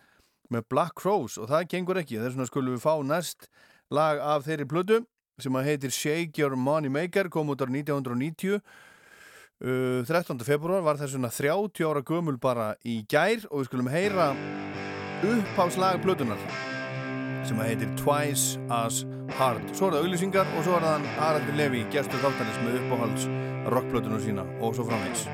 með 0.52 0.68
Black 0.68 1.00
Crows 1.00 1.40
og 1.40 1.48
það 1.54 1.70
gengur 1.78 2.04
ekki. 2.04 2.20
Þess 2.20 2.36
vegna 2.36 2.52
skulum 2.52 2.76
við 2.76 2.84
fá 2.84 2.98
næst 3.08 3.48
lag 3.88 4.20
af 4.20 4.50
þeirri 4.50 4.68
blötu 4.68 5.06
sem 5.42 5.58
að 5.58 5.68
heitir 5.72 5.94
Shake 5.94 6.42
Your 6.42 6.56
Money 6.58 6.90
Maker 6.90 7.30
kom 7.34 7.52
út 7.54 7.62
ára 7.62 7.70
1990 7.74 8.58
uh, 8.58 10.02
13. 10.08 10.42
februar 10.46 10.86
var 10.86 10.98
þess 10.98 11.18
vegna 11.18 11.30
30 11.34 11.86
ára 11.86 12.02
gömul 12.06 12.40
bara 12.42 12.72
í 12.82 13.04
gær 13.10 13.46
og 13.52 13.62
við 13.62 13.70
skulum 13.70 13.92
heyra 13.94 14.32
uppháslag 15.28 16.02
blötunar 16.02 16.42
sem 17.48 17.60
að 17.62 17.70
heitir 17.72 17.94
Twice 18.02 18.62
as 18.74 19.04
Hard 19.38 19.70
svo 19.74 19.92
er 19.92 19.98
það 19.98 20.08
auglýsingar 20.08 20.56
og 20.58 20.66
svo 20.66 20.78
er 20.80 20.88
það 20.88 21.12
Haraldur 21.20 21.60
Levi 21.62 21.84
gestur 21.94 22.24
þáttanins 22.26 22.64
með 22.66 22.80
uppáhalds 22.82 23.30
rockblötunum 23.74 24.24
sína 24.24 24.48
og 24.58 24.74
svo 24.74 24.88
framvegs 24.90 25.28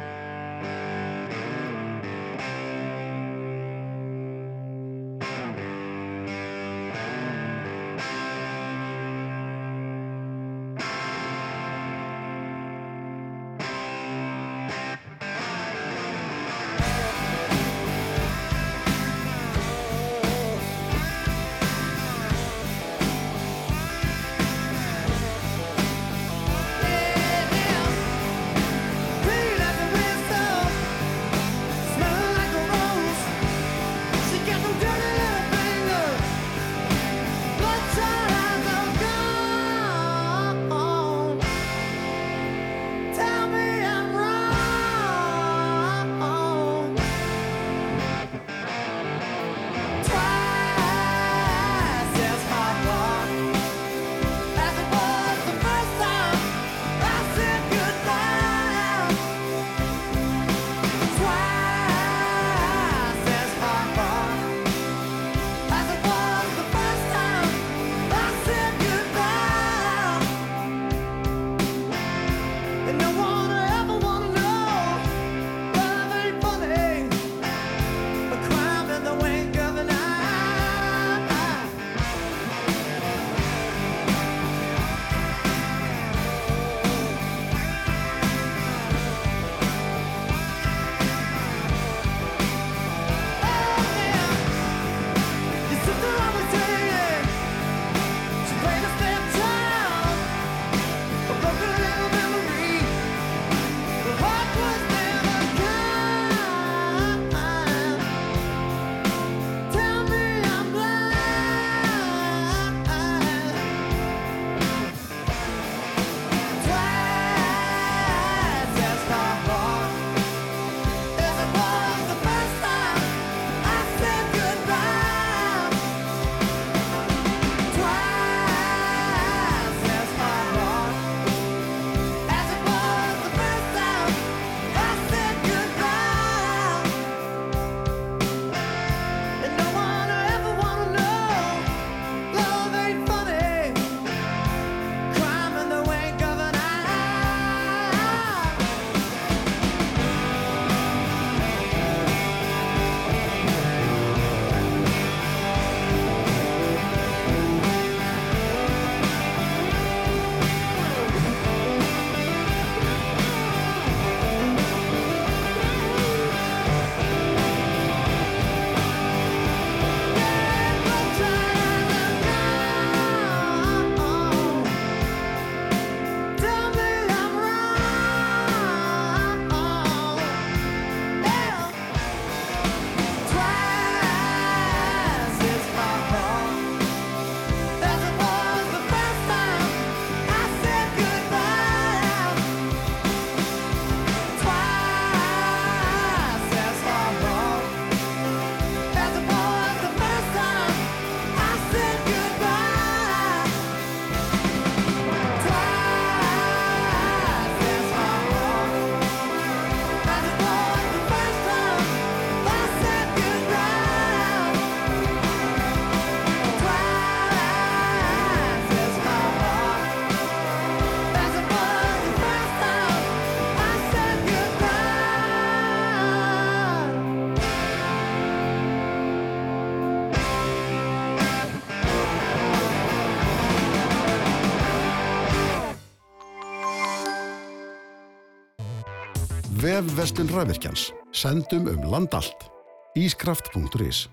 vefvestun 239.94 240.30
rafvirkjans. 240.34 240.92
Sendum 241.14 241.68
um 241.68 241.92
land 241.92 242.14
allt. 242.14 242.50
Ískraft.is 242.98 244.08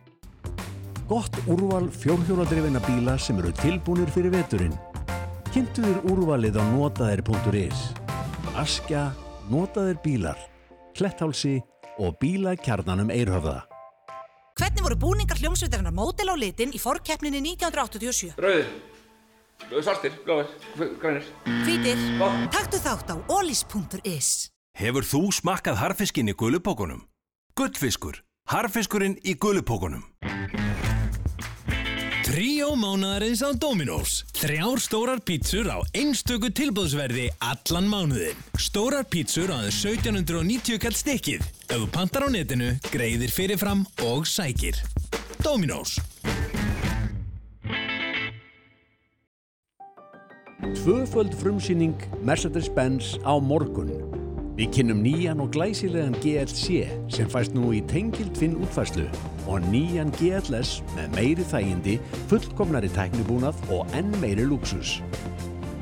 Gott 1.09 1.37
úrval 1.47 1.89
fjórhjóladrifina 1.91 2.81
bíla 2.85 3.17
sem 3.19 3.39
eru 3.39 3.51
tilbúnir 3.53 4.11
fyrir 4.15 4.31
veturinn. 4.31 4.77
Kynntu 5.51 5.83
þér 5.83 6.05
úrvalið 6.07 6.61
á 6.61 6.65
notaðir.is. 6.71 7.81
Askja, 8.61 9.09
notaðir 9.51 9.99
bílar, 10.05 10.39
kletthálsi 10.95 11.57
og 11.99 12.15
bílakjarnanum 12.23 13.11
eirhöfða. 13.11 13.65
Hvernig 14.61 14.87
voru 14.87 15.01
búningar 15.03 15.41
hljómsveitarinnar 15.41 15.97
mótel 15.97 16.31
á 16.31 16.37
litin 16.39 16.71
í 16.77 16.79
forkeppninni 16.79 17.43
1987? 17.57 18.37
Rauðir, 18.39 18.71
svartir, 19.83 20.15
bláir, 20.29 20.55
grænir. 21.03 21.27
Hvítir, 21.67 22.07
taktu 22.55 22.79
þátt 22.79 23.11
á 23.11 23.17
olis.is. 23.35 24.51
Hefur 24.79 25.05
þú 25.07 25.23
smakkað 25.35 25.81
harfiskinn 25.83 26.31
í 26.31 26.37
gulupókunum? 26.39 27.05
Gullfiskur. 27.59 28.23
Harfiskurinn 28.51 29.19
í 29.27 29.35
gulupókunum. 29.39 30.07
Tríó 32.31 32.77
mánaðarins 32.79 33.43
á 33.43 33.51
Dominos. 33.59 34.21
Þrjár 34.39 34.79
stórar 34.79 35.21
pítsur 35.27 35.67
á 35.67 35.83
einstöku 35.99 36.53
tilbúðsverði 36.55 37.27
allan 37.43 37.91
mánuðin. 37.91 38.39
Stórar 38.55 39.03
pítsur 39.11 39.51
á 39.51 39.59
aðeins 39.59 39.81
1790 39.83 40.79
kall 40.79 40.95
stykkið. 40.95 41.43
Ef 41.67 41.75
þú 41.75 41.89
pantar 41.91 42.27
á 42.27 42.29
netinu, 42.31 42.71
greiðir 42.95 43.35
fyrirfram 43.35 43.83
og 44.07 44.31
sækir. 44.31 44.79
Dominos. 45.43 45.99
Tvöföld 50.81 51.35
frumsýning 51.35 51.99
Mercedes-Benz 52.23 53.19
á 53.27 53.35
morgun. 53.43 54.20
Við 54.61 54.75
kynnum 54.77 54.99
nýjan 55.01 55.39
og 55.41 55.55
glæsilegan 55.55 56.19
GLC 56.21 56.83
sem 57.09 57.29
fæst 57.33 57.55
nú 57.57 57.71
í 57.73 57.79
tengildfinn 57.89 58.59
útfæslu 58.61 59.07
og 59.49 59.65
nýjan 59.73 60.11
GLS 60.19 60.83
með 60.93 61.15
meiri 61.15 61.47
þægindi, 61.49 61.95
fullkomnari 62.29 62.91
tæknibúnað 62.93 63.57
og 63.73 63.89
enn 63.97 64.11
meiri 64.21 64.45
luxus. 64.45 64.99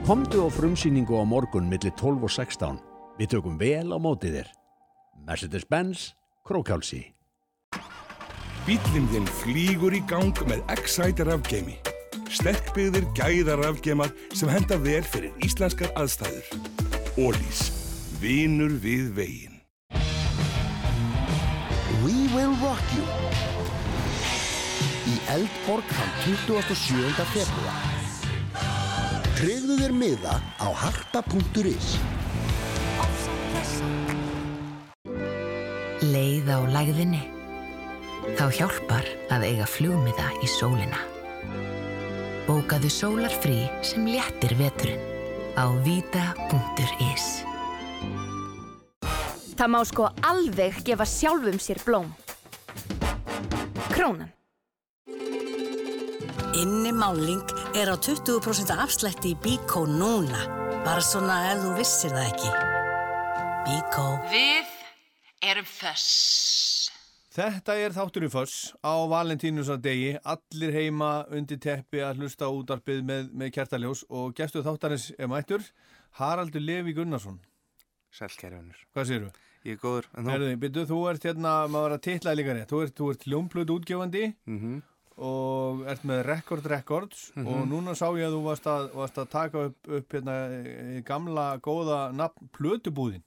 Komdu 0.07 0.47
á 0.47 0.49
frumsýningu 0.55 1.19
á 1.19 1.27
morgun 1.27 1.67
millir 1.67 1.91
12 1.99 2.29
og 2.29 2.31
16. 2.31 2.79
Við 3.19 3.33
tökum 3.35 3.57
vel 3.59 3.91
á 3.91 3.99
mótið 3.99 4.39
þér. 4.39 4.53
Mercedes-Benz, 5.27 6.13
Krókálsi. 6.47 7.03
Bíllinn 8.63 9.11
þinn 9.11 9.27
flýgur 9.41 9.99
í 9.99 10.05
gang 10.07 10.39
með 10.47 10.63
Excite 10.77 11.27
rafgeimi. 11.27 11.81
Sterkbyggðir 12.31 13.11
gæða 13.19 13.59
rafgeimar 13.59 14.15
sem 14.31 14.55
henda 14.55 14.79
vel 14.79 15.03
fyrir 15.03 15.35
íslenskar 15.43 15.91
aðstæður. 15.99 16.47
Ólís. 17.19 17.78
Vinur 18.19 18.73
við 18.83 19.13
veginn. 19.15 19.61
We 22.03 22.15
will 22.35 22.55
rock 22.59 22.83
you 22.97 23.05
í 25.07 25.15
Eldborg 25.31 25.87
þann 25.95 26.17
27. 26.25 27.29
februar. 27.31 27.77
Tryggðu 29.39 29.77
þér 29.79 29.95
miða 29.95 30.35
á 30.59 30.67
harpa.is 30.83 31.93
Leið 36.03 36.51
á 36.51 36.59
lægðinni. 36.75 37.23
Þá 38.35 38.47
hjálpar 38.57 39.07
að 39.31 39.47
eiga 39.53 39.69
flugmiða 39.71 40.33
í 40.43 40.51
sólina. 40.59 41.05
Bókaðu 42.51 42.91
sólarfrí 42.91 43.61
sem 43.87 44.11
léttir 44.11 44.59
veturinn 44.59 45.07
á 45.55 45.71
vita.is. 45.87 47.29
Það 49.59 49.71
má 49.75 49.79
sko 49.83 50.05
alveg 50.23 50.77
gefa 50.87 51.03
sjálfum 51.03 51.57
sér 51.59 51.81
blóm. 51.83 52.13
Krónan. 53.91 54.29
Inni 56.55 56.93
máling 56.95 57.43
er 57.75 57.91
á 57.91 57.99
20% 57.99 58.71
afslætti 58.71 59.33
í 59.35 59.39
Bíkó 59.43 59.83
núna. 59.91 60.45
Bara 60.87 61.03
svona 61.03 61.41
ef 61.51 61.65
þú 61.65 61.73
vissir 61.75 62.15
það 62.15 62.29
ekki. 62.29 62.53
Bíkó. 63.67 64.05
Við 64.31 64.71
erum 65.51 65.67
föss. 65.67 66.07
Þetta 67.35 67.77
er 67.83 67.99
þáttur 67.99 68.29
í 68.29 68.31
foss 68.31 68.71
á 68.79 68.95
valentínusardegi, 69.11 70.15
allir 70.23 70.75
heima 70.75 71.11
undir 71.35 71.59
teppi 71.59 71.99
að 72.03 72.23
hlusta 72.23 72.47
útarpið 72.47 73.03
með, 73.11 73.35
með 73.35 73.53
kertaljós 73.59 74.07
og 74.07 74.39
gestu 74.39 74.63
þáttarins 74.63 75.11
er 75.19 75.31
mættur, 75.31 75.67
Haraldur 76.23 76.63
Levi 76.63 76.95
Gunnarsson. 76.95 77.43
Sælkerjunur. 78.15 78.87
Hvað 78.95 79.11
séru? 79.11 79.35
Ég 79.69 79.75
er 79.77 79.81
góður? 79.83 80.07
Herðu, 80.17 80.53
byrju, 80.63 80.85
þú 80.89 80.99
ert 81.11 81.25
hérna, 81.29 81.51
maður 81.69 81.97
að 81.99 82.05
titla 82.09 82.33
líka 82.39 82.55
rétt, 82.57 82.71
þú 82.73 82.79
ert, 82.87 83.03
ert 83.13 83.27
ljómplötu 83.29 83.75
útgefandi 83.77 84.23
Mhm. 84.49 84.79
og 85.19 85.83
ert 85.91 86.05
með 86.07 86.23
Record 86.29 86.67
Records 86.73 87.33
Mhm. 87.37 87.47
og 87.47 87.67
núna 87.69 87.93
sá 87.99 88.07
ég 88.17 88.25
að 88.29 88.37
þú 88.39 88.43
varst 88.47 88.65
að, 88.71 88.93
varst 88.95 89.19
að 89.19 89.29
taka 89.29 89.59
upp, 89.69 89.89
upp 89.89 90.09
hérna, 90.17 90.37
eh, 90.65 91.01
gamla 91.03 91.59
góða 91.61 92.15
nafn 92.15 92.49
Plötubúðin. 92.57 93.23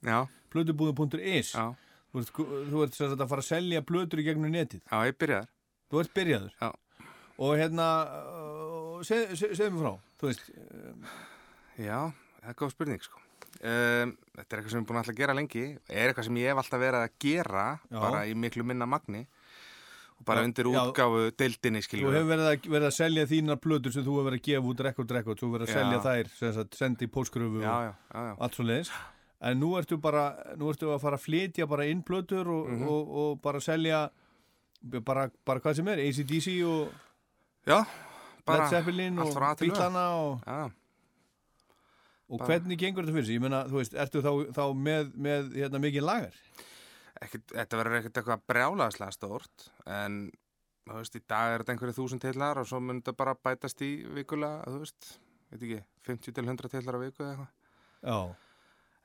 Plötubúðin.is. 0.50 1.52
Þú 1.54 2.20
ert, 2.20 2.32
þú 2.36 2.82
ert 2.84 3.20
að 3.20 3.28
fara 3.28 3.40
að 3.40 3.48
selja 3.48 3.80
plötur 3.82 4.18
í 4.20 4.24
gegnum 4.26 4.50
netið. 4.52 4.82
Já, 4.90 4.98
ég 5.08 5.16
byrjaður. 5.16 5.48
Þú 5.90 6.00
ert 6.00 6.14
byrjaður. 6.14 6.50
Já. 6.60 6.72
Og 7.38 7.56
hérna, 7.56 7.86
segð 9.06 9.36
seg, 9.38 9.54
seg 9.56 9.72
mér 9.72 9.80
frá, 9.80 9.94
veist, 10.20 10.50
um, 10.90 11.06
Já, 11.78 12.12
það 12.42 12.50
er 12.50 12.54
góð 12.60 12.70
spurning, 12.74 13.00
sko. 13.00 13.18
Um, 13.62 14.16
þetta 14.34 14.56
er 14.56 14.58
eitthvað 14.58 14.72
sem 14.72 14.80
ég 14.80 14.82
er 14.82 14.88
búin 14.88 14.96
að 14.98 15.02
alltaf 15.04 15.16
gera 15.20 15.34
lengi. 15.38 15.64
Er 15.88 16.08
eitthvað 16.10 16.24
sem 16.26 16.38
ég 16.40 16.48
hef 16.50 16.58
alltaf 16.62 16.80
verið 16.82 17.04
að 17.06 17.12
gera, 17.22 17.66
Já. 17.92 17.98
bara 18.02 18.22
í 18.26 18.34
miklu 18.34 18.64
minna 18.66 18.86
magni. 18.90 19.20
Og 20.18 20.24
bara 20.26 20.42
Já, 20.42 20.44
undir 20.48 20.66
útgáfu 20.70 21.20
deildinni, 21.38 21.80
þú 21.82 22.10
hefur 22.10 22.26
verið 22.32 22.48
að, 22.50 22.66
verið 22.74 22.86
að 22.88 22.96
selja 22.98 23.24
þínar 23.30 23.60
plötur 23.62 23.92
sem 23.94 24.04
þú 24.06 24.16
hefur 24.18 24.26
verið 24.30 24.40
að 24.42 24.46
gefa 24.48 24.70
út 24.72 24.80
Record 24.86 25.10
Records, 25.16 25.40
þú 25.42 25.46
hefur 25.46 25.58
verið 25.58 25.68
að 25.68 25.74
Já. 25.74 25.78
selja 25.78 26.00
þær, 26.06 26.52
sagt, 26.58 26.74
sendi 26.78 27.06
í 27.06 27.12
póskröfu 27.14 27.62
og 27.62 28.42
allt 28.42 28.54
svo 28.58 28.64
leiðis. 28.66 28.90
En 29.42 29.58
nú 29.58 29.72
ertu 29.78 29.96
bara, 29.98 30.26
nú 30.58 30.68
ertu 30.70 30.90
að 30.94 31.00
fara 31.02 31.16
að 31.18 31.24
flytja 31.26 31.66
bara 31.70 31.86
inn 31.90 32.02
plötur 32.02 32.46
og, 32.46 32.68
Mhm. 32.70 32.86
og, 32.88 33.08
og 33.22 33.40
bara 33.42 33.58
selja 33.60 34.10
bara, 35.04 35.30
bara 35.44 35.60
hvað 35.60 35.76
sem 35.76 35.88
er, 35.88 35.98
ACDC 35.98 36.62
og 36.66 36.92
Led 37.66 38.68
Zeppelin 38.70 39.18
og. 39.18 39.34
Bílana 39.58 40.06
og. 40.18 40.72
Og 42.32 42.38
Bara- 42.40 42.48
hvernig 42.54 42.78
gengur 42.80 43.04
þetta 43.04 43.14
fyrir 43.18 43.26
sig? 43.28 43.36
Ég 43.36 43.42
meina, 43.44 43.58
þú 43.68 43.78
veist, 43.82 43.94
ertu 43.94 44.22
þá, 44.24 44.30
þá 44.56 44.62
með, 44.74 45.10
með 45.26 45.50
hérna, 45.60 45.80
mikið 45.84 46.06
lagar? 46.08 46.38
Ekkert, 47.22 47.52
þetta 47.52 47.78
verður 47.78 47.98
ekkert 48.00 48.20
eitthvað 48.22 48.46
brjálaðslega 48.50 49.12
stórt, 49.14 49.66
en 49.86 50.16
þú 50.88 50.96
veist, 50.96 51.18
í 51.18 51.22
dag 51.28 51.52
er 51.54 51.62
þetta 51.62 51.74
einhverju 51.76 51.96
þúsund 52.00 52.24
tillar 52.24 52.58
og 52.58 52.66
svo 52.66 52.80
mun 52.82 53.02
þetta 53.02 53.14
bara 53.20 53.34
bætast 53.36 53.84
í 53.84 53.90
vikulega, 54.16 54.64
þú 54.66 54.80
veist, 54.82 55.10
veit 55.52 55.62
ekki, 55.68 55.82
50 56.08 56.32
til 56.38 56.44
100 56.48 56.72
tillar 56.72 56.96
á 56.98 57.00
viku 57.04 57.22
eða 57.22 57.34
eitthvað. 57.36 57.52
Já. 58.02 58.36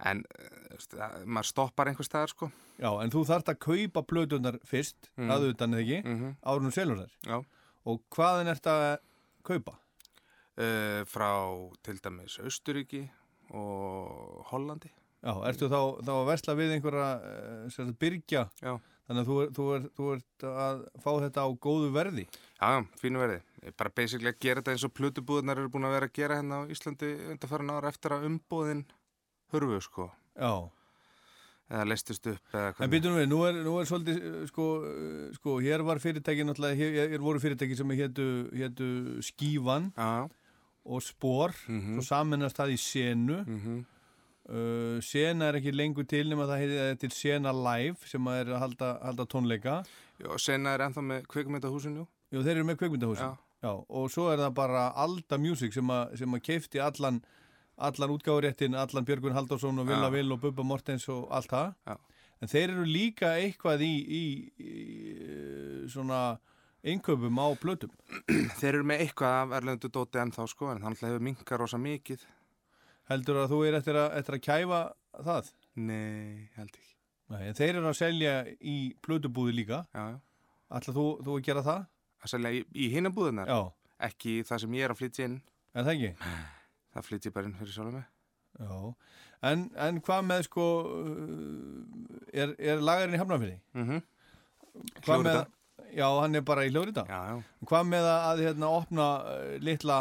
En, 0.08 0.24
veist, 0.72 0.94
að- 0.94 1.26
maður 1.26 1.50
stoppar 1.52 1.88
einhver 1.92 2.06
staðar, 2.08 2.30
sko. 2.34 2.52
Já, 2.80 2.90
en 3.04 3.10
þú 3.14 3.26
þarft 3.28 3.52
að 3.54 3.60
kaupa 3.60 4.04
plötunar 4.06 4.60
fyrst, 4.66 5.12
Mhm. 5.18 5.30
að 5.36 5.50
utan 5.52 5.74
eða 5.74 5.84
ekki, 5.84 6.04
Mhm. 6.06 6.36
árunum 6.46 6.74
selur 6.74 6.98
þær. 7.04 7.12
Já. 7.28 7.46
Og 7.86 8.02
hvaðan 8.10 8.48
ert 8.48 8.64
að 8.64 8.98
kaupa? 9.44 9.78
Uh, 10.58 11.04
frá 11.06 11.70
til 11.84 12.00
dæmis 12.02 12.40
Austuríki 12.42 13.08
og 13.56 14.44
Hollandi. 14.52 14.92
Já, 15.24 15.34
ertu 15.50 15.68
þá, 15.72 15.80
þá 16.06 16.14
að 16.14 16.28
versla 16.30 16.56
við 16.58 16.76
einhverja 16.76 17.08
eh, 17.26 17.66
sagt, 17.74 17.98
byrgja? 18.02 18.46
Já. 18.62 18.78
Þannig 19.08 19.22
að 19.24 19.28
þú, 19.30 19.36
er, 19.40 19.52
þú, 19.56 19.66
er, 19.74 19.84
þú 19.96 20.08
ert 20.14 20.46
að 20.52 20.80
fá 21.04 21.12
þetta 21.24 21.44
á 21.44 21.50
góðu 21.64 21.92
verði? 21.96 22.26
Já, 22.60 22.72
fínu 23.00 23.22
verði. 23.22 23.38
Bara 23.80 23.92
basically 23.96 24.32
að 24.34 24.42
gera 24.44 24.62
þetta 24.62 24.74
eins 24.76 24.86
og 24.88 24.94
plötubúðunar 25.00 25.62
eru 25.62 25.72
búin 25.72 25.88
að 25.88 25.96
vera 25.96 26.10
að 26.10 26.18
gera 26.20 26.40
hérna 26.40 26.60
á 26.60 26.70
Íslandi 26.72 27.12
undarfæran 27.32 27.72
ára 27.72 27.92
eftir 27.92 28.16
að 28.16 28.26
umbóðin 28.28 28.84
hurfu, 29.56 29.80
sko. 29.88 30.10
Já. 30.36 30.52
Eða 31.68 31.88
leistist 31.88 32.28
upp 32.32 32.54
eða 32.56 32.84
En 32.84 32.92
býtum 32.92 33.16
við, 33.18 33.26
nú 33.32 33.40
er, 33.48 33.58
nú 33.64 33.78
er 33.80 33.88
svolítið, 33.88 34.20
eh, 34.24 34.44
sko, 34.52 34.68
eh, 34.88 35.24
sko, 35.40 35.56
hér 35.64 35.84
var 35.88 36.04
fyrirtæki 36.04 36.46
náttúrulega, 36.48 36.80
hér, 36.80 37.24
voru 37.24 37.42
fyrirtæki 37.44 37.80
sem 37.80 37.96
hétu 37.96 38.28
Skífan 39.24 39.90
Já. 39.96 40.28
Og 40.88 41.02
Spor, 41.04 41.52
Mhm. 41.68 41.96
svo 42.00 42.04
saminast 42.08 42.58
það 42.58 42.74
í 42.74 42.78
Senu. 42.80 43.44
-hmm. 43.44 43.86
uh, 44.50 45.00
Sena 45.02 45.50
er 45.50 45.54
ekki 45.60 45.72
lengur 45.76 46.08
til 46.08 46.30
nema 46.30 46.46
það 46.48 46.62
heitir 46.64 47.00
til 47.00 47.12
Sena 47.12 47.52
Live 47.52 47.98
sem 48.06 48.22
að 48.28 48.40
er 48.42 48.46
að 48.56 48.60
halda, 48.60 49.00
halda 49.04 49.26
tónleika. 49.26 49.86
Já, 50.20 50.30
og 50.32 50.40
Sena 50.40 50.70
er 50.74 50.80
ennþá 50.88 51.02
með 51.04 51.26
kvikmyndahúsinu. 51.28 52.08
Jú, 52.34 52.44
þeir 52.44 52.58
eru 52.58 52.64
með 52.64 52.78
kveikmyndahúsin. 52.78 53.38
Já. 53.64 53.72
og 53.90 54.10
svo 54.12 54.32
er 54.32 54.38
það 54.38 54.54
bara 54.54 54.92
Alda 54.96 55.38
Music 55.38 55.74
sem 55.74 55.88
að, 55.90 56.18
sem 56.18 56.30
að 56.34 56.42
keifti 56.42 56.80
allan, 56.80 57.22
allan 57.78 58.10
útgáfuréttin, 58.10 58.76
allan 58.76 59.06
Björgun 59.06 59.34
Halldórsson 59.34 59.80
og 59.80 59.88
Villa 59.88 60.08
Já. 60.10 60.12
Vill 60.12 60.32
og 60.32 60.40
Bubba 60.42 60.64
Mortens 60.64 61.10
og 61.10 61.28
allt 61.32 61.48
það. 61.50 61.74
Já. 61.88 61.98
En 62.42 62.48
þeir 62.48 62.70
eru 62.70 62.86
líka 62.86 63.34
eitthvað 63.36 63.82
í, 63.82 64.06
í, 64.08 64.52
í 64.60 65.90
svona 65.90 66.38
innköpum 66.84 67.40
á 67.42 67.48
plötum. 67.60 67.94
Þeir 68.60 68.74
eru 68.74 68.88
með 68.88 69.04
eitthvað 69.06 69.38
af 69.42 69.56
erlendu 69.60 69.90
dóti 69.94 70.22
ennþá, 70.22 70.48
sko, 70.52 70.72
en 70.72 70.82
þannig 70.84 71.06
hefur 71.08 71.26
minkar 71.30 71.62
rosa 71.64 71.80
mikið. 71.82 72.26
Heldur 73.08 73.40
að 73.44 73.54
þú 73.54 73.60
er 73.68 73.78
eftir 73.80 74.00
að, 74.00 74.10
eftir 74.20 74.38
að 74.38 74.44
kæfa 74.48 74.82
það? 75.24 75.52
Nei, 75.80 76.50
held 76.58 76.72
ekki. 76.74 76.96
Nei, 77.28 77.42
en 77.50 77.58
þeir 77.58 77.74
eru 77.76 77.90
að 77.90 77.98
selja 78.00 78.34
í 78.60 78.78
plötubúði 79.04 79.56
líka. 79.62 79.82
Já, 79.96 80.04
já. 80.14 80.20
Ætla 80.78 80.94
þú, 80.96 81.06
þú 81.24 81.38
að 81.38 81.46
gera 81.48 81.64
það? 81.64 81.86
Að 82.24 82.32
selja 82.34 82.52
í, 82.56 82.62
í 82.76 82.90
hinnabúðunar? 82.92 83.52
Já. 83.52 83.60
Ekki 84.08 84.36
það 84.48 84.62
sem 84.64 84.76
ég 84.78 84.86
er 84.88 84.94
að 84.94 85.00
flytja 85.02 85.28
inn. 85.28 85.40
En 85.74 85.88
það 85.88 85.94
ekki? 85.96 86.12
Það 86.96 87.08
flytja 87.08 87.34
bara 87.36 87.50
inn 87.50 87.58
fyrir 87.60 87.76
sjálf 87.76 87.96
mig. 87.96 88.08
Já. 88.58 88.78
En, 89.48 89.66
en 89.88 90.00
hvað 90.02 90.24
með 90.28 90.46
sko, 90.48 90.68
uh, 91.04 92.30
er, 92.34 92.54
er 92.58 92.84
lagarinn 92.84 93.16
í 93.16 93.22
Hafnarfyrði? 93.22 93.60
Mhm. 93.78 94.04
Hvað 95.06 95.24
með. 95.26 95.40
Já, 95.94 96.08
hann 96.22 96.38
er 96.38 96.46
bara 96.48 96.66
í 96.68 96.72
hljóðrita. 96.72 97.06
Hvað 97.68 97.90
með 97.90 98.08
að, 98.08 98.20
að 98.32 98.44
hérna, 98.46 98.72
opna 98.80 99.08
uh, 99.24 99.54
litla 99.64 100.00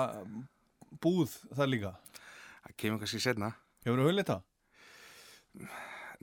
búð 1.02 1.34
þar 1.56 1.72
líka? 1.72 1.92
Það 2.66 2.76
kemur 2.82 3.02
kannski 3.02 3.22
setna. 3.22 3.52
Hefur 3.86 4.02
þú 4.02 4.08
hullið 4.10 4.30
það? 4.32 4.42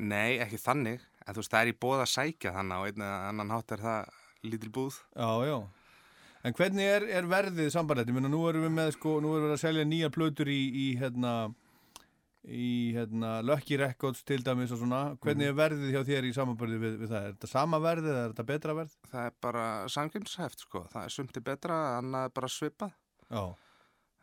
Nei, 0.03 0.39
ekki 0.43 0.59
þannig. 0.61 1.05
En 1.23 1.35
þú 1.35 1.43
veist, 1.43 1.53
það 1.53 1.61
er 1.61 1.71
í 1.71 1.77
bóð 1.85 2.03
að 2.03 2.11
sækja 2.11 2.53
þannig 2.57 2.81
og 2.81 2.89
einn 2.89 3.05
eða 3.05 3.23
annan 3.29 3.55
hátt 3.55 3.73
er 3.75 3.83
það 3.85 4.19
lítil 4.43 4.71
búð. 4.75 4.99
Já, 5.15 5.29
já. 5.47 5.57
En 6.43 6.55
hvernig 6.57 6.89
er, 6.91 7.05
er 7.07 7.27
verðið 7.31 7.77
meina, 8.11 8.27
nú 8.27 8.41
erum 8.49 8.65
við 8.65 8.73
með, 8.75 8.89
sko, 8.97 9.19
nú 9.23 9.37
erum 9.37 9.47
við 9.47 9.55
að 9.55 9.61
selja 9.61 9.85
nýjar 9.87 10.11
plötur 10.11 10.49
í, 10.51 10.59
í 10.75 10.87
hérna, 10.99 11.53
í, 12.43 12.93
hérna, 12.95 13.37
Lucky 13.45 13.77
Records 13.79 14.23
til 14.27 14.43
dæmis 14.43 14.73
og 14.75 14.81
svona. 14.81 15.01
Hvernig 15.23 15.49
er 15.49 15.57
verðið 15.57 15.93
hjá 15.93 16.01
þér 16.09 16.27
í 16.27 16.33
samanbörði 16.35 16.79
við, 16.81 16.97
við 17.03 17.13
það? 17.13 17.27
Er 17.27 17.35
þetta 17.35 17.51
sama 17.51 17.79
verðið 17.83 18.11
eða 18.13 18.23
er 18.23 18.33
þetta 18.33 18.47
betra 18.49 18.75
verð? 18.77 18.97
Það 19.11 19.27
er 19.29 19.37
bara 19.45 19.67
samkjömshæft, 19.95 20.65
sko. 20.65 20.83
Það 20.91 21.07
er 21.07 21.15
sumti 21.15 21.43
betra, 21.43 21.79
annað 21.99 22.27
er 22.27 22.35
bara 22.39 22.51
svipað. 22.51 22.97
Já. 23.29 23.43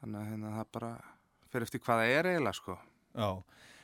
Þannig 0.00 0.20
að 0.20 0.28
hérna, 0.32 0.52
það 0.56 0.64
er 0.64 0.74
bara 0.78 0.92
fyrir 1.50 1.68
eftir 1.68 1.84
hvað 1.86 2.02
það 2.02 2.16
er 2.18 2.30
eiginlega, 2.32 2.58
sko. 2.60 2.76
Já. 3.14 3.30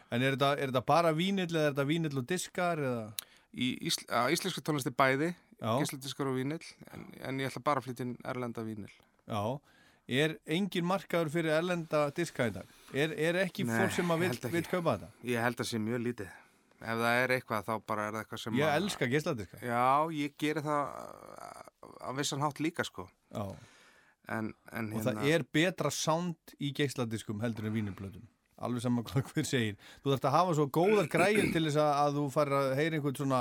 En 0.07 0.23
er 0.23 0.37
þetta, 0.37 0.53
er 0.55 0.71
þetta 0.71 0.85
bara 0.87 1.15
vínill 1.17 1.51
eða 1.51 1.65
er 1.65 1.73
þetta 1.73 1.89
vínill 1.89 2.21
og 2.21 2.29
diskar 2.31 2.83
ísl, 3.57 4.05
á, 4.13 4.31
íslensku 4.31 4.63
tónlisti 4.63 4.93
bæði, 4.95 5.33
Já. 5.57 5.73
gísladiskar 5.81 6.29
og 6.31 6.37
vínill, 6.37 6.63
en, 6.93 7.09
en 7.25 7.41
ég 7.41 7.51
ætla 7.51 7.65
bara 7.65 7.83
að 7.83 7.89
flytja 7.89 8.07
inn 8.07 8.15
erlenda 8.29 8.63
vínill. 8.67 8.93
Já. 9.27 9.41
Er 10.07 10.37
engin 10.47 10.85
markaður 10.87 11.31
fyrir 11.35 11.51
erlenda 11.57 12.05
diska 12.15 12.47
í 12.47 12.53
dag? 12.55 12.67
Er, 12.95 13.11
er 13.19 13.41
ekki 13.43 13.65
Nei, 13.67 13.75
fólk 13.81 13.95
sem 13.97 14.11
að 14.15 14.21
vil, 14.23 14.35
vil 14.53 14.67
kaupa 14.71 14.93
þetta? 15.01 15.09
Ég 15.27 15.43
held 15.43 15.63
að 15.65 15.67
sé 15.73 15.81
mjög 15.83 16.05
lítið. 16.05 16.35
Ef 16.77 17.01
það 17.01 17.17
er 17.25 17.33
eitthvað, 17.39 17.65
þá 17.67 17.75
bara 17.89 18.05
er 18.07 18.13
það 18.15 18.21
eitthvað 18.23 18.43
sem 18.45 18.59
Ég 18.61 18.69
að- 18.69 18.77
elska 18.83 19.09
geisladiska. 19.11 19.59
Já, 19.65 19.83
ég 20.15 20.37
geri 20.39 20.63
það 20.63 20.83
á 22.07 22.11
vissan 22.15 22.45
hátt 22.45 22.61
líka, 22.63 22.85
sko. 22.87 23.09
En, 24.29 24.53
en 24.75 24.93
Og 24.93 25.03
það 25.07 25.21
er 25.31 25.45
betra 25.55 25.91
sound 25.95 26.55
í 26.59 26.73
geisladiskum 26.75 27.41
heldur 27.43 27.67
en 27.69 27.75
vínirblöðum. 27.77 28.25
Alveg 28.63 28.83
saman 28.87 29.05
hvað 29.09 29.31
hver 29.33 29.47
segir. 29.47 29.77
Þú 30.05 30.13
þarfst 30.13 30.29
að 30.31 30.37
hafa 30.39 30.55
svo 30.59 30.67
góðar 30.75 31.11
græjur 31.13 31.51
til 31.55 31.65
þess 31.69 31.81
að, 31.83 31.93
að 32.05 32.19
þú 32.21 32.25
fær 32.35 32.53
að 32.61 32.71
heyra 32.79 32.99
einhvern 33.01 33.19
svona 33.21 33.41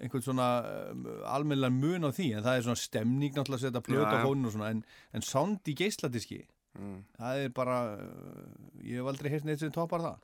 einhvern 0.00 0.24
svona 0.24 0.46
um, 0.92 1.04
almennilega 1.28 1.74
mun 1.76 2.08
á 2.08 2.10
því 2.16 2.28
en 2.38 2.44
það 2.46 2.56
er 2.60 2.64
svona 2.68 2.80
stemning 2.84 3.34
náttúrulega 3.36 3.60
að 3.60 3.66
setja 3.68 3.84
plöt 3.86 4.06
Já, 4.06 4.16
á 4.16 4.24
fóninu 4.24 4.48
og 4.50 4.54
svona 4.56 4.70
en, 4.74 4.84
en 5.14 5.26
sound 5.26 5.70
í 5.70 5.76
geisladiski 5.82 6.42
Mm. 6.70 7.00
það 7.18 7.38
er 7.42 7.48
bara 7.50 7.76
uh, 7.98 8.50
ég 8.86 9.00
hef 9.00 9.08
aldrei 9.10 9.26
heyrt 9.32 9.44
neitt 9.48 9.58
sem 9.58 9.72
toppar 9.74 10.04
það 10.04 10.20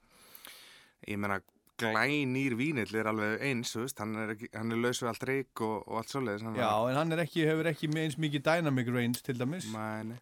Ég 1.11 1.19
meina, 1.19 1.41
glænýr 1.83 2.55
vínill 2.57 2.95
er 3.01 3.09
alveg 3.11 3.43
eins, 3.49 3.73
veist, 3.77 3.99
hann 3.99 4.15
er, 4.23 4.31
er 4.73 4.79
laus 4.79 5.01
við 5.03 5.11
allt 5.11 5.27
reik 5.27 5.63
og, 5.67 5.83
og 5.91 5.99
allt 6.01 6.15
svoleiðis. 6.15 6.45
Já, 6.55 6.71
er- 6.71 6.93
en 6.93 7.01
hann 7.01 7.25
ekki, 7.25 7.43
hefur 7.51 7.67
ekki 7.73 7.91
eins 7.99 8.15
mikið 8.23 8.45
dynamic 8.47 8.89
range 8.95 9.25
til 9.27 9.37
dæmis 9.43 9.67
Mæni. 9.75 10.21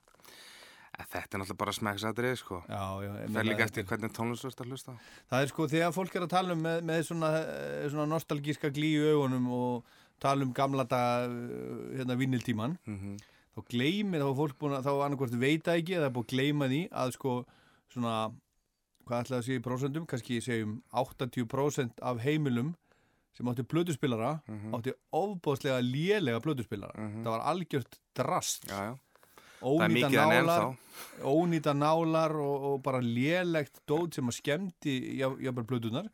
Þetta 0.95 1.37
er 1.37 1.41
náttúrulega 1.43 1.59
bara 1.59 1.73
smeksatrið, 1.75 2.35
sko. 2.39 2.61
Er 2.71 3.45
líka 3.49 3.65
eftir 3.67 3.85
hvernig 3.85 4.13
tónlist 4.15 4.45
þú 4.45 4.51
ert 4.53 4.61
að 4.63 4.69
hlusta. 4.71 4.93
Það 5.31 5.43
er 5.43 5.51
sko 5.51 5.67
þegar 5.73 5.93
fólk 5.97 6.15
er 6.15 6.23
að 6.27 6.31
tala 6.31 6.53
um 6.55 6.63
með, 6.63 6.81
með 6.87 7.01
svona, 7.09 7.31
eh, 7.43 7.89
svona 7.91 8.07
nostalgíska 8.13 8.71
glí 8.71 8.93
í 8.95 9.13
augunum 9.13 9.49
og 9.51 9.85
tala 10.21 10.43
um 10.47 10.53
gamla 10.55 10.85
daga 10.87 11.27
eh, 11.27 11.99
hérna 11.99 12.17
vinniltíman 12.17 12.79
Mhm. 12.87 13.17
þá 13.57 13.61
gleymir, 13.71 14.21
þá 14.23 14.35
fólk 14.39 14.59
búin 14.59 14.77
að 14.79 14.85
þá 14.87 14.93
annarkvort 15.07 15.35
veita 15.39 15.75
ekki 15.79 15.95
eða 15.99 16.07
er 16.07 16.11
búin 16.15 16.25
að 16.25 16.33
gleyma 16.35 16.69
því 16.71 16.89
að 16.91 17.13
sko 17.13 17.45
svona 17.91 18.33
hvað 19.07 19.25
ætlaði 19.25 19.39
að 19.39 19.45
segja 19.45 19.61
í 19.61 19.63
prósentum, 19.67 20.07
kannski 20.07 20.41
segjum 20.41 20.83
80% 20.95 21.91
af 22.03 22.19
heimilum 22.25 22.75
sem 23.37 23.47
átti 23.47 23.63
plötuspillara 23.67 24.41
Mhm. 24.49 24.73
átti 24.75 24.93
ofbóðslega 25.13 25.83
lélega 25.83 26.41
plötuspillara 26.41 26.95
það 26.95 27.25
var 27.25 27.41
algjört 27.53 27.99
drast 28.15 28.65
já, 28.71 28.79
já. 28.91 28.99
Ónýta 29.65 30.09
er 30.13 30.45
nálar 30.45 30.77
ónýta 31.25 31.73
nálar 31.75 32.35
og, 32.39 32.65
og 32.69 32.83
bara 32.83 33.01
lélegt 33.03 33.81
dót 33.89 34.15
sem 34.15 34.29
að 34.31 34.37
skemmti 34.39 34.95
jafnvel 35.19 35.65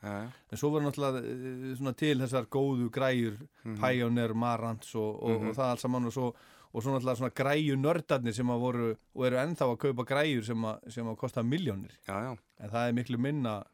já. 0.02 0.28
en 0.52 0.56
svo 0.58 0.70
var 0.72 0.82
náttúrulega 0.86 1.20
eh, 1.24 1.74
svona 1.76 1.92
til 1.96 2.18
þessar 2.20 2.46
góðu 2.48 2.90
græjur 2.90 3.36
Mhm. 3.64 3.76
Pioneer, 3.80 4.32
Marantz 4.34 4.94
og, 4.94 5.22
og, 5.22 5.40
Mhm. 5.40 5.48
og 5.50 5.54
það 5.56 5.70
allt 5.70 5.80
saman 5.80 6.06
og 6.06 6.12
svo, 6.12 6.34
og 6.72 6.82
svo 6.82 6.92
náttúrulega 6.94 7.16
svona 7.18 7.34
græju 7.34 7.76
nördarnir 7.76 8.32
sem 8.32 8.46
að 8.46 8.60
voru 8.60 8.96
og 9.14 9.26
eru 9.26 9.36
ennþá 9.36 9.66
að 9.68 9.76
kaupa 9.78 10.04
græjur 10.04 10.44
sem 10.44 10.56
að, 10.64 10.78
sem 10.90 11.06
að 11.06 11.16
kosta 11.16 11.42
miljónir 11.42 11.92
Já, 12.08 12.14
já. 12.24 12.36
en 12.60 12.70
það 12.70 12.88
er 12.88 12.92
miklu 12.92 13.18
minna 13.18 13.64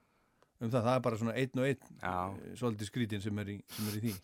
um 0.60 0.70
það, 0.70 0.82
það 0.84 0.96
er 0.96 1.00
bara 1.00 1.16
svona 1.16 1.34
einn 1.36 1.58
og 1.60 1.66
einn 1.66 1.78
Já. 2.02 2.34
eh, 2.34 2.54
svolítið 2.56 2.90
skrítin 2.90 3.22
sem 3.22 3.38
er 3.38 3.44
í, 3.46 3.62
sem 3.68 3.88
er 3.88 3.96
í 4.00 4.00
því 4.00 4.14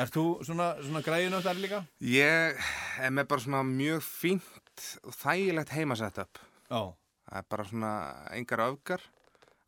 Ert 0.00 0.14
þú 0.14 0.22
svona, 0.44 0.74
svona 0.80 1.02
græjunördar 1.04 1.58
líka? 1.60 1.82
Ég 2.00 2.56
er 3.04 3.10
með 3.12 3.26
bara 3.28 3.40
svona 3.40 3.62
mjög 3.62 4.00
fínt 4.00 4.63
og 5.04 5.12
þægilegt 5.14 5.68
heimasetup. 5.76 6.38
Já. 6.70 6.82
Það 7.24 7.38
er 7.40 7.46
bara 7.50 7.64
svona 7.64 7.92
engar 8.36 8.62
öfgar, 8.68 9.00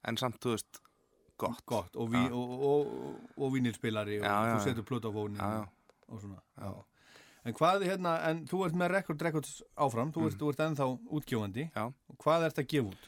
en 0.04 0.16
samt, 0.20 0.38
þú 0.42 0.52
veist, 0.56 0.80
gott. 1.40 1.62
Gott, 1.66 1.96
og, 1.96 2.10
ví, 2.12 2.20
Já. 2.26 2.32
og, 2.32 2.50
og, 2.70 3.16
og 3.38 3.52
vínilspilari 3.54 4.18
og 4.20 4.24
Já, 4.26 4.34
já, 4.34 4.52
þú 4.52 4.58
já. 4.58 4.64
setur 4.68 4.84
plötu 4.88 5.08
á 5.08 5.12
fónin 5.16 5.40
Já, 5.40 5.50
já. 5.60 5.66
og, 6.08 6.20
svona 6.20 6.40
já. 6.60 6.72
En 7.46 7.54
hvað 7.54 7.84
hérna, 7.86 8.12
en 8.28 8.40
þú 8.50 8.64
ert 8.66 8.74
með 8.74 8.88
rekord, 8.90 9.22
rekords 9.22 9.62
áfram, 9.78 10.12
þú 10.12 10.26
ert, 10.26 10.40
Mm. 10.40 10.48
ert 10.50 10.60
ennþá 10.66 10.86
útgjófandi 11.14 11.70
Já. 11.76 11.84
og 11.86 12.16
hvað 12.18 12.46
ert 12.48 12.58
að 12.58 12.66
gefa 12.72 12.88
út? 12.90 13.04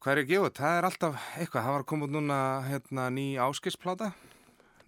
Hvað 0.00 0.12
er 0.12 0.20
að 0.22 0.28
gefa? 0.28 0.46
út? 0.48 0.54
Það 0.58 0.78
er 0.78 0.84
alltaf 0.88 1.14
eitthvað. 1.38 1.62
Það 1.64 1.72
var 1.74 1.80
að 1.82 1.86
koma 1.86 2.04
út 2.06 2.10
núna 2.12 2.38
hérna, 2.68 3.04
ný 3.12 3.26
áskisplata. 3.40 4.12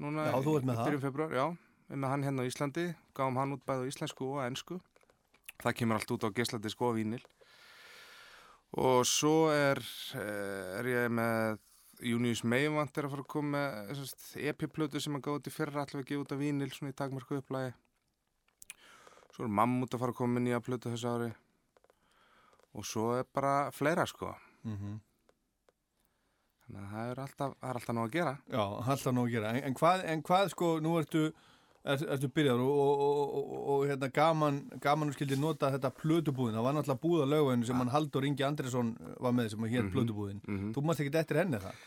Núna 0.01 0.27
Já, 0.29 0.37
þú 0.45 0.57
ert 0.59 0.65
með 0.69 0.77
það. 0.77 1.01
februar, 1.01 1.31
já. 1.33 1.47
Við 1.91 1.97
með 2.03 2.09
hann 2.09 2.23
hérna 2.25 2.43
á 2.43 2.49
Íslandi. 2.51 2.95
Gáum 3.15 3.37
hann 3.37 3.53
út 3.57 3.63
bæði 3.65 3.87
á 3.87 3.89
íslensku 3.93 4.25
og 4.35 4.43
ennsku. 4.45 4.81
Það 5.63 5.77
kemur 5.81 5.99
allt 5.99 6.13
út 6.17 6.27
á 6.27 6.37
geisladisk 6.37 6.83
og 6.85 6.97
vínil. 6.99 7.23
Og 8.77 9.07
svo 9.09 9.49
er, 9.55 9.81
eh, 10.15 10.79
er 10.81 10.85
ég 10.91 11.09
með 11.09 11.59
Junius 12.05 12.45
Meivant 12.45 12.99
er 12.99 13.07
að 13.07 13.15
fara 13.15 13.25
að 13.25 13.33
koma 13.33 13.57
með 13.57 13.97
sest, 13.97 14.37
EP-plötu 14.37 15.01
sem 15.01 15.15
að 15.17 15.23
gáði 15.25 15.41
út 15.41 15.49
í 15.49 15.55
fyrra 15.55 15.81
allavega 15.81 16.05
að 16.05 16.11
gefa 16.11 16.25
út 16.25 16.33
af 16.33 16.39
vínil 16.43 16.71
svona 16.75 16.93
í 16.93 16.99
takmörku 17.01 17.41
upplægi. 17.41 17.73
Svo 19.33 19.45
er 19.45 19.53
Mammut 19.53 19.95
að 19.95 20.01
fara 20.01 20.13
að 20.13 20.21
koma 20.21 20.37
með 20.37 20.47
nýja 20.47 20.61
plötu 20.65 20.93
þessu 20.93 21.09
ári. 21.13 21.35
Og 22.77 22.85
svo 22.85 23.11
er 23.17 23.25
bara 23.33 23.71
fleira 23.73 24.07
sko. 24.07 24.35
Mm 24.65 25.01
Þannig 26.67 26.83
að 26.83 26.91
það 26.91 27.11
er 27.11 27.19
alltaf, 27.23 27.53
alltaf 27.63 27.95
nóg 27.95 28.07
að 28.09 28.15
gera. 28.17 28.31
Já, 28.51 28.63
alltaf 28.91 29.13
nóg 29.15 29.29
að 29.29 29.35
gera. 29.37 29.51
En, 29.55 29.65
en, 29.69 29.75
hvað, 29.79 30.01
en 30.11 30.23
hvað 30.27 30.49
sko, 30.51 30.71
nú 30.83 30.97
ertu, 30.99 31.21
er, 31.29 31.45
ertu 31.87 32.29
byrjar 32.35 32.59
og, 32.61 32.79
og, 32.83 33.03
og, 33.07 33.35
og, 33.37 33.59
og 33.75 33.85
hérna 33.91 34.09
gaman, 34.13 34.61
gaman 34.83 35.13
skildi 35.15 35.37
nota 35.39 35.71
þetta 35.75 35.91
plötubúðin. 36.01 36.57
Það 36.59 36.65
var 36.67 36.75
náttúrulega 36.79 37.03
búð 37.05 37.23
á 37.23 37.27
lögveinu 37.35 37.67
sem 37.69 37.77
hann 37.83 37.93
Haldur 37.95 38.25
Ingi 38.27 38.43
Andresson 38.47 38.95
var 39.23 39.33
með 39.37 39.53
sem 39.55 39.61
hér 39.71 39.85
Mhm, 39.85 39.93
plötubúðin. 39.95 40.41
mhm. 40.47 40.73
Þú 40.75 40.83
mást 40.89 41.01
ekki 41.05 41.15
eftir 41.21 41.39
henni 41.43 41.61
það? 41.63 41.85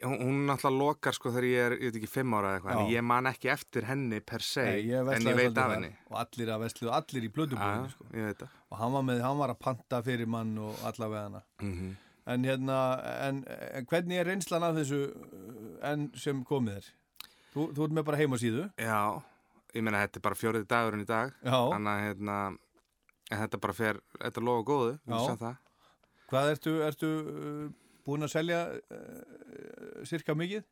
Hún, 0.00 0.46
náttúrulega 0.48 0.78
lokar 0.80 1.12
sko 1.12 1.28
þegar 1.34 1.44
ég 1.44 1.64
er, 1.66 1.72
ég 1.76 1.90
veit 1.90 1.96
ekki, 2.00 2.08
fimm 2.08 2.32
ára 2.32 2.54
eða 2.54 2.60
eitthvað, 2.60 2.78
en 2.80 2.92
ég 2.94 3.02
man 3.04 3.26
ekki 3.28 3.50
eftir 3.52 3.84
henni 3.84 4.20
per 4.24 4.40
se, 4.40 4.62
Nei, 4.64 4.86
ég 4.88 5.10
en 5.12 5.26
ég 5.28 5.36
veit 5.36 5.58
af 5.60 5.74
henni. 5.74 5.90
Og 6.08 6.16
allir 6.22 6.48
að 6.54 6.62
veslu, 6.64 6.88
allir 6.88 7.26
í 7.26 7.32
plötubúðinu 7.34 7.90
Já, 7.90 8.32
sko. 8.38 8.48
Og 8.70 8.78
hann 8.80 8.92
var, 8.96 9.02
með, 9.02 9.20
hann 9.26 9.36
var 9.42 9.50
að 9.52 9.58
panta 9.60 10.00
fyrir 10.06 10.26
mann 10.26 10.54
og 10.58 10.74
allavega 10.88 11.26
hana. 11.26 11.42
Mhm. 11.60 11.90
En 12.30 12.44
hérna, 12.44 12.78
en, 13.28 13.44
en 13.74 13.86
hvernig 13.90 14.20
er 14.20 14.24
reynslan 14.28 14.62
af 14.62 14.76
þessu 14.76 15.02
enn 15.82 16.10
sem 16.14 16.44
komið 16.44 16.76
er? 16.76 16.88
Þú, 17.52 17.64
þú 17.74 17.84
ert 17.84 17.94
með 17.96 18.04
bara 18.06 18.18
heimasíðu? 18.20 18.66
Já, 18.78 19.22
ég 19.74 19.84
meina 19.86 20.02
þetta 20.04 20.20
er 20.20 20.24
bara 20.26 20.38
fjórið 20.38 20.66
dagurinn 20.70 21.04
í 21.04 21.08
dag, 21.08 21.32
þannig 21.44 21.92
að 21.92 22.04
hérna, 22.06 22.36
en 23.30 23.42
þetta 23.44 23.60
bara 23.62 23.76
fer, 23.76 24.00
þetta 24.18 24.44
lofa 24.46 24.66
góðu. 24.70 24.96
Hvað 26.30 26.52
ertu, 26.54 26.74
ertu 26.86 27.08
uh, 27.20 27.64
búin 28.06 28.26
að 28.26 28.34
selja 28.36 28.60
uh, 28.74 30.04
cirka 30.06 30.34
mikið? 30.38 30.62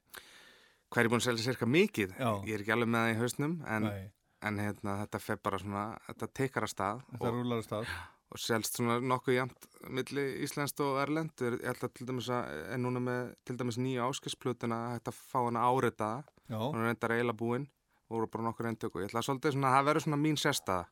Hvað 0.88 1.00
er 1.02 1.08
ég 1.08 1.12
búin 1.12 1.22
að 1.22 1.26
selja 1.30 1.46
cirka 1.48 1.66
mikið? 1.68 2.14
Já. 2.18 2.30
Ég 2.48 2.54
er 2.54 2.62
ekki 2.64 2.74
alveg 2.76 2.92
með 2.94 3.02
það 3.04 3.14
í 3.14 3.18
hausnum, 3.22 3.56
en, 3.66 3.88
en 4.48 4.62
hérna, 4.62 4.94
þetta 5.02 5.20
fer 5.24 5.42
bara 5.42 5.58
svona, 5.62 5.82
þetta 6.06 6.30
tekar 6.40 6.68
að 6.68 6.72
stað. 6.74 7.02
Þetta 7.16 7.34
rúlar 7.34 7.60
að 7.60 7.66
stað. 7.66 7.98
Og 8.28 8.40
selst 8.44 8.76
svona 8.76 8.98
nokkuð 9.00 9.38
jæmt 9.38 9.66
milli 9.88 10.22
Íslandst 10.44 10.80
og 10.84 10.98
Erlend. 11.00 11.32
Ég 11.40 11.62
held 11.64 11.84
að 11.86 11.92
til 11.96 12.06
dæmis 12.10 12.26
að, 12.36 12.50
er 12.74 12.80
núna 12.82 13.00
með 13.00 13.30
til 13.48 13.56
dæmis 13.56 13.78
nýja 13.80 14.04
áskisplutuna, 14.04 14.80
hægt 14.92 15.08
að 15.08 15.20
fá 15.30 15.38
hana 15.46 15.62
áritaða. 15.64 16.18
Já. 16.44 16.58
Hún 16.60 16.76
er 16.82 16.90
reyndar 16.90 17.14
eiginlega 17.16 17.40
búin, 17.40 17.64
voru 18.10 18.26
bara 18.32 18.44
nokkur 18.48 18.68
eindöku. 18.70 19.00
Ég 19.02 19.10
ætla 19.10 19.20
að 19.22 19.28
svolítið 19.28 19.54
svona, 19.56 19.72
það 19.76 19.88
verður 19.88 20.04
svona 20.06 20.20
mín. 20.22 20.38
Það 20.38 20.84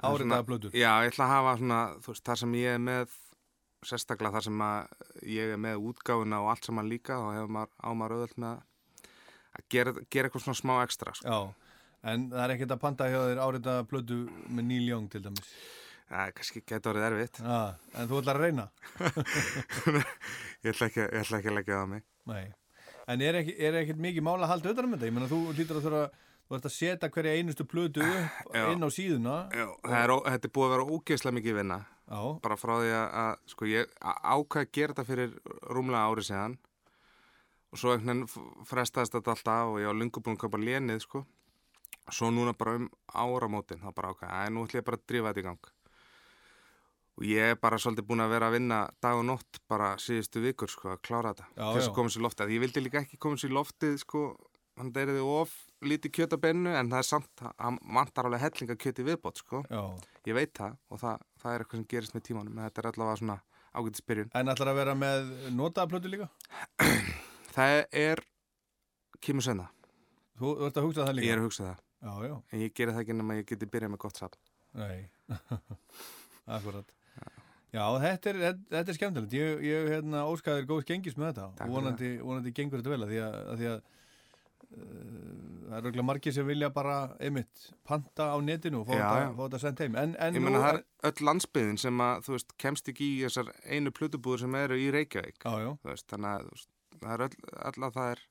er 0.00 0.08
Áritaða 0.08 0.18
svona- 0.18 0.46
plötur? 0.48 0.70
Já, 0.72 0.92
ég 1.04 1.10
ætla 1.12 1.24
að 1.26 1.34
hafa 1.34 1.56
svona, 1.60 1.80
þú 2.00 2.12
veist, 2.14 2.24
þar 2.24 2.38
sem 2.40 2.52
ég 2.54 2.74
er 2.74 2.78
með, 2.78 3.16
sérstaklega 3.84 4.32
þar 4.32 4.44
sem 4.46 4.58
að 4.64 4.86
ég 5.26 5.52
er 5.54 5.56
með 5.60 5.82
útgáfuna 5.90 6.40
og 6.40 6.50
allt 6.54 6.64
saman 6.64 6.88
líka, 6.88 7.16
þá 7.20 7.34
hefur 7.36 7.52
maður 7.56 7.70
á 7.84 7.90
maður 7.92 8.14
auðvöld 8.16 8.38
með 8.38 8.62
að 9.50 9.66
gera, 9.68 9.92
gera 10.10 10.28
eitthvað 10.30 10.44
svona 10.46 10.60
smá 10.60 10.74
ekstra 10.86 11.14
sko. 11.14 11.26
Já, 11.28 11.54
en 12.12 12.30
það 12.30 12.44
er 12.44 12.54
ekkert 12.54 12.74
að 12.76 12.80
panta 12.80 13.08
hjá 13.10 13.20
þér 13.28 13.42
árita 13.44 13.76
plötu 13.90 14.18
með 14.48 14.64
Neil 14.70 14.88
Young 14.88 15.10
til 15.10 15.20
dæmis. 15.22 15.52
Það 16.10 16.26
er 16.26 16.32
kannski 16.32 16.62
getur 16.66 16.94
orðið 16.94 17.06
erfitt. 17.10 17.36
Já, 17.44 17.74
en 17.94 18.08
þú 18.08 18.20
ætlar 18.22 18.36
að 18.40 18.44
reyna. 18.46 18.68
Ég 20.64 20.72
ætla 20.74 20.86
ekki, 20.90 21.00
ég 21.00 21.20
ætla 21.22 21.38
ekki 21.40 21.50
að 21.50 21.56
leggja 21.56 21.76
það 21.76 21.84
á 21.84 21.92
mig. 21.92 22.02
Nei, 22.30 22.44
en 23.10 23.22
er, 23.26 23.38
er 23.42 23.78
ekkert 23.82 24.00
mikið 24.04 24.24
mála 24.26 24.46
að 24.46 24.52
halda 24.54 24.68
auðvitað 24.70 24.86
um 24.88 24.94
þetta? 24.96 25.08
Ég 25.10 25.14
meina, 25.16 25.28
þú 25.30 25.40
lítur 25.58 25.78
að 25.80 25.86
þurfa, 25.86 26.02
þú 26.50 26.56
ert 26.58 26.68
að 26.70 26.74
setja 26.76 27.10
hverja 27.14 27.34
einustu 27.38 27.66
plötu 27.70 28.04
upp 28.06 28.54
Já. 28.56 28.64
inn 28.74 28.86
á 28.86 28.88
síðuna. 28.94 29.36
Já, 29.54 29.66
það 29.86 29.98
er, 30.04 30.12
þetta 30.30 30.48
er 30.50 30.54
búið 30.56 30.66
að 30.68 30.74
vera 30.76 30.88
ógeðslega 30.96 31.36
mikið 31.40 31.58
vinna. 31.60 31.78
Já. 32.10 32.20
Bara 32.42 32.56
frá 32.58 32.74
því 32.80 32.92
að, 33.00 33.34
sko, 33.52 33.68
ég 33.70 33.92
á- 34.02 34.20
ákvað 34.34 34.64
að 34.66 34.72
gera 34.78 34.94
þetta 34.94 35.08
fyrir 35.10 35.34
rúmlega 35.70 36.06
ári 36.10 36.24
síðan 36.26 36.56
og 37.70 37.78
svo 37.78 37.92
einhvern 37.94 38.24
veginn 38.26 38.64
frestaðist 38.66 39.14
þetta 39.14 39.30
alltaf 39.36 39.68
og 39.70 39.78
ég 39.78 39.86
var 39.92 39.98
lungu 40.00 40.22
búin 40.26 40.34
að 40.38 40.42
kaupa 40.42 40.58
lénið, 40.58 41.04
sko. 41.06 41.22
Svo 42.10 42.30
núna 42.34 42.50
bara 42.58 42.74
um 42.80 42.88
áramótin, 43.14 43.78
þá 43.78 43.92
bara 43.94 44.10
ákvað, 44.10 44.32
að 44.34 44.48
nú 44.56 44.64
ætlum 44.66 44.80
ég 44.80 44.86
bara 44.88 44.98
að 44.98 45.04
drífa 45.06 45.30
þetta 45.30 45.40
í 45.44 45.46
gang. 45.46 45.70
Og 47.20 47.26
ég 47.28 47.50
er 47.52 47.58
bara 47.60 47.76
svolítið 47.76 48.06
búin 48.08 48.22
að 48.24 48.30
vera 48.32 48.48
að 48.48 48.54
vinna 48.56 48.76
dag 49.04 49.18
og 49.20 49.26
nótt 49.28 49.58
bara 49.68 49.90
síðustu 50.00 50.40
vikur, 50.40 50.70
sko, 50.72 50.94
að 50.94 51.02
klára 51.04 51.34
þetta. 51.34 51.48
Já, 51.52 51.64
Til 51.66 51.74
þess 51.76 51.90
að 51.90 51.96
koma 51.98 52.12
sér 52.14 52.24
loftið. 52.24 52.52
Ég 52.54 52.62
vildi 52.64 52.82
líka 52.86 53.02
ekki 53.04 53.18
koma 53.20 53.36
sér 53.42 53.52
loftið, 53.52 53.98
sko, 54.00 54.22
hann 54.80 54.92
þið 54.96 55.18
of 55.26 55.52
lítið 55.84 56.14
kjöt 56.16 56.36
á 56.36 56.38
bennu 56.40 56.72
en 56.72 56.88
það 56.92 57.02
er 57.02 57.08
samt, 57.10 57.42
hann 57.60 57.76
vantar 57.92 58.28
alveg 58.28 58.40
hellinga 58.46 58.76
kjöt 58.80 59.02
í 59.02 59.06
viðbót, 59.10 59.42
sko. 59.44 59.60
Já. 59.68 59.82
Ég 60.30 60.36
veit 60.38 60.54
það 60.56 60.78
og 60.88 61.00
það, 61.02 61.26
það 61.42 61.52
er 61.52 61.64
eitthvað 61.64 61.80
sem 61.82 61.88
gerist 61.92 62.16
með 62.16 62.24
tímanum 62.30 62.56
en 62.58 62.64
þetta 62.68 62.82
er 62.82 62.88
allavega 62.94 63.20
svona 63.20 63.36
ágætis 63.76 64.06
byrjun. 64.08 64.30
En 64.40 64.52
ætlar 64.54 64.72
að 64.72 64.78
vera 64.80 64.94
með 64.98 65.28
notaða 65.60 65.90
plötu 65.92 66.10
líka? 66.12 66.30
Það 67.54 67.76
er 68.00 68.20
kemur 69.20 69.44
senna. 69.44 69.64
Þú, 70.38 70.52
þú 70.56 70.66
ert 70.68 70.76
að 70.80 70.84
hugsa 70.86 71.04
það 71.08 71.16
líka? 71.18 71.26
Ég 71.26 71.34
er 71.34 71.40
að 71.42 71.46
hugsa 71.48 71.64
það. 71.66 71.80
Já, 72.00 72.12
já. 72.30 72.34
En 72.54 72.62
ég 72.64 72.74
geri 72.78 72.94
það 72.94 73.02
ekki 73.04 73.16
nema 73.18 73.36
ég 73.40 73.48
geti 73.50 73.68
byrjað 73.74 73.92
með 73.92 74.00
gott 74.04 74.20
safn. 74.20 74.38
Nei, 74.80 75.00
akkurat. 76.56 76.94
Já, 77.70 77.84
þetta 78.02 78.30
er, 78.32 78.40
þetta, 78.72 78.82
er 78.82 78.96
skemmtilegt. 78.96 79.34
Ég, 79.38 79.64
ég 79.68 79.88
hérna, 79.94 80.24
óskaður 80.26 80.66
góðs 80.72 80.88
gengis 80.88 81.16
með 81.18 81.30
þetta 81.30 81.46
Takk 81.60 81.68
og 81.68 81.76
vonandi, 81.76 82.10
vonandi 82.18 82.52
gengur 82.56 82.82
þetta 82.82 82.94
vel 82.94 83.04
að 83.04 83.12
því 83.12 83.20
að, 83.22 83.36
að, 83.40 83.60
því 83.60 83.68
að 83.70 83.76
uh, 83.78 85.60
það 85.68 85.76
er 85.78 85.86
röglega 85.86 86.06
margir 86.08 86.34
sem 86.34 86.50
vilja 86.50 86.72
bara 86.74 86.96
einmitt 87.22 87.68
panta 87.86 88.26
á 88.34 88.36
netinu 88.42 88.82
og 88.82 88.90
fá 88.90 88.96
þetta, 88.96 89.62
sendt 89.62 89.84
heim. 89.84 90.00
En, 90.02 90.16
en 90.18 90.40
Ég 90.40 90.44
menna 90.46 90.64
það 90.64 90.80
er 90.80 91.12
öll 91.12 91.28
landsbyðin 91.30 91.80
sem 91.84 92.04
að, 92.08 92.26
þú 92.26 92.36
veist, 92.36 92.58
kemst 92.66 92.90
ekki 92.90 93.12
í 93.12 93.22
þessar 93.28 93.54
einu 93.70 93.94
plötubúður 93.94 94.44
sem 94.44 94.60
eru 94.64 94.80
í 94.80 94.90
Reykjavík. 94.96 95.38
Já, 95.46 95.54
já. 95.62 95.70
Þú 95.78 95.94
veist, 95.94 96.08
þannig 96.10 96.34
að 96.34 96.50
veist, 96.50 96.70
það 96.98 97.14
er 97.14 97.26
öll, 97.28 97.40
öll 97.70 97.86
að 97.86 97.98
það 98.00 98.12
er 98.16 98.28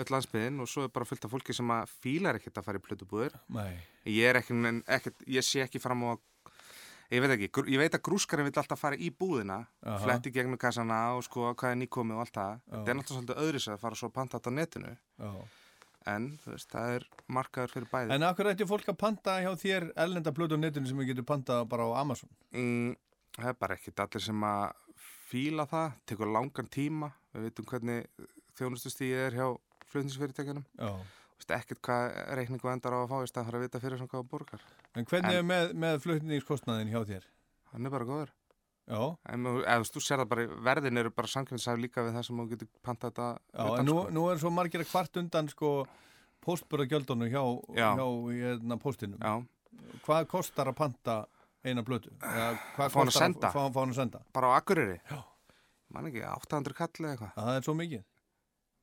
öll 0.00 0.08
landsbyðin 0.14 0.64
og 0.64 0.68
svo 0.72 0.86
er 0.86 0.92
bara 0.96 1.04
fullt 1.04 1.26
af 1.28 1.32
fólki 1.34 1.52
sem 1.52 1.72
að 1.76 1.90
fílar 2.00 2.38
ekkert 2.38 2.56
að 2.56 2.68
fara 2.70 2.80
í 2.80 2.84
plötubúður. 2.86 3.34
Nei. 3.52 3.74
Ég 4.08 4.30
er 4.30 4.40
ekki, 4.40 4.56
ekkert, 4.96 5.26
ég 5.28 5.44
sé 5.44 5.60
ekki 5.66 5.82
fram 5.82 6.08
á 6.08 6.16
að 6.16 6.22
Ég 7.12 7.20
veit 7.20 7.32
ekki, 7.34 7.48
ég 7.68 7.80
veit 7.82 7.92
að 7.92 8.04
grúskarinn 8.06 8.46
vill 8.48 8.56
alltaf 8.62 8.80
fara 8.80 8.96
í 8.96 9.10
búðina, 9.12 9.58
Aha. 9.84 9.98
fletti 10.00 10.30
gegnum 10.32 10.56
kassana 10.60 11.00
og 11.18 11.26
sko 11.26 11.50
hvað 11.52 11.74
er 11.74 11.80
nýkomið 11.82 12.16
og 12.16 12.22
allt 12.24 12.38
það. 12.38 12.54
Já. 12.54 12.70
Þetta 12.72 12.92
er 12.92 12.98
náttúrulega 12.98 13.18
svolítið 13.18 13.42
öðris 13.42 13.66
að 13.68 13.82
fara 13.82 13.98
svo 14.00 14.08
að 14.08 14.14
panta 14.16 14.38
þetta 14.38 14.52
á 14.52 14.58
netinu. 14.58 14.92
Já. 15.20 15.32
En, 16.12 16.28
þú 16.42 16.54
veist, 16.54 16.70
það 16.72 16.94
er 16.96 17.04
markaður 17.36 17.74
fyrir 17.76 17.90
bæði. 17.92 18.14
En 18.16 18.26
akkur 18.26 18.48
ætti 18.50 18.66
fólk 18.66 18.88
að 18.90 18.98
panta 19.04 19.36
hjá 19.44 19.50
þér 19.60 19.88
ellenda 20.06 20.32
plötu 20.34 20.56
á 20.56 20.62
netinu 20.64 20.88
sem 20.88 20.98
við 21.02 21.12
getum 21.12 21.28
pantað 21.28 21.68
bara 21.70 21.84
á 21.86 21.90
Amazon? 22.00 22.32
Mm, 22.56 22.96
það 23.36 23.50
er 23.52 23.58
bara 23.60 23.76
ekkit 23.76 24.02
allir 24.02 24.24
sem 24.24 24.46
að 24.48 24.64
fíla 25.28 25.68
það, 25.68 25.98
tekur 26.08 26.32
langan 26.32 26.72
tíma. 26.72 27.12
Við 27.36 27.46
veitum 27.46 27.68
hvernig 27.70 28.08
þjónustustíð 28.58 29.20
er 29.28 29.36
hjá 29.36 29.46
flutnisfyrirtækjanum. 29.92 30.64
Ekkert 31.50 31.80
hvað 31.82 32.12
reikningu 32.38 32.70
endar 32.70 32.94
á 32.94 32.98
að 33.02 33.10
fá 33.10 33.16
í 33.22 33.30
stað 33.30 33.48
fyrir 33.48 33.58
að 33.58 33.64
vita 33.66 33.80
fyrir 33.82 33.98
svona 33.98 34.12
hvað 34.12 34.28
borgar. 34.30 34.62
En 34.94 35.04
hvernig 35.08 35.38
er 35.40 35.42
með, 35.42 35.72
með 35.74 35.98
flutningskostnaðin 36.04 36.92
hjá 36.92 37.00
þér? 37.08 37.26
Hann 37.72 37.86
er 37.86 37.90
bara 37.90 38.04
góður. 38.08 38.32
Já. 38.90 39.02
En 39.30 39.46
eða 39.46 39.86
þú 39.86 40.02
sér 40.02 40.22
það 40.22 40.30
bara, 40.32 40.46
verðin 40.68 40.98
eru 41.02 41.12
bara 41.14 41.30
samkvæmsæf 41.30 41.78
líka 41.78 42.02
við 42.02 42.16
það 42.18 42.24
sem 42.28 42.40
þú 42.42 42.46
getur 42.50 42.70
pantað 42.82 43.12
þetta 43.12 43.28
Já, 43.32 43.62
utan, 43.62 43.78
en 43.78 43.86
nú, 43.86 43.98
sko. 43.98 44.14
nú 44.16 44.24
er 44.32 44.40
svo 44.42 44.50
margir 44.50 44.82
að 44.82 44.90
kvart 44.90 45.20
undan 45.22 45.50
sko 45.52 45.70
postbúragjöldunum 46.42 47.30
hjá, 47.30 47.42
Já. 47.78 47.88
hjá 47.98 48.06
hérna, 48.42 48.78
postinum. 48.82 49.22
Já. 49.22 49.34
Hvað 50.02 50.26
kostar 50.32 50.70
að 50.72 50.78
panta 50.80 51.18
eina 51.62 51.84
blötu? 51.86 52.10
Eða 52.18 52.48
hvað 52.74 52.88
að 52.88 52.96
kostar 52.98 53.18
senda? 53.18 53.52
Fá, 53.54 53.62
hann 53.78 53.94
að 53.94 54.00
senda? 54.00 54.22
Bara 54.34 54.50
á 54.50 54.52
Akureyri? 54.58 54.98
Já. 55.06 55.20
Man 55.92 56.08
ekki, 56.08 56.24
800 56.26 56.74
kall 56.74 56.90
eða 56.98 57.12
eitthvað. 57.14 57.32
Það 57.36 57.56
er 57.56 57.66
svo 57.68 57.74
mikið? 57.78 58.04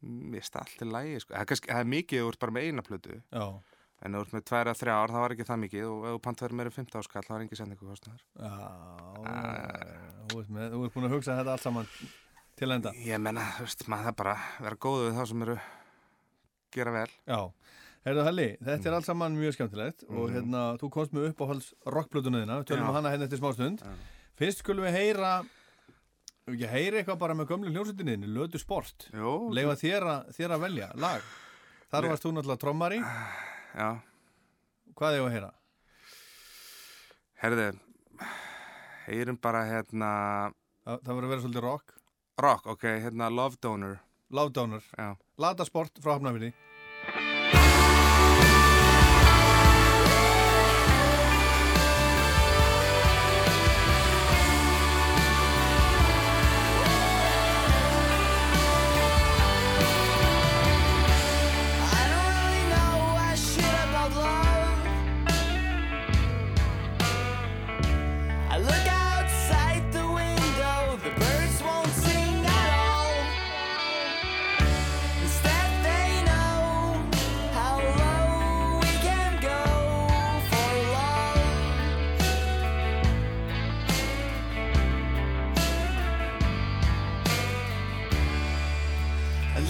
Mér 0.02 0.40
finnst 0.40 0.56
allt 0.56 0.82
í 0.82 0.88
lægi, 0.88 1.20
sko. 1.26 1.34
Það 1.36 1.60
það 1.68 1.80
er 1.84 1.90
mikið 1.96 2.28
ert 2.30 2.40
bara 2.40 2.52
með 2.56 2.68
eina 2.70 2.82
plötu. 2.88 3.22
Já. 3.36 3.46
En 4.02 4.16
ert 4.16 4.32
með 4.32 4.44
tværa, 4.48 4.72
þrjár, 4.80 5.12
það 5.12 5.24
var 5.26 5.34
ekki 5.36 5.46
það 5.50 5.58
mikið 5.66 5.86
og 5.90 6.06
ef 6.08 6.14
þú 6.16 6.22
pant 6.24 6.40
verið 6.46 6.56
meira 6.62 6.72
15 6.72 7.00
áskall, 7.02 7.24
það 7.28 7.34
var 7.36 7.42
engin 7.44 7.60
sendingu 7.60 7.90
kostnaður. 7.90 8.22
Já, 8.40 8.54
þú 10.30 10.40
ert, 10.40 10.50
með, 10.56 10.72
þú 10.72 10.84
ert 10.88 10.94
búin 10.96 11.08
að 11.10 11.16
hugsa 11.18 11.36
þetta 11.40 11.56
allt 11.58 11.66
saman 11.66 11.90
til 12.60 12.72
enda. 12.76 12.94
Ég 12.96 13.20
menna, 13.24 13.44
þú 13.58 13.66
veist, 13.68 13.84
maður 13.92 14.08
það 14.10 14.16
bara 14.22 14.36
vera 14.64 14.80
góð 14.88 15.04
við 15.04 15.20
þá 15.20 15.22
sem 15.34 15.44
eru 15.48 15.58
gera 16.78 16.96
vel. 16.96 17.12
Já. 17.28 17.40
Herðu 18.08 18.24
Halli, 18.30 18.48
þetta 18.64 18.88
er 18.90 18.96
allt 18.96 19.10
saman 19.10 19.36
mjög 19.36 19.58
skemmtilegt 19.58 20.06
og 20.08 20.30
Mhm. 20.30 20.34
hérna, 20.38 20.62
þú 20.80 20.90
komst 20.96 21.12
með 21.12 21.34
uppáhalds 21.34 21.74
rockblötuna 21.86 22.40
þína, 22.46 22.64
tölum 22.64 22.86
Já. 22.86 22.90
við 22.90 22.96
hana 22.96 23.10
hérna 23.12 23.28
eftir 23.28 23.40
smá 23.44 23.52
stund. 23.54 23.84
Fyrst 24.40 24.60
skulum 24.64 24.86
við 24.88 24.96
heyra 24.96 25.34
ekki 26.56 26.70
heyra 26.72 27.00
eitthvað 27.02 27.20
bara 27.22 27.36
með 27.38 27.50
gömlu 27.54 27.72
hljómsveitinni 27.74 28.30
Lötu 28.36 28.60
Sport. 28.62 29.08
Jó. 29.14 29.34
Leifa 29.56 29.76
þér, 29.82 30.06
þér 30.36 30.56
að 30.56 30.64
velja 30.66 30.90
lag. 31.00 31.26
Þar 31.90 32.06
Le- 32.06 32.12
varst 32.14 32.26
þú 32.26 32.32
náttúrulega 32.36 32.62
trommari. 32.64 33.00
Já. 33.00 33.90
Hvað 35.00 35.16
er 35.18 35.24
að 35.26 35.34
heyra? 35.38 35.52
Herði, 37.40 37.68
heyrum 39.08 39.38
bara 39.40 39.62
hérna... 39.70 40.10
Það, 40.84 40.98
það 41.06 41.14
verður 41.14 41.28
að 41.28 41.32
vera 41.34 41.44
svolítið 41.46 41.66
rock. 41.66 41.94
Rock, 42.44 42.68
ok, 42.74 42.86
hérna 43.06 43.30
Love 43.32 43.60
Donor. 43.64 44.00
Love 44.36 44.54
Donor. 44.56 44.84
Já. 44.98 45.14
Lata 45.40 45.66
Sport 45.68 46.02
frá 46.04 46.18
Hafnafjörði. 46.18 46.52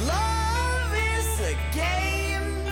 Love 0.06 0.94
is 0.94 1.40
a 1.40 1.56
game, 1.74 2.68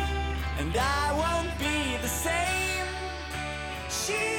and 0.59 0.75
I 0.75 1.13
won't 1.13 1.57
be 1.57 1.97
the 2.01 2.07
same. 2.07 2.85
She 3.89 4.36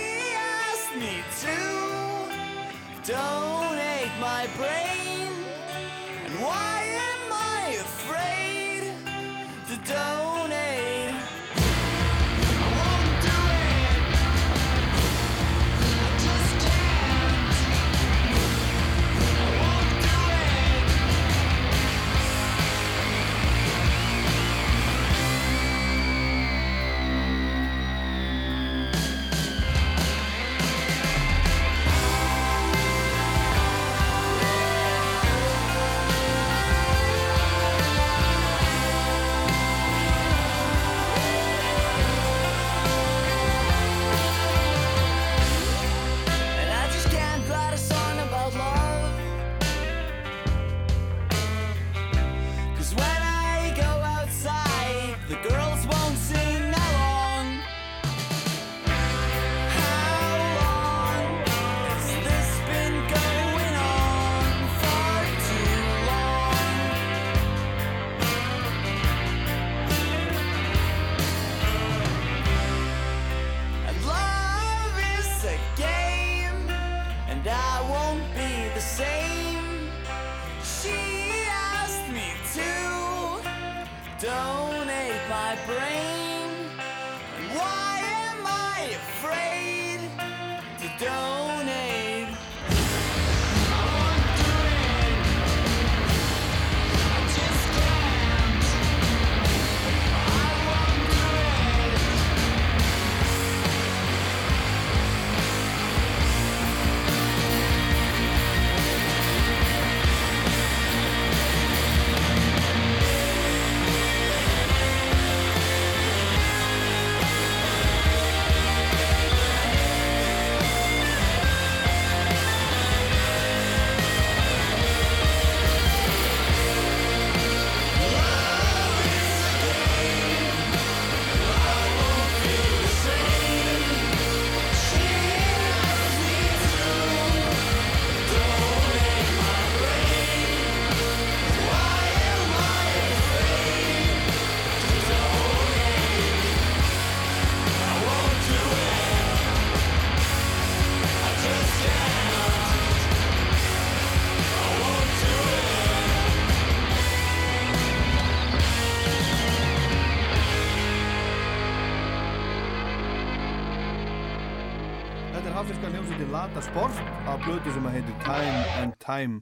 blödu 167.48 167.72
sem 167.72 167.86
að 167.88 167.94
heitir 167.96 168.16
Time 168.24 168.64
and 168.82 168.94
Time 169.00 169.38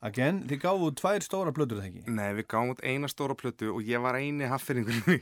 Again. 0.00 0.38
Þið 0.48 0.60
gáðu 0.62 0.86
tvær 0.96 1.24
stóra 1.24 1.52
blödur 1.52 1.80
það 1.82 1.88
ekki? 1.90 2.02
Nei, 2.16 2.28
við 2.38 2.46
gáum 2.48 2.70
út 2.72 2.78
eina 2.88 3.08
stóra 3.12 3.34
plötu 3.36 3.68
og 3.74 3.82
ég 3.84 4.00
var 4.00 4.16
eini 4.16 4.46
haffyringur 4.48 5.18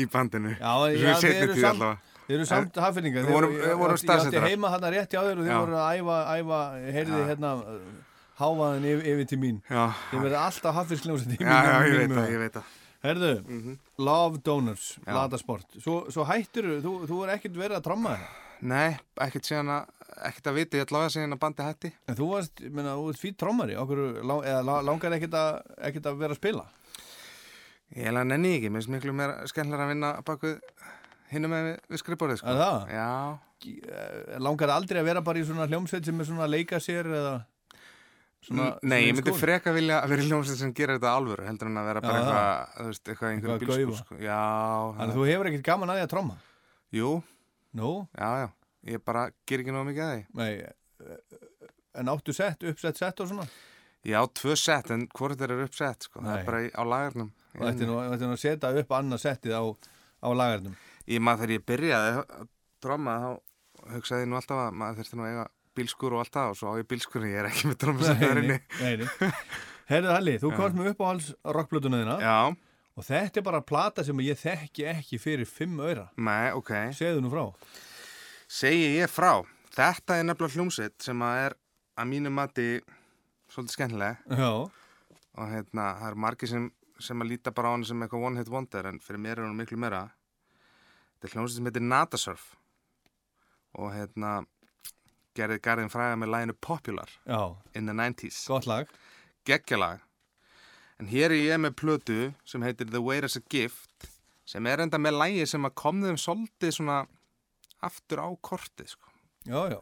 í 0.00 0.06
bandinu. 0.08 0.54
Já, 0.56 0.72
já 0.96 1.16
þið 1.20 1.42
eru 1.42 1.58
samt, 1.60 1.82
þið 2.30 2.46
samt 2.48 2.78
vorum, 3.28 3.52
við 3.52 3.74
vorum 3.76 3.92
Ég 3.92 3.92
átti 3.92 4.06
staðsettar. 4.06 4.46
heima 4.48 4.70
þarna 4.72 4.92
rétt 4.94 5.12
hjá 5.12 5.20
þér 5.20 5.42
og 5.42 5.44
þið 5.44 5.52
voru 5.60 5.76
að 5.82 6.00
æfa, 6.00 6.16
æfa 6.40 6.60
heyrði 6.96 7.20
hérna 7.28 7.50
hávaðin 8.40 8.88
yfir, 8.94 9.04
yfir 9.12 9.28
til 9.34 9.38
mín. 9.44 9.60
Já. 9.68 9.84
Þið 10.14 10.24
verður 10.24 10.40
alltaf 10.46 10.78
haffinskljómsveit 10.80 11.36
í 11.36 11.44
Já, 11.44 11.58
já, 11.68 11.76
ég 11.90 12.00
veit 12.00 12.16
það, 12.16 12.32
ég 12.32 12.42
veit 12.46 12.56
það. 12.56 12.72
Herðu, 13.06 13.34
Mhm. 13.44 13.76
Love 14.08 14.40
Donors. 14.48 14.88
Lata 15.06 15.38
Sport. 15.38 15.76
Svo, 15.84 15.98
svo 16.10 16.24
hættir 16.24 16.72
þú, 16.80 16.96
þú 17.06 17.20
er 17.28 17.36
ekkert 17.36 17.60
verið 17.60 17.76
að 17.82 17.84
tromma 17.90 18.16
það. 18.16 18.42
Nei, 18.72 18.96
ekkert 19.20 19.44
síðan 19.44 19.70
að, 19.76 19.92
ekkert 20.30 20.48
að 20.50 20.54
viti, 20.60 20.80
allavega 20.80 21.12
síðan 21.12 21.36
að 21.36 21.40
bandi 21.44 21.62
hætti. 21.66 21.90
En 22.08 22.16
þú 22.18 22.28
varst, 22.32 22.60
ég 22.64 22.72
meina, 22.72 22.94
þú 22.96 23.08
ert 23.12 23.20
okkur, 23.82 24.02
lá- 24.24 24.44
eða 24.52 24.82
langar 24.86 25.12
ekkert 25.16 25.34
að, 25.36 25.62
ekkert 25.90 26.06
að 26.10 26.18
vera 26.18 26.32
að 26.36 26.40
spila? 26.40 26.64
Ég 27.96 28.04
held 28.08 28.18
að 28.18 28.26
nenni 28.32 28.54
ekki, 28.56 28.70
mér 28.70 28.82
finnst 28.82 28.94
miklu 28.96 29.12
meira 29.14 29.46
skemmtilega 29.46 29.84
að 29.86 29.92
vinna 29.94 30.12
baku 30.26 30.54
hinum 31.30 31.52
með 31.54 31.68
við, 31.90 32.00
skrifborðið, 32.02 32.40
sko. 32.40 32.54
Það? 32.58 32.88
Já. 32.96 33.38
Eh, 33.66 34.38
Langar 34.42 34.72
aldrei 34.74 35.00
að 35.00 35.06
vera 35.10 35.22
bara 35.26 35.38
í 35.38 35.44
svona 35.46 35.68
hljómsveit 35.70 36.04
sem 36.04 36.20
er 36.20 36.26
svona 36.28 36.44
að 36.46 36.52
leika 36.56 36.80
sér 36.82 37.06
eða 37.08 37.36
svona... 38.46 38.66
Nei, 38.82 38.82
svona 38.82 38.98
ég 39.06 39.16
myndi 39.16 39.36
freka 39.38 39.72
vilja 39.74 40.00
að 40.02 40.12
vera 40.12 40.22
í 40.26 40.28
hljómsveit 40.28 40.60
sem 40.60 40.74
gerir 40.76 40.98
þetta 40.98 41.14
alvöru, 41.18 41.46
heldur 41.46 41.70
en 41.70 41.80
að 41.80 41.88
vera 41.92 42.02
bara 42.04 42.18
eitthvað, 42.20 43.00
eitthvað 43.06 43.30
einhverjum 43.32 43.72
gaufa. 43.72 44.02
sko. 44.02 44.18
Já. 44.20 44.42
Þannig 44.98 45.06
að 45.14 45.16
þú 45.20 45.26
hefur 45.30 45.50
ekkert 45.52 45.66
gaman 45.70 45.94
að 45.94 45.98
því 46.00 46.04
að 46.06 46.12
tromma? 46.16 46.36
Jú. 46.96 47.10
Nú? 47.76 47.90
Já, 48.18 48.28
já. 48.44 48.48
Ég 48.86 49.02
bara 49.04 49.28
ger 49.48 49.62
ekki 49.62 49.74
náðu 49.74 49.88
mikið 49.90 50.04
að 50.04 50.12
því. 50.12 50.26
Nei, 50.38 50.50
eh, 51.06 51.72
en 52.00 52.12
áttu 52.12 52.34
sett, 52.36 52.62
uppsett 52.70 53.00
sett 53.00 53.22
og 53.24 53.30
svona? 53.32 53.46
Já, 54.06 54.20
tvö 54.38 54.54
sett, 54.58 54.92
en 54.94 55.08
hvort 55.08 55.40
eru 55.42 55.58
uppsett, 55.64 56.06
sko. 56.06 56.20
Það 56.22 56.30
Nei. 56.30 56.38
er 56.38 56.46
bara 56.46 56.60
á 56.70 56.82
lagarnum. 56.86 57.32
Og 57.56 57.64
þetta 57.64 57.82
er 57.82 57.90
nú, 57.90 57.96
er 58.04 58.26
að 58.28 58.38
setja 58.38 58.72
upp 58.82 58.94
annað 58.94 59.22
settið 59.24 59.56
á, 59.58 59.64
á 60.22 60.28
lagarnum. 60.30 60.76
Ég 61.06 61.22
maður 61.22 61.42
þegar 61.42 61.56
ég 61.56 61.66
byrjaði 61.70 62.12
að 62.20 62.48
tromma 62.84 63.16
þá 63.22 63.30
hugsaði 63.96 64.26
ég 64.26 64.30
nú 64.30 64.38
alltaf 64.38 64.60
að 64.62 64.76
maður 64.82 65.00
þurfti 65.00 65.18
nú 65.18 65.24
að 65.26 65.32
eiga 65.32 65.46
bílskur 65.76 66.14
og 66.16 66.22
allt 66.22 66.36
það 66.36 66.52
og 66.52 66.58
svo 66.60 66.72
á 66.72 66.74
ég 66.80 66.88
bílskurinn, 66.90 67.32
ég 67.32 67.42
er 67.42 67.48
ekki 67.50 67.70
með 67.72 67.84
nei. 68.46 69.08
Herðu 69.90 70.10
Halli, 70.10 70.32
þú 70.42 70.50
komst 70.56 70.78
með 70.78 70.88
uppáhalds 70.94 71.28
rockblötuna 71.56 72.00
þína. 72.00 72.16
Já. 72.18 72.38
Og 72.96 73.04
þetta 73.06 73.38
er 73.38 73.44
bara 73.46 73.60
plata 73.62 74.02
sem 74.06 74.22
ég 74.24 74.38
þekki 74.40 74.86
ekki 74.90 75.18
fyrir 75.22 75.46
fimm 75.46 75.78
öyra. 75.84 76.08
Nei, 76.18 76.50
ok. 76.56 76.72
Segðu 76.96 77.22
nú 77.22 77.30
frá. 77.30 77.44
Segi 78.46 78.96
ég 79.00 79.10
frá. 79.10 79.40
Þetta 79.76 80.16
er 80.20 80.26
nefnilega 80.28 80.54
hljómsveit 80.56 81.02
sem 81.02 81.22
að 81.26 81.40
er 81.44 81.56
að 81.98 82.10
mínu 82.12 82.32
mati 82.32 82.66
svolítið 83.52 83.74
skemmtileg. 83.76 84.20
Já. 84.30 84.50
Og 85.36 85.50
hérna, 85.52 85.86
það 86.00 86.10
er 86.10 86.18
margir 86.24 86.50
sem, 86.50 86.68
sem 87.02 87.20
að 87.24 87.32
líta 87.34 87.52
bara 87.52 87.72
á 87.72 87.74
hann 87.74 87.84
sem 87.84 88.02
eitthvað 88.04 88.26
one 88.30 88.40
hit 88.40 88.52
wonder 88.52 88.88
en 88.88 89.00
fyrir 89.02 89.20
mér 89.20 89.40
er 89.40 89.48
hann 89.48 89.58
miklu 89.58 89.78
meira. 89.80 90.04
Þetta 91.16 91.28
er 91.28 91.34
hljómsveit 91.36 91.58
sem 91.58 91.68
heitir 91.70 91.84
Natasurf 91.84 92.46
og 93.76 93.90
hérna 93.92 94.30
gerði 95.36 95.58
garðin 95.60 95.92
fræða 95.92 96.16
með 96.16 96.30
læginu 96.32 96.54
Popular 96.64 97.10
Já. 97.28 97.56
in 97.74 97.86
the 97.90 97.92
90s. 97.92 98.46
Gott 98.48 98.66
lag. 98.70 98.88
Geggjalag. 99.44 100.00
En 100.96 101.10
hér 101.10 101.28
er 101.34 101.42
ég 101.42 101.60
með 101.60 101.74
plötu 101.76 102.20
sem 102.48 102.62
heitir 102.64 102.88
The 102.88 103.02
Weight 103.04 103.26
as 103.28 103.36
a 103.36 103.42
Gift 103.52 104.08
sem 104.48 104.64
er 104.70 104.80
enda 104.80 104.96
með 105.02 105.18
lægi 105.20 105.44
sem 105.50 105.66
að 105.68 105.74
kom 105.76 106.00
þeim 106.00 106.16
svolítið 106.16 106.72
svona 106.78 107.02
aftur 107.82 108.22
á 108.24 108.28
kortið 108.40 108.88
sko. 108.96 109.10
Já, 109.46 109.60
já. 109.72 109.80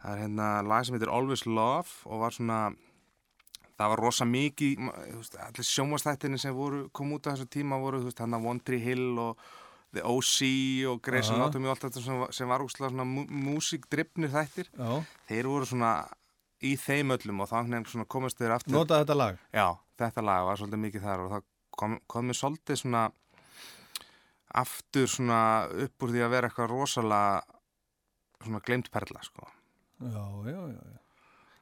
Það 0.00 0.12
er 0.16 0.22
hérna 0.24 0.46
lag 0.64 0.84
sem 0.86 0.94
heitir 0.96 1.10
Always 1.12 1.44
Love 1.46 1.88
og 2.08 2.20
var 2.22 2.32
svona 2.32 2.60
það 3.80 3.88
var 3.94 4.00
rosa 4.04 4.24
mikið 4.28 4.80
veist, 5.16 5.36
allir 5.40 5.64
sjónvastættinni 5.66 6.38
sem 6.40 6.54
voru, 6.56 6.86
kom 6.92 7.12
út 7.16 7.28
á 7.28 7.32
þessu 7.32 7.48
tíma 7.48 7.78
voru 7.80 8.00
þú 8.02 8.08
veist, 8.10 8.18
hann 8.20 8.36
að 8.36 8.44
Tree 8.64 8.80
Hill 8.84 9.18
og 9.20 9.38
The 9.92 10.02
OC 10.06 10.36
og 10.86 11.00
Grey's. 11.02 11.30
Anatomy 11.34 11.66
og 11.66 11.72
allt 11.74 11.86
þetta 11.88 12.02
sem, 12.04 12.24
sem 12.36 12.48
var 12.48 12.62
úrslega 12.62 12.92
svona 12.92 13.06
mú- 13.08 13.26
músíkdrifnir 13.28 14.30
þættir 14.30 14.68
Já. 14.76 15.00
þeir 15.28 15.48
voru 15.50 15.66
svona 15.66 15.92
í 16.62 16.74
þeim 16.76 17.14
öllum 17.16 17.40
og 17.40 17.48
þá 17.50 17.56
komast 18.12 18.38
þeir 18.38 18.54
aftur 18.58 18.76
Notaði 18.76 19.04
þetta 19.06 19.16
lag? 19.16 19.40
Já, 19.52 19.66
þetta 19.98 20.24
lag 20.28 20.44
var 20.46 20.60
svolítið 20.60 20.82
mikið 20.84 21.06
þar 21.08 21.24
og 21.24 21.32
það 21.34 21.44
kom, 21.80 21.98
kom 22.06 22.28
mér 22.28 22.38
svolítið 22.40 22.80
svona 22.84 23.02
aftur 24.54 25.06
svona 25.10 25.40
upp 25.86 26.02
úr 26.06 26.12
því 26.14 26.22
að 26.26 26.32
vera 26.34 26.48
eitthvað 26.50 26.70
rosalega 26.72 27.42
svona 28.40 28.62
glemt 28.64 28.88
perla 28.90 29.22
sko. 29.22 29.46
Já, 30.00 30.24
já, 30.48 30.56
já, 30.56 30.80
já. 30.80 30.96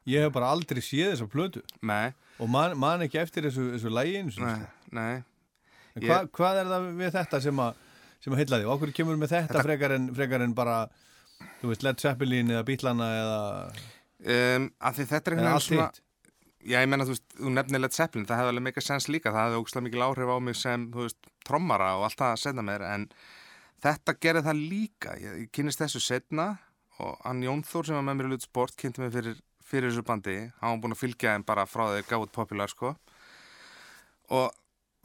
Ég 0.09 0.25
hef 0.25 0.33
bara 0.33 0.49
aldrei 0.55 0.81
séð 0.81 1.11
þessa 1.13 1.27
plötu. 1.29 1.61
Nei. 1.85 2.15
Og 2.41 2.49
man, 2.49 2.73
man 2.81 3.03
ekki 3.05 3.19
eftir 3.21 3.45
þessu, 3.49 3.67
þessu 3.75 3.91
lægi 3.93 4.15
einu 4.23 4.33
sinni, 4.33 4.47
Nei, 4.55 4.63
sko. 4.63 4.95
nei. 4.97 5.23
Ég- 5.99 6.07
hva, 6.09 6.21
hvað 6.39 6.61
er 6.63 6.71
það 6.71 6.87
við 7.03 7.13
þetta 7.19 7.41
sem 7.45 7.61
að, 7.65 7.83
sem 8.25 8.33
að 8.33 8.41
heilla 8.41 8.61
því? 8.63 8.69
Okkur 8.77 8.93
kemur 8.97 9.19
með 9.21 9.35
þetta, 9.35 9.63
Frekar, 9.67 9.95
en, 9.99 10.07
frekar 10.15 10.45
en 10.47 10.55
bara, 10.57 10.77
þú 11.61 11.73
veist, 11.73 11.85
Led 11.85 12.01
Zeppelin 12.01 12.55
eða 12.55 12.65
Bílana 12.71 13.09
eða... 13.19 13.41
Um, 14.19 14.71
að 14.83 14.97
því 15.01 15.05
þetta 15.13 15.31
er 15.31 15.37
Eða 15.37 15.43
einhvern 15.43 15.55
allt 15.59 15.69
veginn 15.69 15.83
svona 15.83 15.91
hitt? 15.91 16.01
Já, 16.59 16.81
ég 16.83 16.89
menna, 16.91 17.07
þú 17.07 17.15
veist, 17.15 17.27
þú 17.39 17.51
nefnir 17.55 17.83
Led 17.83 17.95
Zeppelin 17.95 18.27
það 18.27 18.41
hefði 18.41 18.53
alveg 18.53 18.65
mikið 18.67 18.85
sens 18.89 19.07
líka, 19.07 19.31
það 19.31 19.45
hefði 19.47 19.59
ógslag 19.63 19.85
mikil 19.87 20.05
áhrif 20.09 20.33
á 20.35 20.37
mig 20.43 20.57
sem, 20.59 20.87
þú 20.91 21.05
veist, 21.05 21.29
trommara 21.47 21.91
og 21.99 22.07
allt 22.09 22.19
það 22.19 22.33
að 22.35 22.41
setna 22.43 22.65
mér, 22.67 22.85
en 22.89 23.05
þetta 23.85 24.15
gerði 24.19 24.43
það 24.49 24.63
líka, 24.73 25.15
ég, 25.23 25.37
ég 25.45 25.53
kynist 25.55 25.85
þessu 25.85 26.03
setna 26.03 26.49
og 26.99 27.21
hann 27.23 27.45
Jón 27.47 27.63
Þór 27.63 27.87
sem 27.87 27.99
var 27.99 28.07
með 28.09 28.19
mér 28.19 28.29
í 28.29 28.33
Lut 28.33 28.47
Sport 28.49 28.79
kynnti 28.81 29.05
mig 29.05 29.13
fyrir, 29.15 29.39
fyrir 29.63 29.93
þessu 29.93 30.03
bandi. 30.09 30.35
Hann 30.59 30.75
var 30.75 30.81
búin 30.83 30.97
að 30.97 31.03
fylgja 31.05 31.37
þeim 31.37 31.47
bara 31.47 31.67
frá 31.71 31.85
þeir 31.93 32.09
gáðið 32.09 32.33
popular, 32.35 32.73
sko. 32.73 32.95
Og 34.35 34.49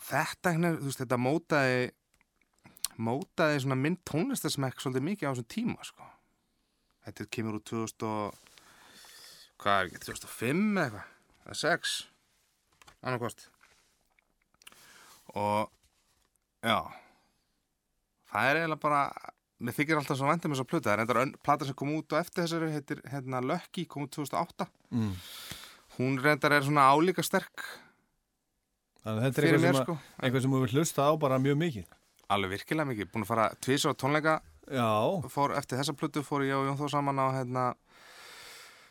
þetta, 0.08 0.56
þú 0.58 0.88
veist, 0.88 1.04
þetta 1.04 1.22
mótaði 1.22 1.92
mótaði 3.02 3.62
svona 3.64 3.78
minn 3.80 3.98
tónlistarsmekk 4.06 4.82
svolítið 4.82 5.06
mikið 5.08 5.30
á 5.30 5.32
þessum 5.32 5.50
tíma, 5.54 5.86
sko. 5.86 6.10
Þetta 7.06 7.30
kemur 7.36 7.60
úr 7.60 7.66
2000 7.68 8.08
og 8.10 8.42
hvað 9.64 9.80
er 9.80 9.90
ekki, 9.90 10.04
2005 10.08 10.64
eða 10.74 10.86
eitthvað, 10.86 11.13
eða 11.46 11.58
6 11.60 11.94
annarkvort 13.04 13.48
og 15.34 15.70
já. 16.64 16.78
Það 18.34 18.50
er 18.50 18.60
eiginlega 18.62 18.82
bara 18.84 19.02
mér 19.64 19.76
þykir 19.78 20.00
alltaf 20.00 20.18
svo 20.20 20.28
vendið 20.30 20.50
með 20.52 20.58
þess 20.58 20.66
að 20.66 20.70
plöta 20.74 20.90
það 20.90 20.94
er 20.96 21.04
endar 21.04 21.42
plata 21.46 21.68
sem 21.70 21.78
kom 21.80 21.94
út 21.98 22.14
og 22.16 22.20
eftir 22.20 22.44
þessari 22.46 22.72
heitir 22.74 23.02
hérna 23.12 23.42
Lucky, 23.46 23.86
kom 23.90 24.06
út 24.08 24.14
2008 24.16 24.68
Mm. 24.94 25.14
hún 25.98 26.20
reyndar 26.22 26.54
er 26.54 26.62
svona 26.62 26.84
álíka 26.94 27.24
sterk 27.26 27.64
Þannig 29.04 29.20
að 29.20 29.24
þetta 29.26 29.42
er 29.42 29.46
eitthvað 29.48 29.64
sem, 29.66 29.84
sko. 29.84 29.96
eitthvað 30.22 30.42
sem 30.46 30.52
við 30.54 30.74
hlusta 30.78 31.02
á 31.04 31.12
bara 31.20 31.40
mjög 31.42 31.58
mikið. 31.60 31.88
Alveg 32.32 32.52
virkilega 32.54 32.88
mikið, 32.88 33.10
búin 33.12 33.24
að 33.26 33.28
fara 33.34 33.48
tvísar 33.60 33.92
á 33.92 34.00
tónleika 34.00 34.36
Já. 34.72 34.88
fór, 35.28 35.52
Eftir 35.58 35.78
þessa 35.82 35.96
plötu 35.98 36.24
fór 36.24 36.46
ég 36.48 36.56
og 36.56 36.70
Jón 36.70 36.78
Þór 36.80 36.90
saman 36.94 37.20
á 37.20 37.28
hérna 37.36 37.66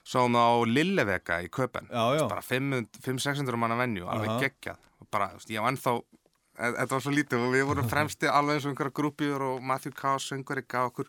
Sáum 0.05 0.35
á 0.35 0.47
Lillevega 0.67 1.41
í 1.45 1.49
Köpen 1.53 1.87
Bara 2.29 2.43
500-600 2.43 3.57
manna 3.57 3.77
venju, 3.79 4.07
alveg 4.11 4.41
geggjað 4.43 4.77
bara, 5.13 5.29
veist, 5.37 5.51
ég 5.51 5.61
var 5.63 5.73
ennþá 5.73 5.93
e- 5.99 6.73
Þetta 6.79 6.91
var 6.97 7.01
svo 7.05 7.13
lítið 7.15 7.45
og 7.47 7.53
við 7.55 7.65
vorum 7.69 7.89
fremsti 7.91 8.27
alveg 8.31 8.57
eins 8.59 8.67
og 8.67 8.73
einhverja 8.73 8.93
grúpjur 8.99 9.43
og 9.51 9.63
Matthew 9.63 9.93
Kaas 9.97 10.27
söngari 10.33 10.65
gaf 10.69 10.91
okkur 10.93 11.09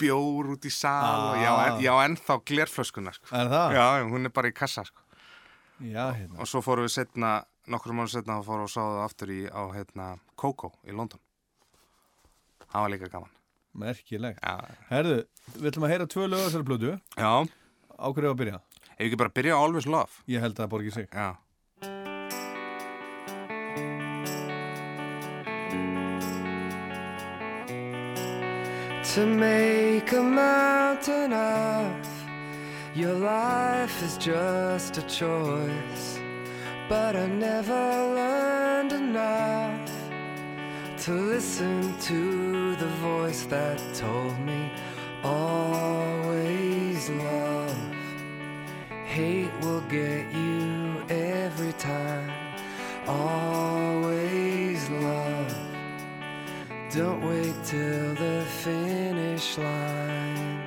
bjór 0.00 0.50
út 0.56 0.66
í 0.68 0.70
sal 0.70 1.32
og 1.32 1.36
ég 1.40 1.48
á, 1.48 1.54
Ah. 1.56 1.78
ég 1.80 1.88
á 1.88 1.96
ennþá 2.04 2.36
glerflöskuna 2.44 3.12
sko. 3.14 3.26
Er 3.32 3.46
það? 3.48 3.72
Já, 3.74 3.86
hún 4.10 4.24
er 4.26 4.30
bara 4.30 4.48
í 4.48 4.52
kassa 4.54 4.84
sko. 4.84 5.00
Já, 5.80 6.12
hérna. 6.16 6.38
og 6.40 6.46
svo 6.46 6.60
fórum 6.64 6.84
við 6.84 6.92
setna 6.96 7.44
nokkur 7.68 7.92
mánu 7.92 8.08
setna 8.08 8.38
og 8.38 8.44
fórum 8.46 8.64
og 8.64 8.72
sáðu 8.72 9.04
aftur 9.04 9.28
í 9.28 9.48
á 9.48 9.62
hérna 9.74 10.18
Coco 10.36 10.72
í 10.86 10.92
London 10.92 11.20
það 12.72 12.80
var 12.82 12.90
líka 12.90 13.08
gaman 13.12 13.30
Merkilegt. 13.76 14.40
Herðu, 14.88 15.26
við 15.60 15.66
ætlum 15.70 15.84
að 15.84 15.90
heyra 15.92 16.06
tvö 16.08 16.24
lög 16.32 16.40
á 16.40 16.46
þessari 16.48 16.64
blödu. 16.64 16.92
Já. 17.20 17.32
Á 17.96 18.06
hverju 18.12 18.28
á 18.28 18.34
að 18.34 18.40
byrja? 18.42 18.60
Ef 18.96 19.02
ekki 19.08 19.18
bara 19.20 19.32
byrja 19.32 19.56
á 19.56 19.60
Always 19.60 19.86
Love 19.88 20.22
Ég 20.28 20.40
held 20.40 20.56
að 20.56 20.64
það 20.64 20.72
borgi 20.72 20.92
sig. 20.92 21.08
Já. 21.12 21.36
To 29.14 29.24
make 29.24 30.12
a 30.12 30.22
mountain 30.22 31.32
of 31.32 32.06
your 32.94 33.14
life 33.14 34.02
is 34.02 34.18
just 34.18 34.98
a 34.98 35.02
choice. 35.02 36.18
But 36.88 37.16
I 37.16 37.26
never 37.26 37.72
learned 38.14 38.92
enough 38.92 39.90
to 41.04 41.12
listen 41.12 41.96
to 42.00 42.76
the 42.76 42.88
voice 43.00 43.46
that 43.46 43.80
told 43.94 44.38
me 44.40 44.70
always 45.24 47.08
love. 47.08 47.65
Hate 49.16 49.50
will 49.62 49.80
get 49.88 50.30
you 50.30 51.02
every 51.08 51.72
time. 51.78 52.30
Always 53.08 54.90
love. 54.90 55.56
Don't 56.90 57.22
wait 57.26 57.54
till 57.64 58.14
the 58.14 58.44
finish 58.46 59.56
line. 59.56 60.66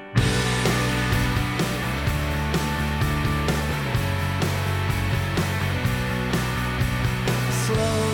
Slow 7.52 8.09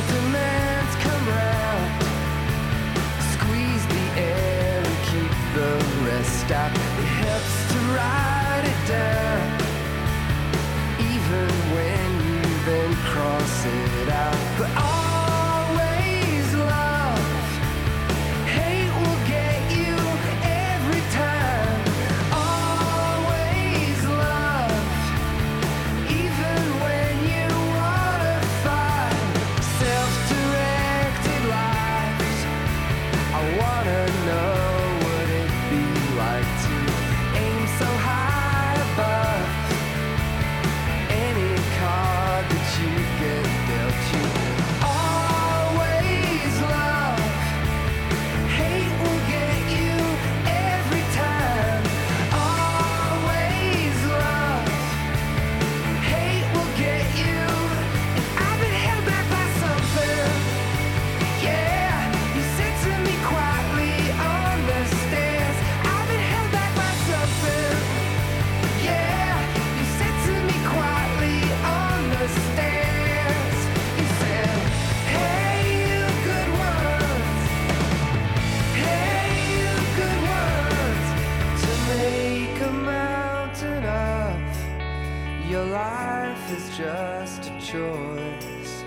choice. 87.76 88.84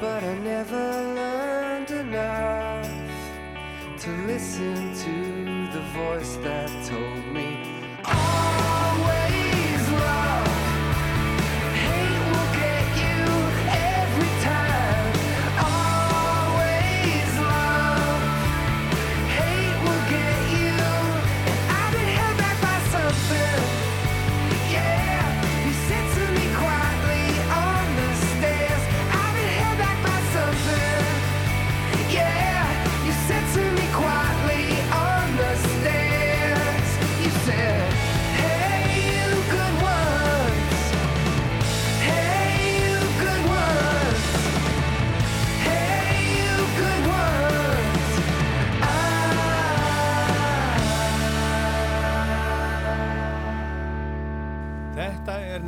But 0.00 0.22
I 0.24 0.34
never 0.38 0.86
learned 1.20 1.90
enough 1.90 2.88
to 4.02 4.10
listen 4.26 4.80
to 5.04 5.16
the 5.74 5.84
voice 6.00 6.36
that 6.46 6.70
told 6.90 7.24
me 7.32 7.73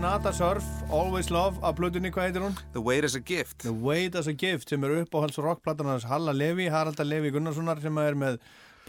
Nata 0.01 0.33
Surf, 0.33 0.65
Always 0.93 1.31
Love 1.31 1.57
af 1.65 1.77
blöðunni, 1.79 2.11
hvað 2.13 2.27
heitir 2.29 2.43
hún? 2.45 2.55
The 2.75 2.81
Weight 2.85 3.05
is 3.05 3.15
a 3.17 3.21
Gift. 3.21 3.63
The 3.65 3.73
Weight 3.73 4.15
as 4.19 4.27
a 4.29 4.35
Gift 4.37 4.69
sem 4.69 4.85
er 4.85 4.93
uppáhalds 5.01 5.39
rockplatan 5.41 5.89
hans 5.89 6.05
Halla 6.05 6.35
Levi, 6.37 6.67
Haraldar 6.73 7.07
Levi 7.09 7.31
Gunnarssonar 7.33 7.81
sem 7.81 7.97
er 8.03 8.17
með 8.19 8.37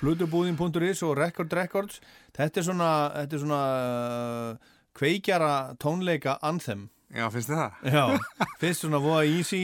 plödubúðin.is 0.01 1.03
og 1.07 1.15
Record 1.17 1.53
Records. 1.55 2.01
Þetta 2.35 2.59
er 2.61 2.65
svona, 2.67 2.89
þetta 3.15 3.37
er 3.37 3.43
svona 3.45 3.61
uh, 3.77 4.73
kveikjara 4.99 5.53
tónleika 5.79 6.35
anthem. 6.45 6.89
Já, 7.15 7.29
finnst 7.31 7.53
þið 7.53 7.61
það? 7.61 7.79
Já, 7.95 8.43
fyrst 8.61 8.83
svona 8.83 9.01
voða 9.01 9.23
easy 9.31 9.61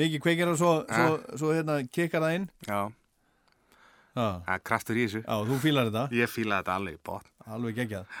mikið 0.00 0.24
kveikjara 0.26 0.56
og 0.56 0.58
svo, 0.58 0.72
svo, 0.90 1.38
svo 1.38 1.54
hérna 1.54 1.78
kikkar 1.86 2.26
það 2.26 2.40
inn. 2.40 2.50
Já. 2.66 2.80
Það 4.18 4.50
er 4.56 4.66
kraftur 4.66 4.98
í 4.98 5.06
þessu. 5.06 5.22
Já, 5.22 5.46
þú 5.46 5.62
fílar 5.62 5.88
þetta? 5.92 6.04
Ég 6.18 6.34
fíla 6.34 6.58
þetta 6.60 6.76
alveg 6.80 7.00
botn. 7.06 7.32
Alveg 7.46 7.78
geggjað. 7.78 8.20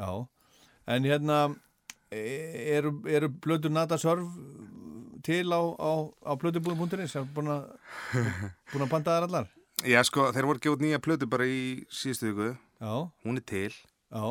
Já, 0.00 0.10
en 0.96 1.06
hérna 1.12 1.38
eru, 2.12 2.92
eru 3.10 3.28
blödu 3.28 3.70
Nata 3.72 3.98
Surf 3.98 4.26
til 5.26 5.50
á, 5.50 5.58
á, 5.58 5.90
á 6.22 6.32
blödubúðin.is 6.38 7.16
er 7.18 7.24
búin 7.34 7.50
að 7.50 8.90
panta 8.92 9.16
þær 9.16 9.26
allar? 9.28 9.48
Já, 9.84 10.00
sko, 10.06 10.28
þeir 10.32 10.46
voru 10.48 10.62
gefið 10.62 10.84
nýja 10.86 11.00
plötu 11.04 11.26
bara 11.28 11.44
í 11.50 11.84
síðustu 11.92 12.30
viku. 12.30 12.52
Já. 12.80 12.92
Hún 13.26 13.40
er 13.40 13.44
til. 13.44 13.72
Já. 14.14 14.26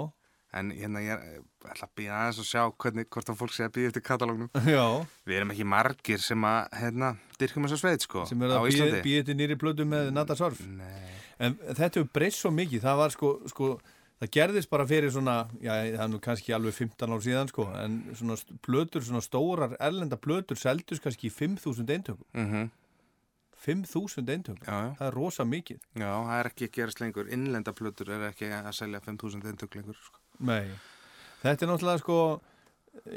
En 0.55 0.71
hérna 0.71 1.01
ég 1.03 1.11
er- 1.19 1.43
ætla 1.65 1.85
að 1.89 1.93
býða 1.99 2.15
aðeins 2.21 2.39
og 2.39 2.47
sjá 2.47 2.61
hvernig, 2.79 3.07
hvort 3.11 3.29
að 3.29 3.37
fólk 3.41 3.53
sé 3.53 3.65
að 3.67 3.73
býða 3.75 3.91
eftir 3.91 4.03
katalógnum. 4.07 4.49
Já. 4.77 4.85
Við 5.27 5.35
erum 5.41 5.51
ekki 5.53 5.67
margir 5.67 6.21
sem 6.23 6.47
að, 6.47 6.61
hérna, 6.79 7.11
dyrkum 7.41 7.65
þess 7.67 7.75
að 7.75 7.81
sveit, 7.83 8.05
sko 8.07 8.23
sem 8.29 8.41
er 8.47 8.53
að 8.55 8.67
býja 8.71 9.01
býja 9.05 9.25
til 9.27 9.35
nýri 9.41 9.57
blödu 9.59 9.85
með 9.89 10.13
Nata 10.15 10.37
Surf 10.39 10.61
Nei. 10.63 11.11
en 11.43 11.57
þetta 11.67 11.89
hefur 11.99 12.09
breyst 12.15 12.39
svo 12.41 12.53
mikið. 12.55 12.85
Það 12.87 13.01
var 13.03 13.13
sko, 13.17 13.31
sko 13.51 13.69
það 14.21 14.29
gerðist 14.31 14.69
bara 14.71 14.85
fyrir 14.87 15.11
svona, 15.11 15.35
já, 15.61 15.73
það 15.95 16.03
er 16.05 16.11
nú 16.13 16.19
kannski 16.23 16.53
alveg 16.55 16.73
15 16.77 17.11
ár 17.15 17.21
síðan, 17.25 17.49
sko, 17.51 17.65
en 17.81 17.97
svona 18.15 18.37
plötur, 18.63 19.03
svona 19.03 19.21
stórar 19.25 19.75
erlenda 19.79 20.17
plötur 20.17 20.57
seldust 20.59 21.03
kannski 21.03 21.27
í 21.29 21.33
5.000 21.33 21.89
eintökum. 21.97 22.25
Mhm. 22.33 22.69
5.000 23.65 24.29
eintökum, 24.29 24.61
Já, 24.67 24.73
já. 24.83 24.89
það 24.99 25.07
er 25.07 25.15
rosa 25.15 25.43
mikið. 25.45 25.79
Já, 25.97 26.09
það 26.11 26.39
er 26.39 26.49
ekki 26.51 26.67
að 26.67 26.73
gerast 26.77 26.99
lengur. 27.01 27.29
Innlenda 27.33 27.73
plötur 27.73 28.11
er 28.13 28.25
ekki 28.29 28.49
að 28.53 28.73
selja 28.77 28.99
5.000 29.01 29.47
eintök 29.49 29.75
lengur. 29.79 29.95
Sko. 30.05 30.19
Nei, 30.45 30.67
þetta 31.41 31.65
er 31.65 31.71
náttúrulega 31.71 32.03
sko 32.03 32.17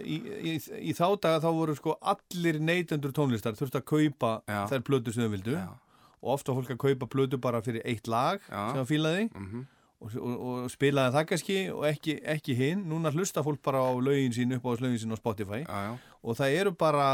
í, 0.02 0.16
í, 0.24 0.54
í 0.88 0.94
þá 0.96 1.04
daga 1.20 1.42
þá 1.44 1.50
voru 1.58 1.74
sko 1.76 1.98
allir 2.00 2.60
neytendur 2.64 3.12
tónlistar 3.12 3.58
þurfti 3.58 3.78
að 3.82 3.86
kaupa 3.92 4.32
Já. 4.48 4.62
þær 4.72 4.86
plötu 4.88 5.12
sem 5.14 5.26
þau 5.26 5.34
vildu 5.36 5.58
og 5.58 6.32
ofta 6.34 6.54
fólk 6.56 6.72
að 6.74 6.80
kaupa 6.86 7.06
plötu 7.12 7.38
bara 7.38 7.60
fyrir 7.62 7.84
eitt 7.86 8.08
lag 8.10 8.40
sem 8.48 8.80
það 8.80 8.88
fílaði 8.90 9.28
Mhm. 9.34 9.66
Og, 10.00 10.14
og, 10.14 10.34
og 10.48 10.70
spilaði 10.70 11.14
það 11.16 11.26
kannski 11.32 11.56
og 11.74 11.84
ekki, 11.88 12.18
ekki 12.36 12.54
hinn, 12.58 12.84
núna 12.90 13.10
hlusta 13.14 13.42
fólk 13.42 13.60
bara 13.66 13.80
á 13.82 13.92
lögin 13.98 14.34
sín 14.36 14.54
upp 14.56 14.64
á 14.66 14.70
lögin 14.78 14.98
sín 15.02 15.14
á 15.14 15.18
Spotify 15.18 15.64
Já, 15.64 15.78
já. 15.88 15.92
og 16.22 16.36
það 16.38 16.56
eru 16.60 16.72
bara 16.78 17.08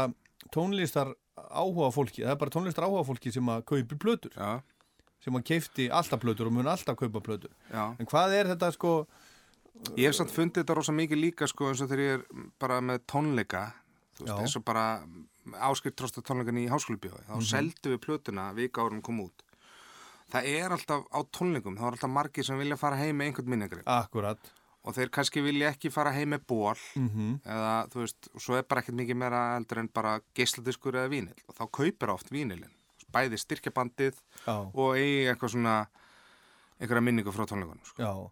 tónlistar 0.53 1.13
áhuga 1.35 1.89
fólki, 1.91 2.23
það 2.23 2.31
er 2.35 2.41
bara 2.43 2.53
tónlistar 2.53 2.85
áhuga 2.87 3.05
fólki 3.07 3.31
sem 3.33 3.49
að 3.49 3.63
kaupi 3.65 3.97
plötur 3.99 4.31
Já. 4.37 4.61
sem 5.25 5.33
að 5.35 5.43
keifti 5.49 5.87
alltaf 5.89 6.21
plötur 6.21 6.47
og 6.47 6.53
mun 6.53 6.67
alltaf 6.69 6.95
kaupa 6.99 7.19
plötur 7.25 7.51
Já. 7.73 7.95
en 7.99 8.05
hvað 8.05 8.37
er 8.39 8.51
þetta 8.53 8.71
sko 8.77 8.97
Ég 9.99 10.05
hef 10.07 10.15
samt 10.15 10.31
fundið 10.31 10.61
þetta 10.63 10.75
rosa 10.77 10.93
mikið 10.95 11.19
líka 11.19 11.47
sko 11.51 11.67
eins 11.67 11.81
og 11.83 11.89
þegar 11.91 12.03
ég 12.05 12.13
er 12.21 12.45
bara 12.63 12.77
með 12.79 13.01
tónleika 13.11 13.65
eins 14.23 14.53
og 14.55 14.63
bara 14.63 14.85
áskilt 15.67 15.97
trósta 15.99 16.23
tónleikan 16.23 16.61
í 16.61 16.69
háskólubjóði 16.71 17.25
þá 17.27 17.33
Mhm. 17.35 17.43
seldu 17.49 17.91
við 17.91 17.99
plötuna 18.05 18.45
vika 18.55 18.81
árum 18.85 19.01
kom 19.03 19.19
út 19.25 19.43
það 20.35 20.49
er 20.51 20.75
alltaf 20.75 21.07
á 21.09 21.19
tónleikum 21.39 21.79
þá 21.79 21.87
er 21.87 21.95
alltaf 21.97 22.11
margir 22.11 22.45
sem 22.47 22.59
vilja 22.59 22.77
fara 22.77 22.99
heim 22.99 23.17
með 23.21 23.31
einhvern 23.31 23.49
minningrip 23.55 23.87
Akkurat. 23.87 24.51
Og 24.85 24.93
þeir 24.93 25.09
kannski 25.09 25.41
vilja 25.41 25.71
ekki 25.73 25.89
fara 25.89 26.11
heim 26.13 26.29
með 26.35 26.43
ból 26.45 26.75
Mhm. 26.95 27.39
eða 27.41 27.87
þú 27.89 28.03
veist, 28.03 28.27
og 28.35 28.41
svo 28.41 28.57
er 28.59 28.63
bara 28.69 28.81
ekkert 28.83 28.99
mikið 28.99 29.15
meira 29.17 29.39
eldur 29.57 29.79
en 29.81 29.87
bara 29.89 30.19
geisladiskur 30.37 30.93
eða 30.93 31.09
vínil 31.09 31.33
og 31.49 31.55
þá 31.57 31.63
kaupir 31.71 32.09
oft 32.13 32.29
vínilin 32.29 32.69
bæði 33.15 33.39
styrkjabandið 33.39 34.13
Já. 34.45 34.55
og 34.75 34.95
eigi 34.99 35.25
eitthvað 35.31 35.53
svona 35.55 35.87
einhverja 36.81 37.01
minningu 37.01 37.31
frá 37.31 37.45
tónleikunum 37.47 37.85
sko. 37.87 38.01
Já, 38.03 38.31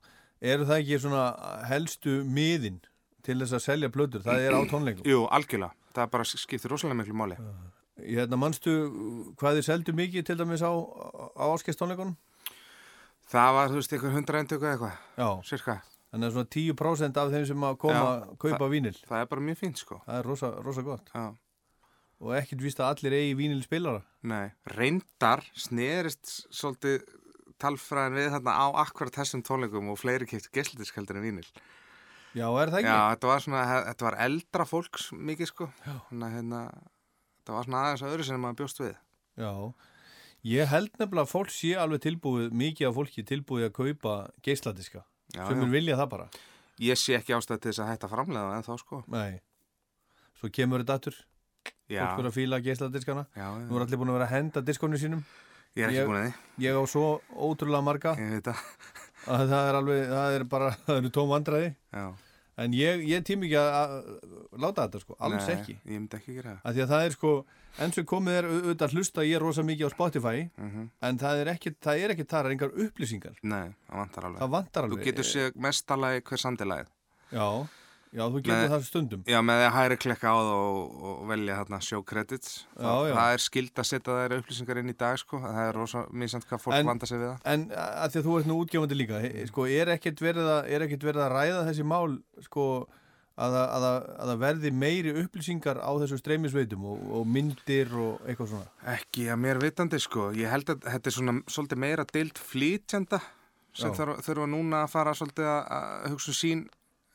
eru 0.53 0.65
það 0.67 0.81
ekki 0.83 0.99
svona 0.99 1.23
helstu 1.69 2.17
miðin 2.27 2.81
til 3.23 3.37
þess 3.39 3.55
að 3.55 3.63
selja 3.63 3.89
plötur, 3.89 4.21
það 4.25 4.41
er 4.43 4.51
á 4.51 4.61
tónleikum. 4.67 5.05
Jú, 5.07 5.21
algjörlega, 5.31 5.71
það 5.95 6.09
bara 6.11 6.23
skiptir 6.27 6.69
rosalega 6.73 6.99
miklu 6.99 7.15
máli. 7.15 7.37
Ég 7.39 7.72
hérna, 7.99 8.37
manstu 8.41 8.73
hvað 9.39 9.59
þið 9.59 9.65
seldu 9.67 9.93
mikið 9.97 10.25
til 10.29 10.37
dæmis 10.39 10.63
á, 10.65 10.71
á 10.73 11.45
áskestónleikunum? 11.53 12.15
Það 13.33 13.53
var, 13.55 13.71
þú 13.71 13.79
veist, 13.79 13.93
einhver 13.95 14.13
hundra 14.17 14.41
endöku 14.43 14.67
eitthvað 14.67 14.97
Já 15.17 15.29
Cirka 15.47 15.77
Þannig 16.13 16.27
að 16.27 16.33
svona 16.35 16.49
10% 16.53 17.17
af 17.17 17.31
þeim 17.33 17.45
sem 17.49 17.63
að 17.65 17.77
koma 17.81 18.01
Já, 18.03 18.35
kaupa 18.37 18.57
það- 18.59 18.73
vínil 18.75 18.97
Það 19.07 19.21
er 19.23 19.29
bara 19.31 19.41
mjög 19.47 19.57
fínt 19.63 19.79
sko 19.81 20.01
Það 20.05 20.19
er 20.19 20.27
rosa, 20.29 20.49
rosa 20.61 20.83
gott 20.85 21.09
Já. 21.15 21.23
Og 22.23 22.33
ekkert 22.37 22.61
víst 22.63 22.79
að 22.79 22.91
allir 22.93 23.15
eigi 23.17 23.33
vínil 23.39 23.63
spilara 23.65 24.03
Nei, 24.23 24.51
reyndar 24.75 25.41
snerist 25.57 26.29
svolítið 26.53 27.01
talfræðin 27.63 28.17
við 28.19 28.29
þarna 28.35 28.53
á 28.59 28.65
akkurat 28.83 29.15
þessum 29.15 29.41
tónleikum 29.47 29.89
og 29.93 29.97
fleiri 30.01 30.27
keipt 30.29 30.51
geslutiskeldur 30.53 31.17
en 31.17 31.25
vínil 31.25 31.47
Já, 32.33 32.47
er 32.49 32.69
það 32.73 32.79
ekki? 32.81 32.89
Já, 32.91 33.01
þetta 33.15 33.29
var 33.31 33.43
svona, 33.45 33.63
þetta 33.89 34.05
var 34.07 34.15
eldra 34.27 34.65
fólks 34.69 35.09
mikið 35.13 35.49
sko 35.51 35.67
Já. 35.87 35.95
Þannig 36.11 36.27
að 36.29 36.37
hérna, 36.37 36.61
þetta 37.43 37.57
var 37.57 37.67
svona 37.67 37.81
aðeins 37.83 38.03
að 38.03 38.13
öðru 38.15 38.27
sem 38.27 38.39
maður 38.39 38.59
bjóst 38.61 38.79
við. 38.79 38.93
Já, 39.43 39.51
ég 40.47 40.71
held 40.71 40.95
nefnilega 40.95 41.25
að 41.27 41.33
fólk 41.33 41.51
sé 41.51 41.73
alveg 41.83 42.03
tilbúið, 42.07 42.55
mikið 42.63 42.89
af 42.89 42.97
fólki 42.97 43.25
tilbúið 43.27 43.67
að 43.67 43.75
kaupa 43.75 44.15
geisladiska. 44.47 45.03
Já, 45.33 45.43
sem 45.43 45.59
já. 45.59 45.63
vil 45.65 45.73
vilja 45.73 45.99
það 45.99 46.09
bara. 46.15 46.29
Ég 46.83 46.97
sé 46.97 47.19
ekki 47.19 47.35
ástæð 47.35 47.59
til 47.59 47.71
þess 47.73 47.83
að 47.83 47.91
hætta 47.91 48.09
framlega 48.09 48.55
en 48.57 48.65
þá 48.65 48.73
sko. 48.79 49.03
Nei, 49.11 49.41
svo 50.39 50.49
kemur 50.55 50.85
þetta 50.85 50.99
aftur. 50.99 51.19
Fólk 51.93 52.15
verður 52.17 52.31
að 52.31 52.37
fíla 52.37 52.59
já. 53.35 53.47
Nú 53.67 53.77
er 53.77 53.83
allir 53.85 53.99
búin 53.99 54.13
að 54.13 54.17
vera 54.17 54.29
að 54.29 54.35
henda 54.37 54.63
diskonum 54.65 54.99
sínum. 54.99 55.23
Ég 55.75 55.85
er 55.85 55.91
ekki 55.91 56.07
búin 56.07 56.19
að 56.19 56.25
því. 56.25 56.33
Ég 56.63 56.77
á 56.79 56.83
svo 56.89 57.07
ótrúlega 57.33 57.85
marga. 57.85 58.13
Það. 58.15 58.63
Að 59.23 59.43
það 59.53 59.67
er 59.69 59.77
alveg, 59.79 60.01
það 60.11 60.37
er 60.37 60.43
bara 60.51 60.69
það 60.85 60.99
eru 60.99 61.11
tóm 61.15 61.29
vandræði. 61.31 61.69
Já. 61.93 62.05
En 62.57 62.73
ég, 62.77 63.01
ég 63.09 63.23
tími 63.25 63.47
ekki 63.47 63.57
að, 63.57 63.93
láta 64.61 64.83
þetta 64.87 64.99
sko, 65.01 65.15
alls 65.19 65.47
Nei, 65.47 65.55
ekki. 65.55 65.73
Ég 65.89 65.97
myndi 65.97 66.17
ekki 66.19 66.35
gera 66.35 66.51
það. 66.51 66.59
Að 66.69 66.73
Því 66.77 66.83
að 66.83 66.91
það 66.93 67.05
er 67.07 67.15
sko, 67.15 67.31
enn 67.81 67.93
sem 67.95 68.05
komið 68.05 68.35
er 68.37 68.47
auðvitað 68.51 68.93
hlusta 68.93 69.25
ég 69.25 69.39
rosa 69.41 69.63
mikið 69.65 69.87
á 69.89 69.95
Spotify 69.95 70.49
Mhm. 70.61 70.89
en 71.01 71.17
það 71.17 71.41
er 71.41 71.47
ekki, 71.55 71.75
það 71.81 72.03
er 72.03 72.09
ekki 72.13 72.27
þar 72.29 72.51
engar 72.51 72.69
upplýsingar. 72.85 73.35
Nei, 73.41 73.73
það 73.89 73.97
vantar 74.03 74.23
alveg. 74.29 74.39
Það 74.43 74.49
vantar 74.57 74.83
alveg. 74.83 74.99
Þú 74.99 75.03
getur 75.09 75.23
séð 75.31 75.55
mestalagi 75.55 76.21
hver 76.21 76.37
samtilagið 76.45 76.87
Já, 77.33 77.47
já, 78.13 78.23
þú 78.29 78.41
getur 78.45 78.71
það 78.73 78.85
stundum. 78.87 79.23
Já, 79.27 79.39
með 79.43 79.59
því 79.61 79.67
að 79.67 79.75
hæri 79.77 79.97
klekka 80.05 80.31
á 80.31 80.35
það 80.37 80.51
og, 80.55 80.95
og 81.09 81.21
velja 81.33 81.57
hérna 81.59 81.79
show 81.81 82.01
credits. 82.05 82.51
Já, 82.77 82.85
það, 82.85 83.03
já. 83.09 83.13
það 83.19 83.33
er 83.37 83.43
skild 83.47 83.83
að 83.83 83.89
setja 83.89 84.17
þær 84.21 84.35
upplýsingar 84.39 84.81
inn 84.83 84.93
í 84.93 84.97
dag 85.03 85.19
sko. 85.21 85.39
það 85.43 85.61
er 85.67 85.77
rosa 85.81 86.05
mísand 86.23 86.47
hvað 86.49 86.63
fólk 86.67 86.77
En- 86.79 86.89
vanda 86.93 87.09
sig 87.09 87.19
við 87.23 87.31
það. 87.31 87.45
En 87.53 87.67
að 87.73 88.09
því 88.13 88.21
að 88.21 88.27
þú 88.29 88.39
ert 88.39 88.51
nú 88.51 88.59
útgefandi 88.63 88.99
líka 89.01 89.23
sko, 89.49 89.65
er 89.67 89.93
ekkert 89.97 90.21
verið 90.29 90.51
að, 90.57 90.69
er 90.77 90.85
ekkert 90.87 91.07
verið 91.09 91.25
að 91.27 91.33
ræða 91.37 91.63
þessi 91.69 91.87
mál 91.89 92.17
sko, 92.47 92.67
að, 93.33 93.55
það- 93.57 93.69
að, 93.73 93.85
það- 93.87 94.09
að 94.23 94.29
það 94.33 94.41
verði 94.45 94.71
meiri 94.77 95.13
upplýsingar 95.23 95.77
á 95.81 95.91
þessu 96.03 96.19
streymisveitum 96.21 96.83
og, 96.85 96.99
og 97.17 97.23
myndir 97.33 97.89
og 97.97 98.21
eitthvað 98.29 98.51
svona? 98.53 98.67
Ekki 98.93 99.25
að 99.33 99.41
mér 99.47 99.61
vitandi 99.63 99.99
sko. 99.99 100.27
Ég 100.37 100.51
held 100.53 100.69
að 100.69 100.85
þetta 100.85 101.09
er 101.09 101.17
svona 101.17 101.33
svolítið 101.49 101.81
meira 101.81 102.05
deilt 102.13 102.37
flýtjanda 102.37 103.19
sem 103.73 103.89
þurfa 103.97 104.45
núna 104.45 104.83
að 104.85 104.91
fara 104.93 105.15
svolítið 105.17 105.47
að, 105.49 105.61
að 105.73 106.11
hugsa 106.13 106.29
um 106.29 106.35
sín, 106.37 106.59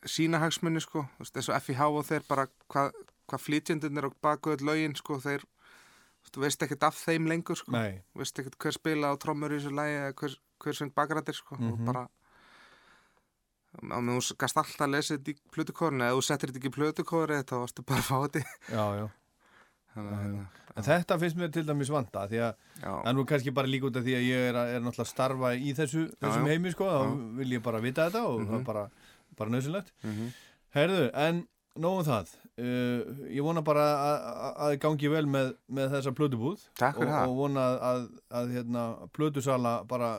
sína 0.06 0.38
hagsmunni 0.38 0.80
sko 0.80 1.06
og 1.18 1.62
FIH 1.62 1.80
og 1.90 2.04
þeir 2.06 2.22
bara 2.28 2.46
hvað 2.70 2.92
hva 3.28 3.38
flýtjandunir 3.38 4.04
og 4.08 4.14
baku 4.22 4.50
öll 4.54 4.64
lögin 4.64 4.94
sko 4.96 5.18
þeir 5.20 5.42
þú 6.32 6.40
veist 6.44 6.62
ekkert 6.62 6.82
af 6.84 6.94
þeim 6.94 7.26
lengur 7.28 7.56
sko. 7.56 7.72
Þú 7.72 8.18
veist 8.20 8.38
ekkert 8.38 8.58
hver 8.60 8.72
spila 8.76 9.12
á 9.12 9.14
trommur 9.16 9.50
í 9.52 9.58
þessu 9.58 9.72
lægi 9.72 9.96
eða 9.96 10.14
hver, 10.14 10.34
hver 10.60 10.72
svöng 10.76 10.92
bakrættir 10.94 11.34
sko 11.34 11.54
og 11.56 11.60
Mhm. 11.60 11.84
bara 11.86 12.08
á 13.78 13.98
meðan 14.00 14.20
þú 14.20 14.36
gast 14.40 14.56
alltaf 14.56 14.80
að 14.86 14.90
lesa 14.94 15.16
þetta 15.16 15.30
í 15.32 15.36
plötukórinu 15.54 16.04
eða 16.04 16.16
þú 16.18 16.22
settir 16.24 16.50
þetta 16.52 16.60
ekki 16.62 16.70
í 16.72 16.76
plötukóri 16.78 17.40
þá 17.44 17.54
varstu 17.62 17.84
bara 17.86 18.00
að 18.00 18.08
fá 18.08 18.16
þetta 18.24 18.44
Já, 18.72 18.84
já 18.98 19.08
hérna, 19.94 20.46
En 20.78 20.84
þetta 20.86 21.18
finnst 21.18 21.36
mér 21.36 21.50
til 21.52 21.64
dæmis 21.66 21.90
vanda 21.90 22.26
því 22.30 22.38
að 22.38 22.54
Já. 22.82 22.92
það 22.92 23.08
er 23.10 23.14
nú 23.18 23.24
kannski 23.26 23.50
bara 23.54 23.66
líka 23.66 23.88
út 23.88 23.96
af 23.98 24.04
því 24.06 24.14
að 24.14 24.26
ég 24.28 24.48
er, 24.48 24.54
að, 24.54 24.68
er 24.76 24.80
náttúrulega 24.84 25.06
að 25.08 25.10
starfa 25.10 25.48
í 25.58 25.72
þessu, 25.74 26.02
þessum 26.22 26.44
já. 26.46 26.50
heimi 26.52 26.70
sko, 26.70 26.84
þá 26.84 27.00
Já. 27.02 27.36
vil 27.40 27.50
ég 27.56 27.62
bara 27.62 27.80
vita 27.82 28.04
þetta 28.10 28.22
og 28.28 28.40
það 28.40 28.46
Mhm. 28.52 28.60
er 28.60 28.64
bara, 28.64 28.84
bara 29.38 29.54
nöðsynlegt 29.54 29.92
Mhm. 30.04 30.28
Herðu, 30.74 31.04
en 31.16 31.46
nógum 31.78 32.04
það. 32.04 32.34
Uh, 32.58 33.00
ég 33.30 33.42
vona 33.46 33.62
bara 33.64 33.84
að, 33.94 34.18
þið 34.74 34.78
gangi 34.82 35.10
vel 35.12 35.26
með, 35.30 35.52
með 35.70 35.92
þessa 35.94 36.12
fyrir 36.18 36.98
og, 36.98 37.28
og 37.30 37.36
vona 37.38 37.64
að, 37.70 37.76
að, 37.90 38.02
að 38.40 38.52
hérna, 38.56 38.82
plötusala 39.14 39.72
bara 39.88 40.10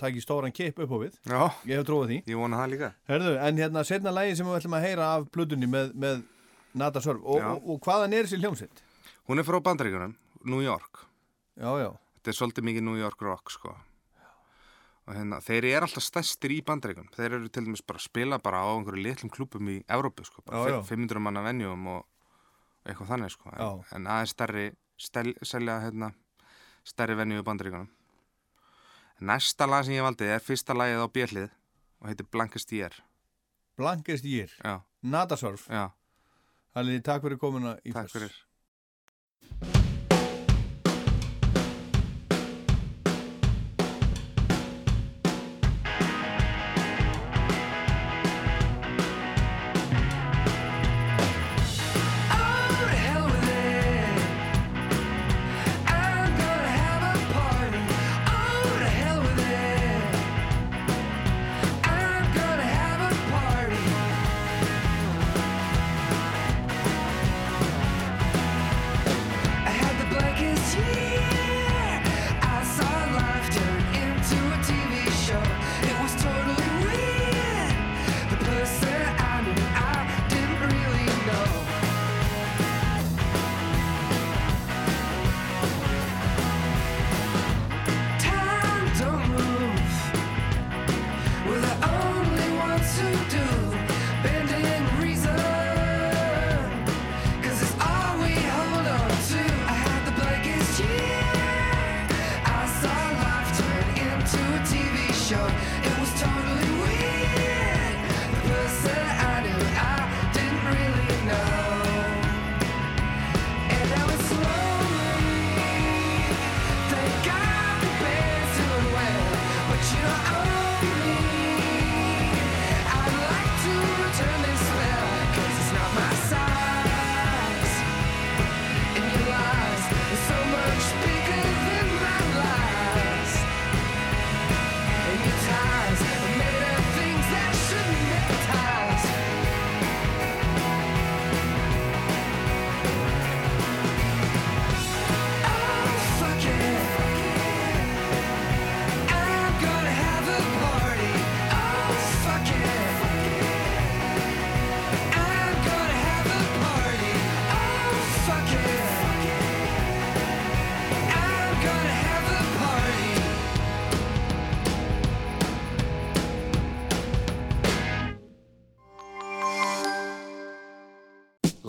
tæki 0.00 0.20
stóran 0.24 0.52
keip 0.56 0.78
upp 0.82 0.90
á 0.92 0.98
við. 1.00 1.16
Já. 1.28 1.40
Ég 1.70 1.78
hef 1.80 1.86
trúið 1.88 2.10
því. 2.12 2.18
Ég 2.32 2.40
vona 2.40 2.60
það 2.62 2.70
líka. 2.74 2.92
Herðu, 3.08 3.32
en 3.46 3.60
hérna 3.62 3.84
setna 3.86 4.12
lægi 4.16 4.36
sem 4.40 4.46
við 4.50 4.58
ætlum 4.60 4.76
að 4.80 4.86
heyra 4.88 5.08
af 5.16 5.26
plötunni 5.34 5.68
með, 5.70 5.92
með 5.94 6.22
Nata 6.74 7.02
Sörf 7.04 7.22
og, 7.24 7.40
og, 7.40 7.68
og 7.74 7.80
hvaðan 7.86 8.16
er 8.16 8.26
þessi 8.28 8.40
hljómsveit? 8.42 8.82
Hún 9.28 9.38
er 9.42 9.46
frá 9.46 9.60
bandaríkunum, 9.62 10.16
New 10.44 10.62
York. 10.64 11.04
Já, 11.60 11.70
já. 11.84 11.90
Þetta 12.20 12.32
er 12.32 12.38
svolítið 12.40 12.66
mikið 12.70 12.86
New 12.88 12.98
York 13.00 13.22
rock 13.24 13.52
sko 13.54 13.76
og 15.10 15.16
hérna, 15.18 15.40
þeir 15.42 15.66
eru 15.72 15.88
alltaf 15.88 16.04
stærstir 16.06 16.52
í 16.54 16.60
bandaríkunum 16.62 17.10
þeir 17.16 17.34
eru 17.40 17.48
til 17.50 17.64
dæmis 17.66 17.82
bara 17.82 17.98
að 17.98 18.06
spila 18.06 18.38
bara 18.38 18.62
á 18.62 18.70
einhverju 18.70 19.02
litlum 19.02 19.32
klubum 19.34 19.70
í 19.72 19.80
Evrópu 19.90 20.22
sko, 20.28 20.44
Já, 20.46 20.60
já. 20.70 20.80
500 20.86 21.22
manna 21.24 21.42
venjum 21.42 21.88
og 21.90 22.04
eitthvað 22.86 23.10
þannig 23.10 23.34
sko. 23.34 23.50
En, 23.56 23.82
en 23.98 24.06
aðeins 24.06 24.34
stærri 24.36 24.66
stel, 25.00 25.32
selja 25.42 25.80
hérna 25.82 26.12
stærri 26.86 27.18
venju 27.18 27.42
í 27.42 27.46
bandaríkunum 27.46 27.90
Næsta 29.20 29.66
lag 29.68 29.82
sem 29.84 29.98
ég 29.98 30.06
valdi 30.06 30.30
er 30.30 30.40
fyrsta 30.40 30.72
lagið 30.78 31.02
á 31.04 31.08
bjellið 31.12 31.48
og 32.00 32.06
heitir 32.08 32.28
Blankest 32.32 32.70
Year. 32.72 32.94
Blankest 33.76 34.24
Year. 34.24 34.54
Já. 34.64 34.78
Nata 35.02 35.36
Sörf 35.36 35.66
Já. 35.68 35.90
Hallið, 36.78 37.02
takk 37.04 37.26
fyrir 37.26 37.42
komuna 37.42 37.74
í 37.84 37.92
Takk 37.92 38.08
fyrir 38.14 38.32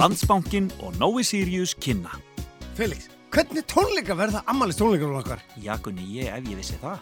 Landsbankin 0.02 0.72
og 0.82 0.96
Nói 0.98 1.22
Sirius 1.22 1.76
kynna. 1.78 2.10
Felix, 2.74 3.06
hvernig 3.30 3.62
tónleika 3.70 4.16
verða 4.18 4.40
ammælis 4.50 4.80
tónleikar 4.80 5.12
okkar? 5.20 5.44
Já, 5.62 5.76
Gunni, 5.78 6.02
ég 6.16 6.32
ef 6.34 6.48
ég 6.50 6.58
vissi 6.58 6.74
það. 6.82 6.98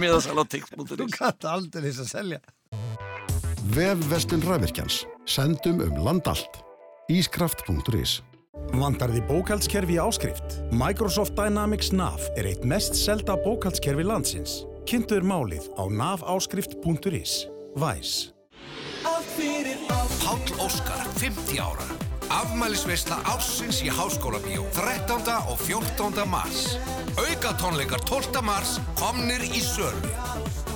Miðasal 0.00 0.40
á 0.40 0.44
tix.is 0.48 0.72
Þú 0.72 1.10
gæti 1.12 1.50
aldrei 1.52 1.84
þess 1.90 2.00
að 2.06 2.10
selja. 2.14 2.40
Vefvestun 3.76 4.48
Rævirkjans. 4.48 5.02
Sendum 5.28 5.84
um 5.84 6.00
land 6.00 6.24
allt. 6.32 6.62
Ískraft.is 7.12 8.22
Vandar 8.72 9.12
því 9.12 9.20
bókaldskerfi 9.28 10.00
áskrift? 10.00 10.62
Microsoft 10.72 11.36
Dynamics 11.36 11.92
NAV 11.92 12.24
er 12.40 12.48
eitt 12.54 12.64
mest 12.64 12.96
selda 12.96 13.36
bókaldskerfi 13.44 14.08
landsins. 14.08 14.62
Kynntu 14.88 15.20
þér 15.20 15.28
málið 15.28 15.72
á 15.76 15.84
navaáskrift.is. 15.92 17.59
Væs. 17.74 18.32
Páll 20.24 20.60
Óskar, 20.60 21.06
50 21.16 21.58
ára. 21.58 21.86
Afmælisveisla 22.30 23.16
ársins 23.24 23.82
í 23.82 23.90
Háskóla 23.90 24.38
Bíó 24.38 24.64
13. 24.74 25.22
og 25.48 25.58
14. 25.58 26.26
mars. 26.26 26.78
Auka 27.18 27.52
tónleikar 27.58 28.00
12. 28.00 28.42
mars 28.42 28.80
komnir 28.98 29.42
í 29.42 29.62
sölu. 29.62 30.10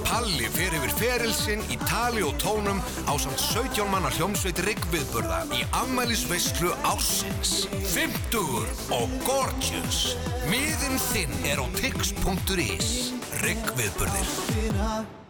Palli 0.05 0.49
fer 0.55 0.75
yfir 0.77 0.93
ferilsinn 0.99 1.63
í 1.71 1.79
tali 1.87 2.23
og 2.23 2.37
tónum 2.43 2.83
á 3.11 3.15
samt 3.19 3.41
17 3.41 3.91
manna 3.91 4.11
hljómsveit 4.15 4.63
Riggviðburða 4.67 5.41
í 5.55 5.65
afmælisveislu 5.73 6.71
ársins. 6.85 7.67
50 7.95 8.95
og 8.95 9.19
Gorgeous. 9.27 10.15
Miðin 10.51 10.99
þinn 11.11 11.35
er 11.51 11.59
á 11.63 11.67
tix.is. 11.81 13.13
Riggviðburðir. 13.43 15.24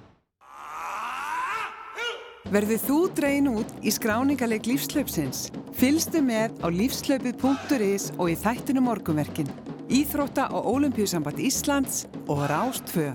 Verðið 2.53 2.83
þú 2.85 2.97
dreyin 3.17 3.47
út 3.49 3.71
í 3.81 3.93
skráningarleik 3.95 4.67
lífslaupsins? 4.69 5.47
Fylgstu 5.79 6.21
með 6.25 6.59
á 6.61 6.69
lífslaupið.is 6.69 8.11
og 8.19 8.35
í 8.35 8.37
þættinu 8.37 8.85
morgunverkin. 8.85 9.49
Íþrótta 9.89 10.51
og 10.53 10.69
Ólimpíusamband 10.75 11.41
Íslands 11.41 12.05
og 12.29 12.45
Rástfö. 12.51 13.13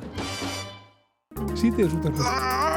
Síðdeis 1.54 1.94
útarpið. 1.94 2.69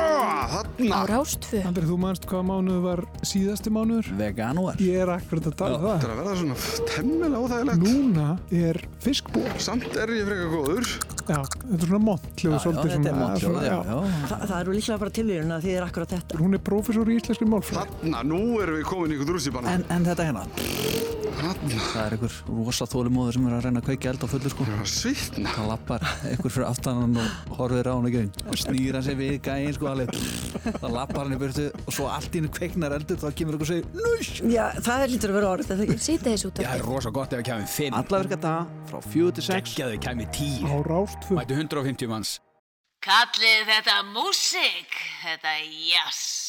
Á 0.52 1.00
Rástfö. 1.08 1.62
Andri, 1.64 1.86
þú 1.88 1.96
manst 2.02 2.26
hvað 2.28 2.42
mánuð 2.50 2.80
var 2.84 3.02
síðasti 3.24 3.72
mánuður? 3.72 4.10
Veganúar. 4.18 4.80
Ég 4.82 5.00
er 5.04 5.12
akkurat 5.14 5.48
að 5.48 5.56
tala 5.62 5.78
um 5.78 5.86
það. 5.86 5.96
Það 6.02 6.04
er 6.04 6.12
að 6.12 6.20
verða 6.20 6.34
svona 6.42 6.88
temmilega 6.92 7.40
óþægilegt. 7.46 7.86
Núna 7.86 8.28
er 8.58 8.80
fiskbúr. 9.04 9.48
Samt 9.62 9.88
er 9.96 10.12
ég 10.12 10.28
frekar 10.28 10.52
góður. 10.52 10.92
Já, 11.22 11.38
þetta 11.38 11.78
er 11.78 11.92
svona 11.92 12.16
er 13.32 13.80
Þa, 14.28 14.36
það 14.42 14.56
eru 14.58 14.76
líklega 14.76 15.00
bara 15.04 15.14
tilvíðurinn 15.18 15.56
að 15.56 15.66
því 15.66 15.74
er 15.78 15.86
akkurat 15.86 16.14
þetta. 16.16 16.40
Hún 16.42 16.58
er 16.58 16.64
prófessor 16.66 17.12
í 17.12 17.18
íslenskri 17.20 17.48
málfræð. 17.48 17.82
Þarna, 18.02 18.24
nú 18.26 18.42
erum 18.60 18.80
við 18.80 18.88
komin 18.90 19.14
í 19.16 19.20
drúsibann. 19.24 19.70
En, 19.70 19.86
en 19.94 20.08
þetta 20.10 20.28
hérna? 20.28 21.21
Það 21.42 21.96
er 22.04 22.14
einhver 22.14 22.34
rosa 22.46 22.86
þólumóður 22.86 23.34
sem 23.34 23.46
er 23.48 23.54
að 23.56 23.64
reyna 23.66 23.80
að 23.82 23.86
kveikja 23.88 24.10
eld 24.12 24.22
á 24.22 24.28
fullu 24.30 24.50
sko. 24.52 24.66
Það 25.42 25.66
lappar 25.66 26.04
einhver 26.28 26.54
fyrir 26.54 26.66
aftanan 26.68 27.16
og 27.18 27.56
horfir 27.58 27.90
á 27.90 27.94
hann 27.96 28.06
ekki 28.10 28.44
og 28.46 28.60
snýr 28.60 28.98
hann 28.98 29.06
sig 29.06 29.18
við 29.18 29.34
gæinn 29.42 29.74
sko 29.74 29.88
alveg. 29.90 30.12
Það 30.68 30.94
lappar 30.94 31.24
hann 31.24 31.34
í 31.34 31.40
byrtu 31.40 31.66
og 31.82 31.90
svo 31.96 32.06
allt 32.12 32.30
í 32.30 32.42
hennu 32.42 32.52
kveiknar 32.54 32.94
eldur 32.98 33.18
þá 33.18 33.26
kemur 33.40 33.58
einhver 33.58 33.66
og 33.66 33.72
segir 33.72 33.90
Nús! 33.98 34.30
Já, 34.52 34.64
það 34.78 35.04
er 35.06 35.12
lítur 35.16 35.34
að 35.34 35.38
vera 35.40 35.50
orð, 35.56 35.68
þetta 35.72 35.86
ekki. 35.88 35.98
Sýteðis 36.06 36.46
út 36.46 36.62
Já, 36.62 36.68
það 36.68 36.78
er 36.78 36.86
rosa 36.92 37.14
gott 37.18 37.34
ef 37.34 37.42
við 37.42 37.48
kemum 37.50 37.68
5. 37.74 37.98
Alla 38.02 38.22
virka 38.22 38.40
dag 38.46 38.78
frá 38.92 39.02
4 39.08 39.34
til 39.40 39.46
6. 39.48 39.58
Gekkjaðu 39.72 40.00
kemur 40.06 40.30
10. 40.38 40.70
Á 40.70 40.74
Rástfö. 40.92 41.40
Mætu 41.40 41.58
150 41.58 42.12
manns. 42.12 42.36
Kallið 43.02 43.66
þetta 43.66 43.98
músík, 44.14 44.94
þetta 45.24 45.58
jazz. 45.90 46.41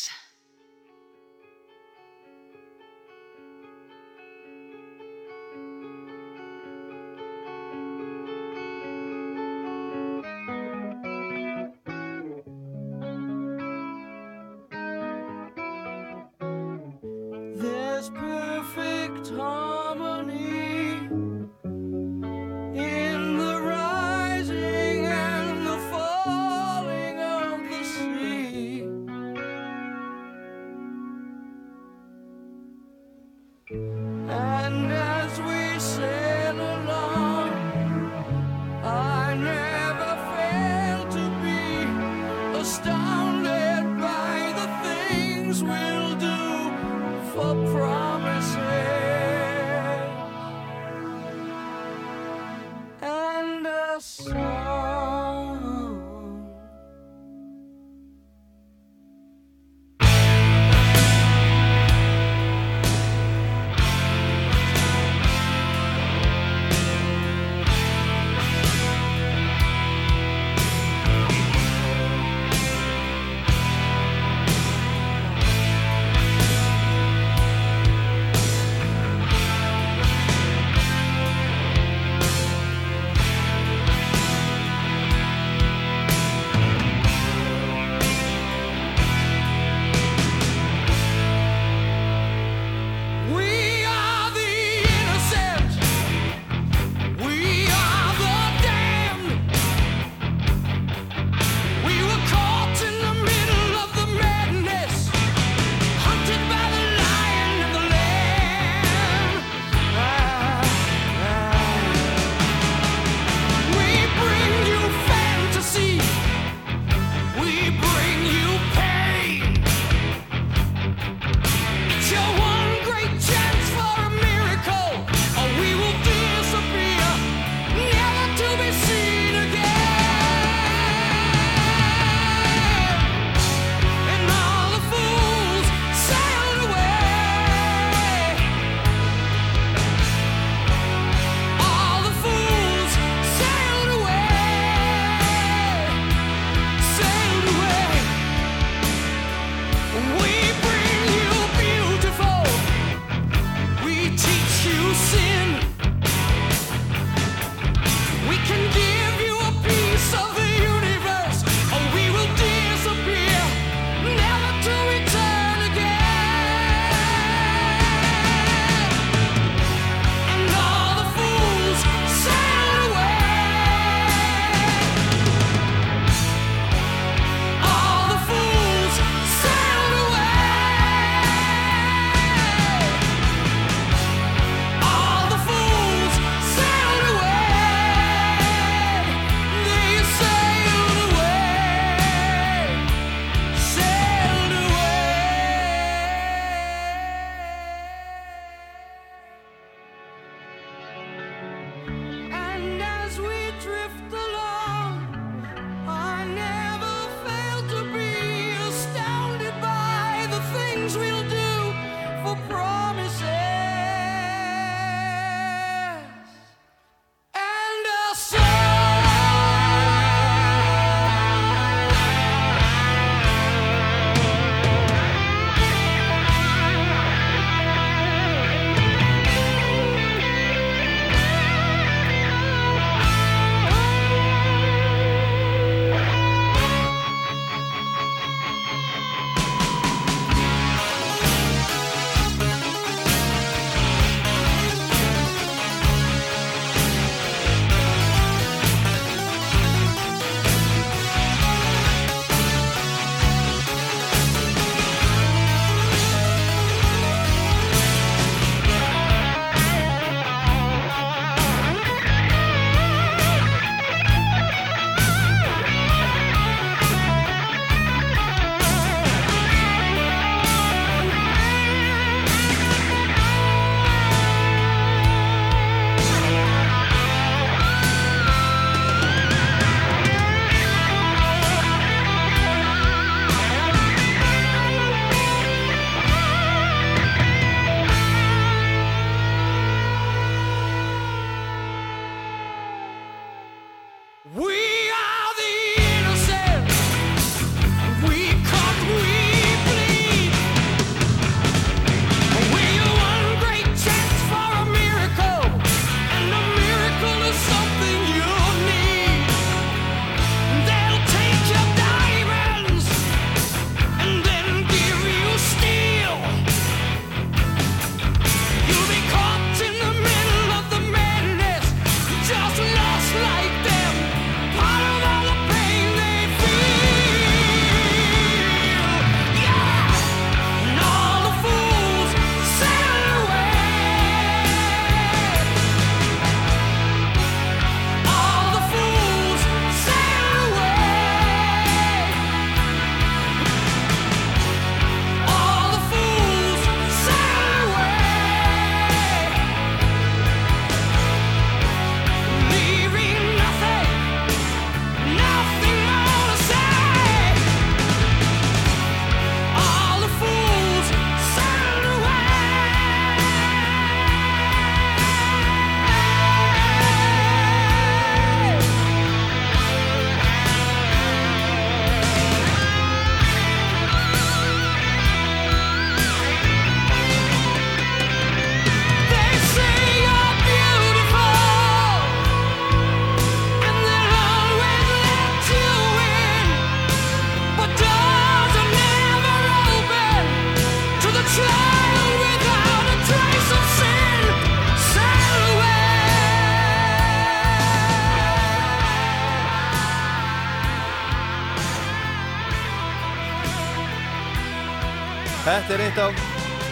Þetta 405.54 405.74
er 405.76 405.82
eitt 405.84 405.98
af 406.02 406.22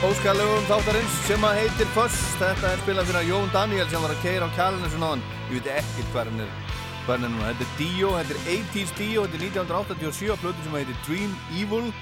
óskalögum 0.08 0.64
þáttarins 0.66 1.18
sem 1.28 1.44
að 1.46 1.60
heitir 1.60 1.90
Fuss. 1.94 2.16
Þetta 2.40 2.72
er 2.72 2.80
spilað 2.82 3.12
fyrir 3.12 3.28
Jón 3.28 3.52
Daniel 3.54 3.86
sem 3.92 4.02
var 4.02 4.14
að 4.16 4.24
keira 4.24 4.48
á 4.50 4.56
kjælinu 4.56 4.88
svona 4.90 5.10
hann. 5.12 5.22
Ég 5.52 5.60
veit 5.60 5.68
ekkert 5.76 6.08
hvað 6.16 6.32
hann 6.32 6.42
er, 6.48 7.22
núna. 7.28 7.52
Þetta 7.52 7.68
er 7.68 7.76
Dio, 7.78 8.10
þetta 8.16 8.34
er 8.34 8.50
80s 8.56 8.94
Dio, 8.98 9.28
þetta 9.28 9.38
er 9.38 9.46
1987 9.52 10.34
að 10.34 10.42
plötu 10.42 10.66
sem 10.66 10.78
heitir 10.80 10.98
Dream 11.06 11.36
Evil. 11.62 11.94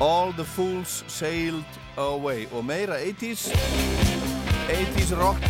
All 0.00 0.32
the 0.38 0.48
Fools 0.54 1.02
Sailed 1.12 1.76
Away. 2.00 2.48
Og 2.56 2.64
meira 2.64 2.96
80s, 3.04 3.50
80s 4.72 5.12
rock. 5.20 5.44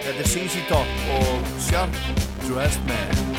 Þetta 0.00 0.16
er 0.16 0.32
CC 0.38 0.64
Top 0.72 0.88
og 1.18 1.52
Sharp 1.68 2.00
Dressed 2.48 2.88
Man. 2.88 3.29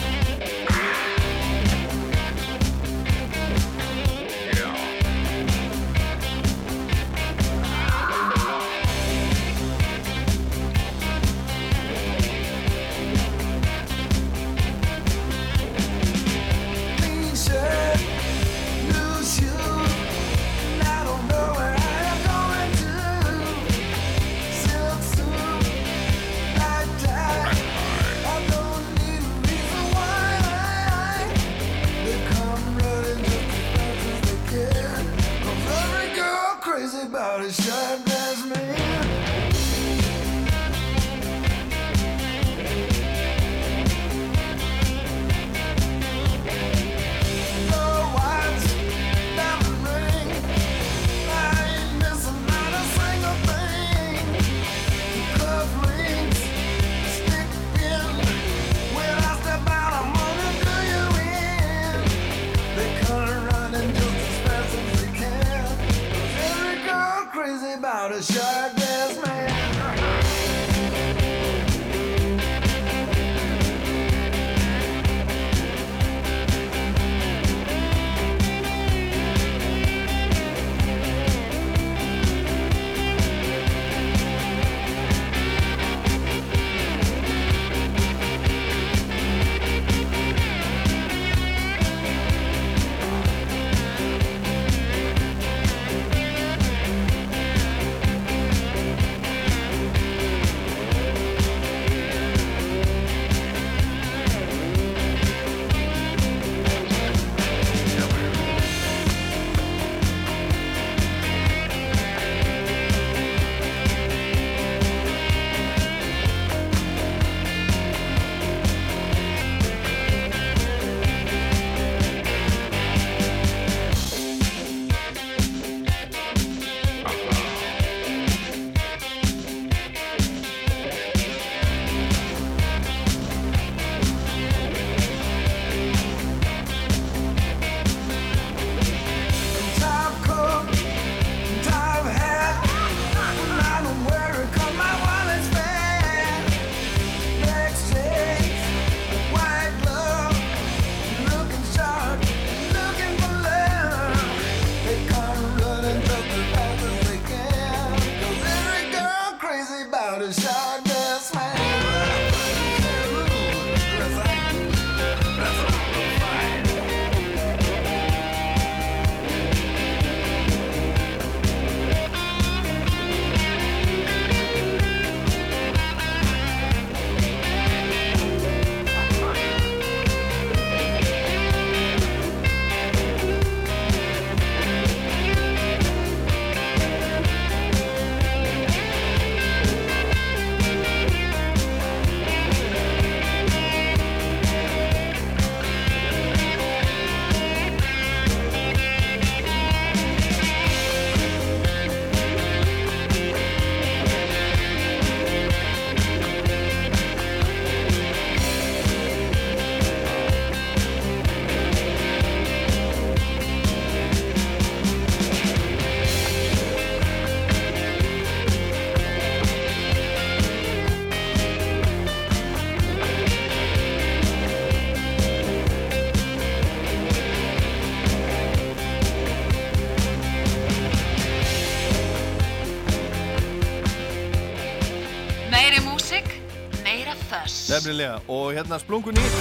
Nefnilega, 237.82 238.20
og 238.28 238.52
hérna 238.54 238.78
splungunýtt 238.78 239.38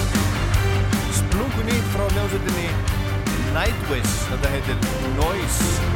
Splungunýtt 1.13 1.91
frá 1.93 2.07
hljómsveitinni 2.09 2.71
Nightwish. 3.53 4.15
Þetta 4.31 4.53
heitir 4.55 4.81
Noise 5.19 5.90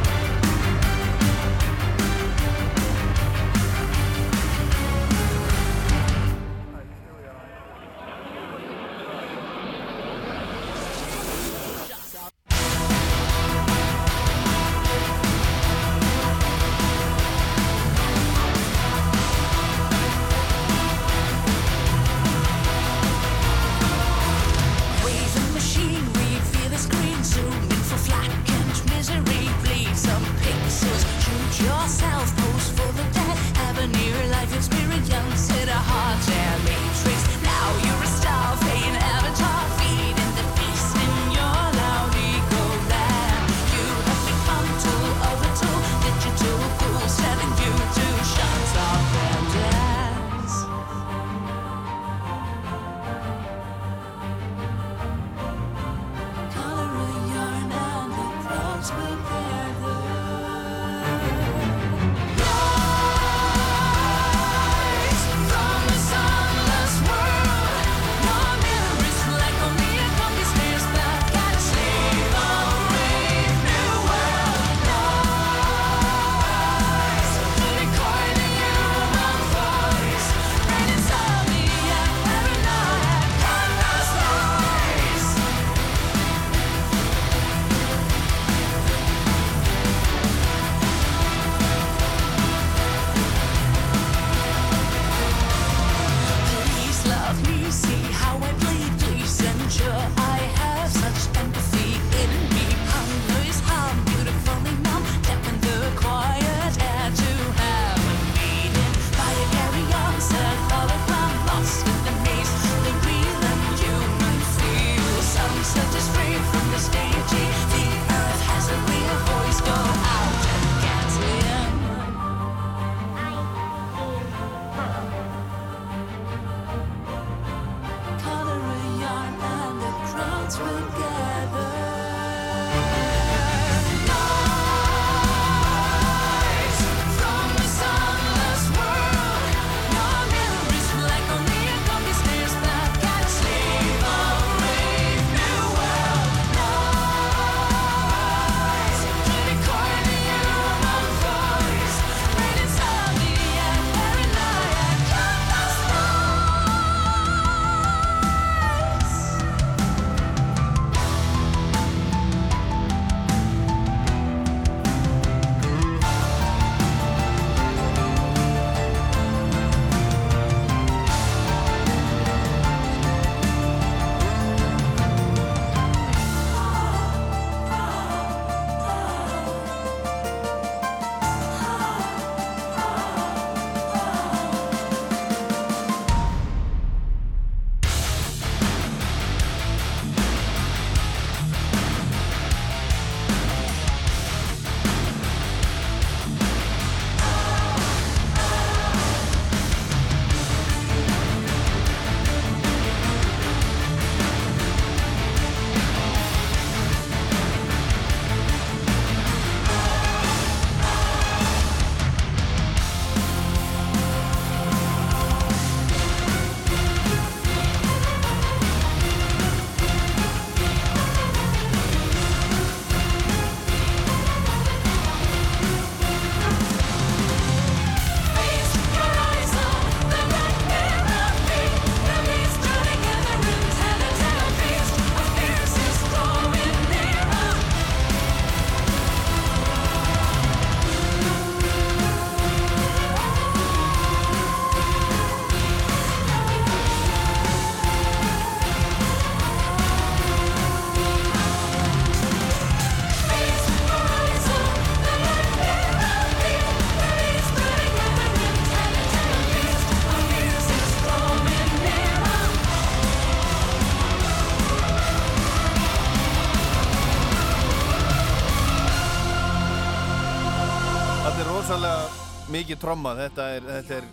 mikið 272.56 272.80
tromma, 272.80 273.12
þetta 273.18 273.50
er, 273.56 273.66
þetta 273.68 274.00
er 274.00 274.06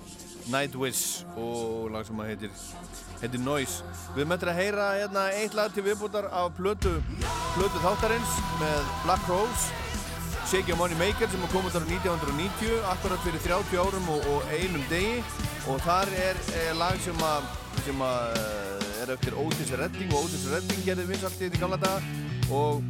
Nightwish 0.51 1.23
og 1.39 1.91
lag 1.93 2.03
sem 2.07 2.19
að 2.19 2.31
heitir, 2.33 2.55
heitir 3.21 3.41
Noise. 3.43 3.93
Við 4.17 4.27
möttum 4.27 4.51
að 4.51 4.59
heyra 4.59 4.87
hérna 4.97 5.23
eitt 5.37 5.55
lag 5.55 5.71
til 5.71 5.85
viðbútar 5.85 6.27
af 6.27 6.51
plötu, 6.57 6.97
plötu 7.55 7.83
þáttarins 7.85 8.33
með 8.59 8.89
Black 9.05 9.29
Rose, 9.31 9.69
Shake 10.51 10.67
Your 10.67 10.79
Money 10.81 10.97
Maker 10.99 11.31
sem 11.31 11.45
kom 11.53 11.69
út 11.69 11.77
ára 11.77 11.87
1990, 11.87 12.73
akkurat 12.91 13.23
fyrir 13.23 13.45
30 13.45 13.79
árum 13.79 14.09
og, 14.11 14.27
og 14.33 14.51
einum 14.51 14.83
degi. 14.91 15.21
Og 15.71 15.79
þar 15.85 16.11
er, 16.19 16.41
er 16.65 16.75
lag 16.75 16.99
sem 17.05 17.23
að, 17.23 17.47
sem 17.85 18.03
að 18.03 18.41
eh, 18.41 18.89
er 19.05 19.13
eftir 19.15 19.37
Otis 19.39 19.71
Redding 19.79 20.11
og 20.11 20.27
Otis 20.27 20.43
Redding 20.51 20.83
gerði 20.83 21.07
vinsaltið 21.13 21.55
í 21.55 21.63
gamla 21.63 21.79
daga. 21.79 22.03
Og 22.51 22.83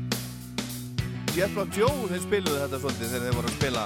Jet 1.38 1.54
Black 1.54 1.78
Joe 1.78 2.10
þeir 2.10 2.26
spiluðu 2.26 2.64
þetta 2.66 2.82
svolítið 2.82 3.14
þegar 3.14 3.30
þeir 3.30 3.38
voru 3.38 3.54
að 3.54 3.62
spila 3.62 3.86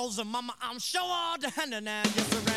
your 0.00 0.08
candle, 0.08 0.08
cause 0.08 0.16
the 0.16 0.24
mama, 0.24 0.54
I'm 0.60 0.78
sure 0.78 1.00
all 1.02 1.38
the 1.38 1.50
hand 1.50 1.74
and 1.74 1.88
I 1.88 2.02
just 2.04 2.49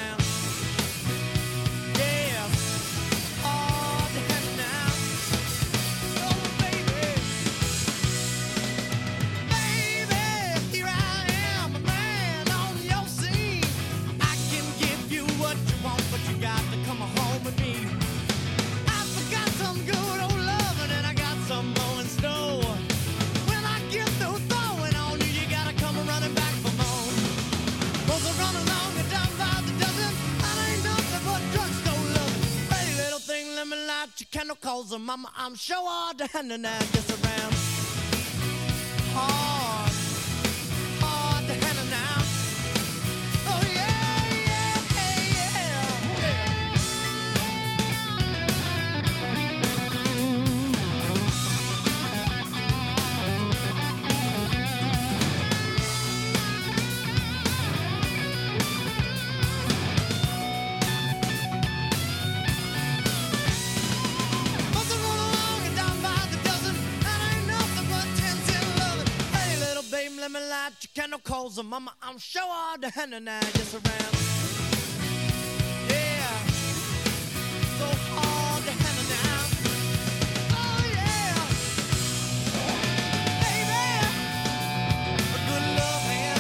I'm 35.46 35.56
sure 35.56 35.76
all 35.76 36.14
hand 36.28 36.54
and 36.54 36.66
I 36.66 36.80
just 36.94 37.13
cause 71.44 71.56
the 71.58 71.64
mama, 71.64 71.94
I'm 72.02 72.18
sure 72.18 72.42
all 72.42 72.78
the 72.80 72.90
hand 72.90 73.14
and 73.14 73.30
I 73.30 73.42
just 73.42 73.74
around. 73.74 74.16
Yeah, 75.92 76.38
so 77.80 77.88
hard 78.16 78.64
to 78.64 78.72
handle 78.84 79.08
now. 79.12 79.42
Oh 80.62 80.82
yeah, 81.00 81.36
baby, 83.44 83.84
a 85.36 85.40
good 85.50 85.66
love 85.80 86.04
man, 86.08 86.40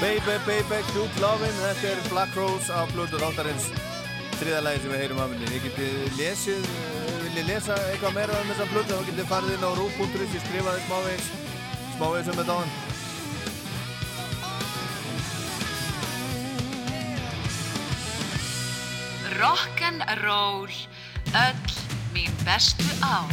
Baby, 0.00 0.34
baby, 0.46 0.78
cute 0.90 1.16
lovin' 1.22 1.58
Þetta 1.62 1.86
er 1.92 1.98
Black 2.10 2.34
Rose 2.34 2.68
á 2.74 2.90
Blödu 2.90 3.22
þáttarins. 3.22 3.70
Þriðalagi 4.40 4.82
sem 4.82 4.90
við 4.90 5.00
heyrum 5.04 5.22
af 5.22 5.30
henni. 5.30 5.46
Ég 5.54 5.62
geti 5.68 5.86
lesið, 6.18 6.66
vil 7.38 7.46
ég 7.46 7.54
lesa 7.54 7.74
eitthvað 7.92 8.16
meira 8.16 8.34
um 8.34 8.48
þessa 8.50 8.64
Blödu 8.72 8.96
þá 8.98 9.10
þið 9.14 9.28
farið 9.30 9.52
inn 9.54 9.62
á 9.62 9.70
rú.is 9.78 10.32
ég 10.34 10.42
skrifaði 10.42 10.80
smávegis 10.88 11.26
smávegis 11.94 12.30
um 12.32 12.38
þetta 12.40 12.50
á 12.50 12.58
hann 12.58 12.72
Rock'n'roll, 19.38 20.74
öll 21.38 21.76
mín 22.10 22.34
bestu 22.42 22.88
ár. 23.06 23.30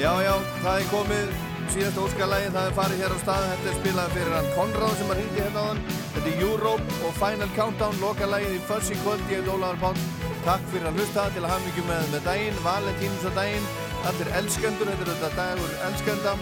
Já, 0.00 0.12
já, 0.24 0.34
það 0.62 0.72
er 0.72 0.88
komið 0.94 1.38
síðasta 1.74 2.06
óskalagi, 2.06 2.52
það 2.56 2.70
er 2.70 2.76
farið 2.80 3.04
hér 3.04 3.12
á 3.12 3.18
stað 3.26 3.48
Þetta 3.50 3.68
er 3.74 3.80
spilað 3.82 4.14
fyrir 4.16 4.36
hann 4.38 4.52
Konráð 4.56 5.00
sem 5.02 5.10
að 5.12 5.18
hringdi 5.20 5.42
hérna 5.42 5.60
á 5.60 5.68
hann 5.68 5.97
Þetta 6.14 6.32
er 6.32 6.42
Europe 6.42 6.96
og 7.06 7.14
Final 7.18 7.52
Countdown 7.56 8.00
lokalagið 8.02 8.56
í 8.56 8.64
Fuzzy 8.70 8.96
kvöld, 9.02 9.22
ég 9.32 9.44
er 9.44 9.52
Ólaður 9.52 9.80
Páll. 9.84 10.02
Takk 10.46 10.66
fyrir 10.72 10.90
að 10.90 11.00
hlusta 11.00 11.28
til 11.34 11.44
að 11.44 11.52
hafa 11.52 11.66
mikið 11.68 11.88
með, 11.90 12.10
með 12.14 12.26
daginn, 12.30 12.60
Valentínus 12.64 13.28
á 13.28 13.32
daginn. 13.38 13.70
Allir 14.08 14.34
elskendur, 14.40 14.92
þetta 14.92 15.06
er 15.06 15.14
þetta 15.14 15.32
dagur 15.38 15.78
elskenda. 15.90 16.36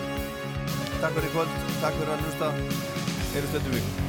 Takk 0.96 1.14
fyrir 1.20 1.30
í 1.30 1.36
kvöld, 1.36 1.62
takk 1.84 2.02
fyrir 2.02 2.16
að 2.16 2.26
hlusta. 2.26 2.52
Eru 3.36 3.52
stöndum 3.54 3.80
við 3.80 4.05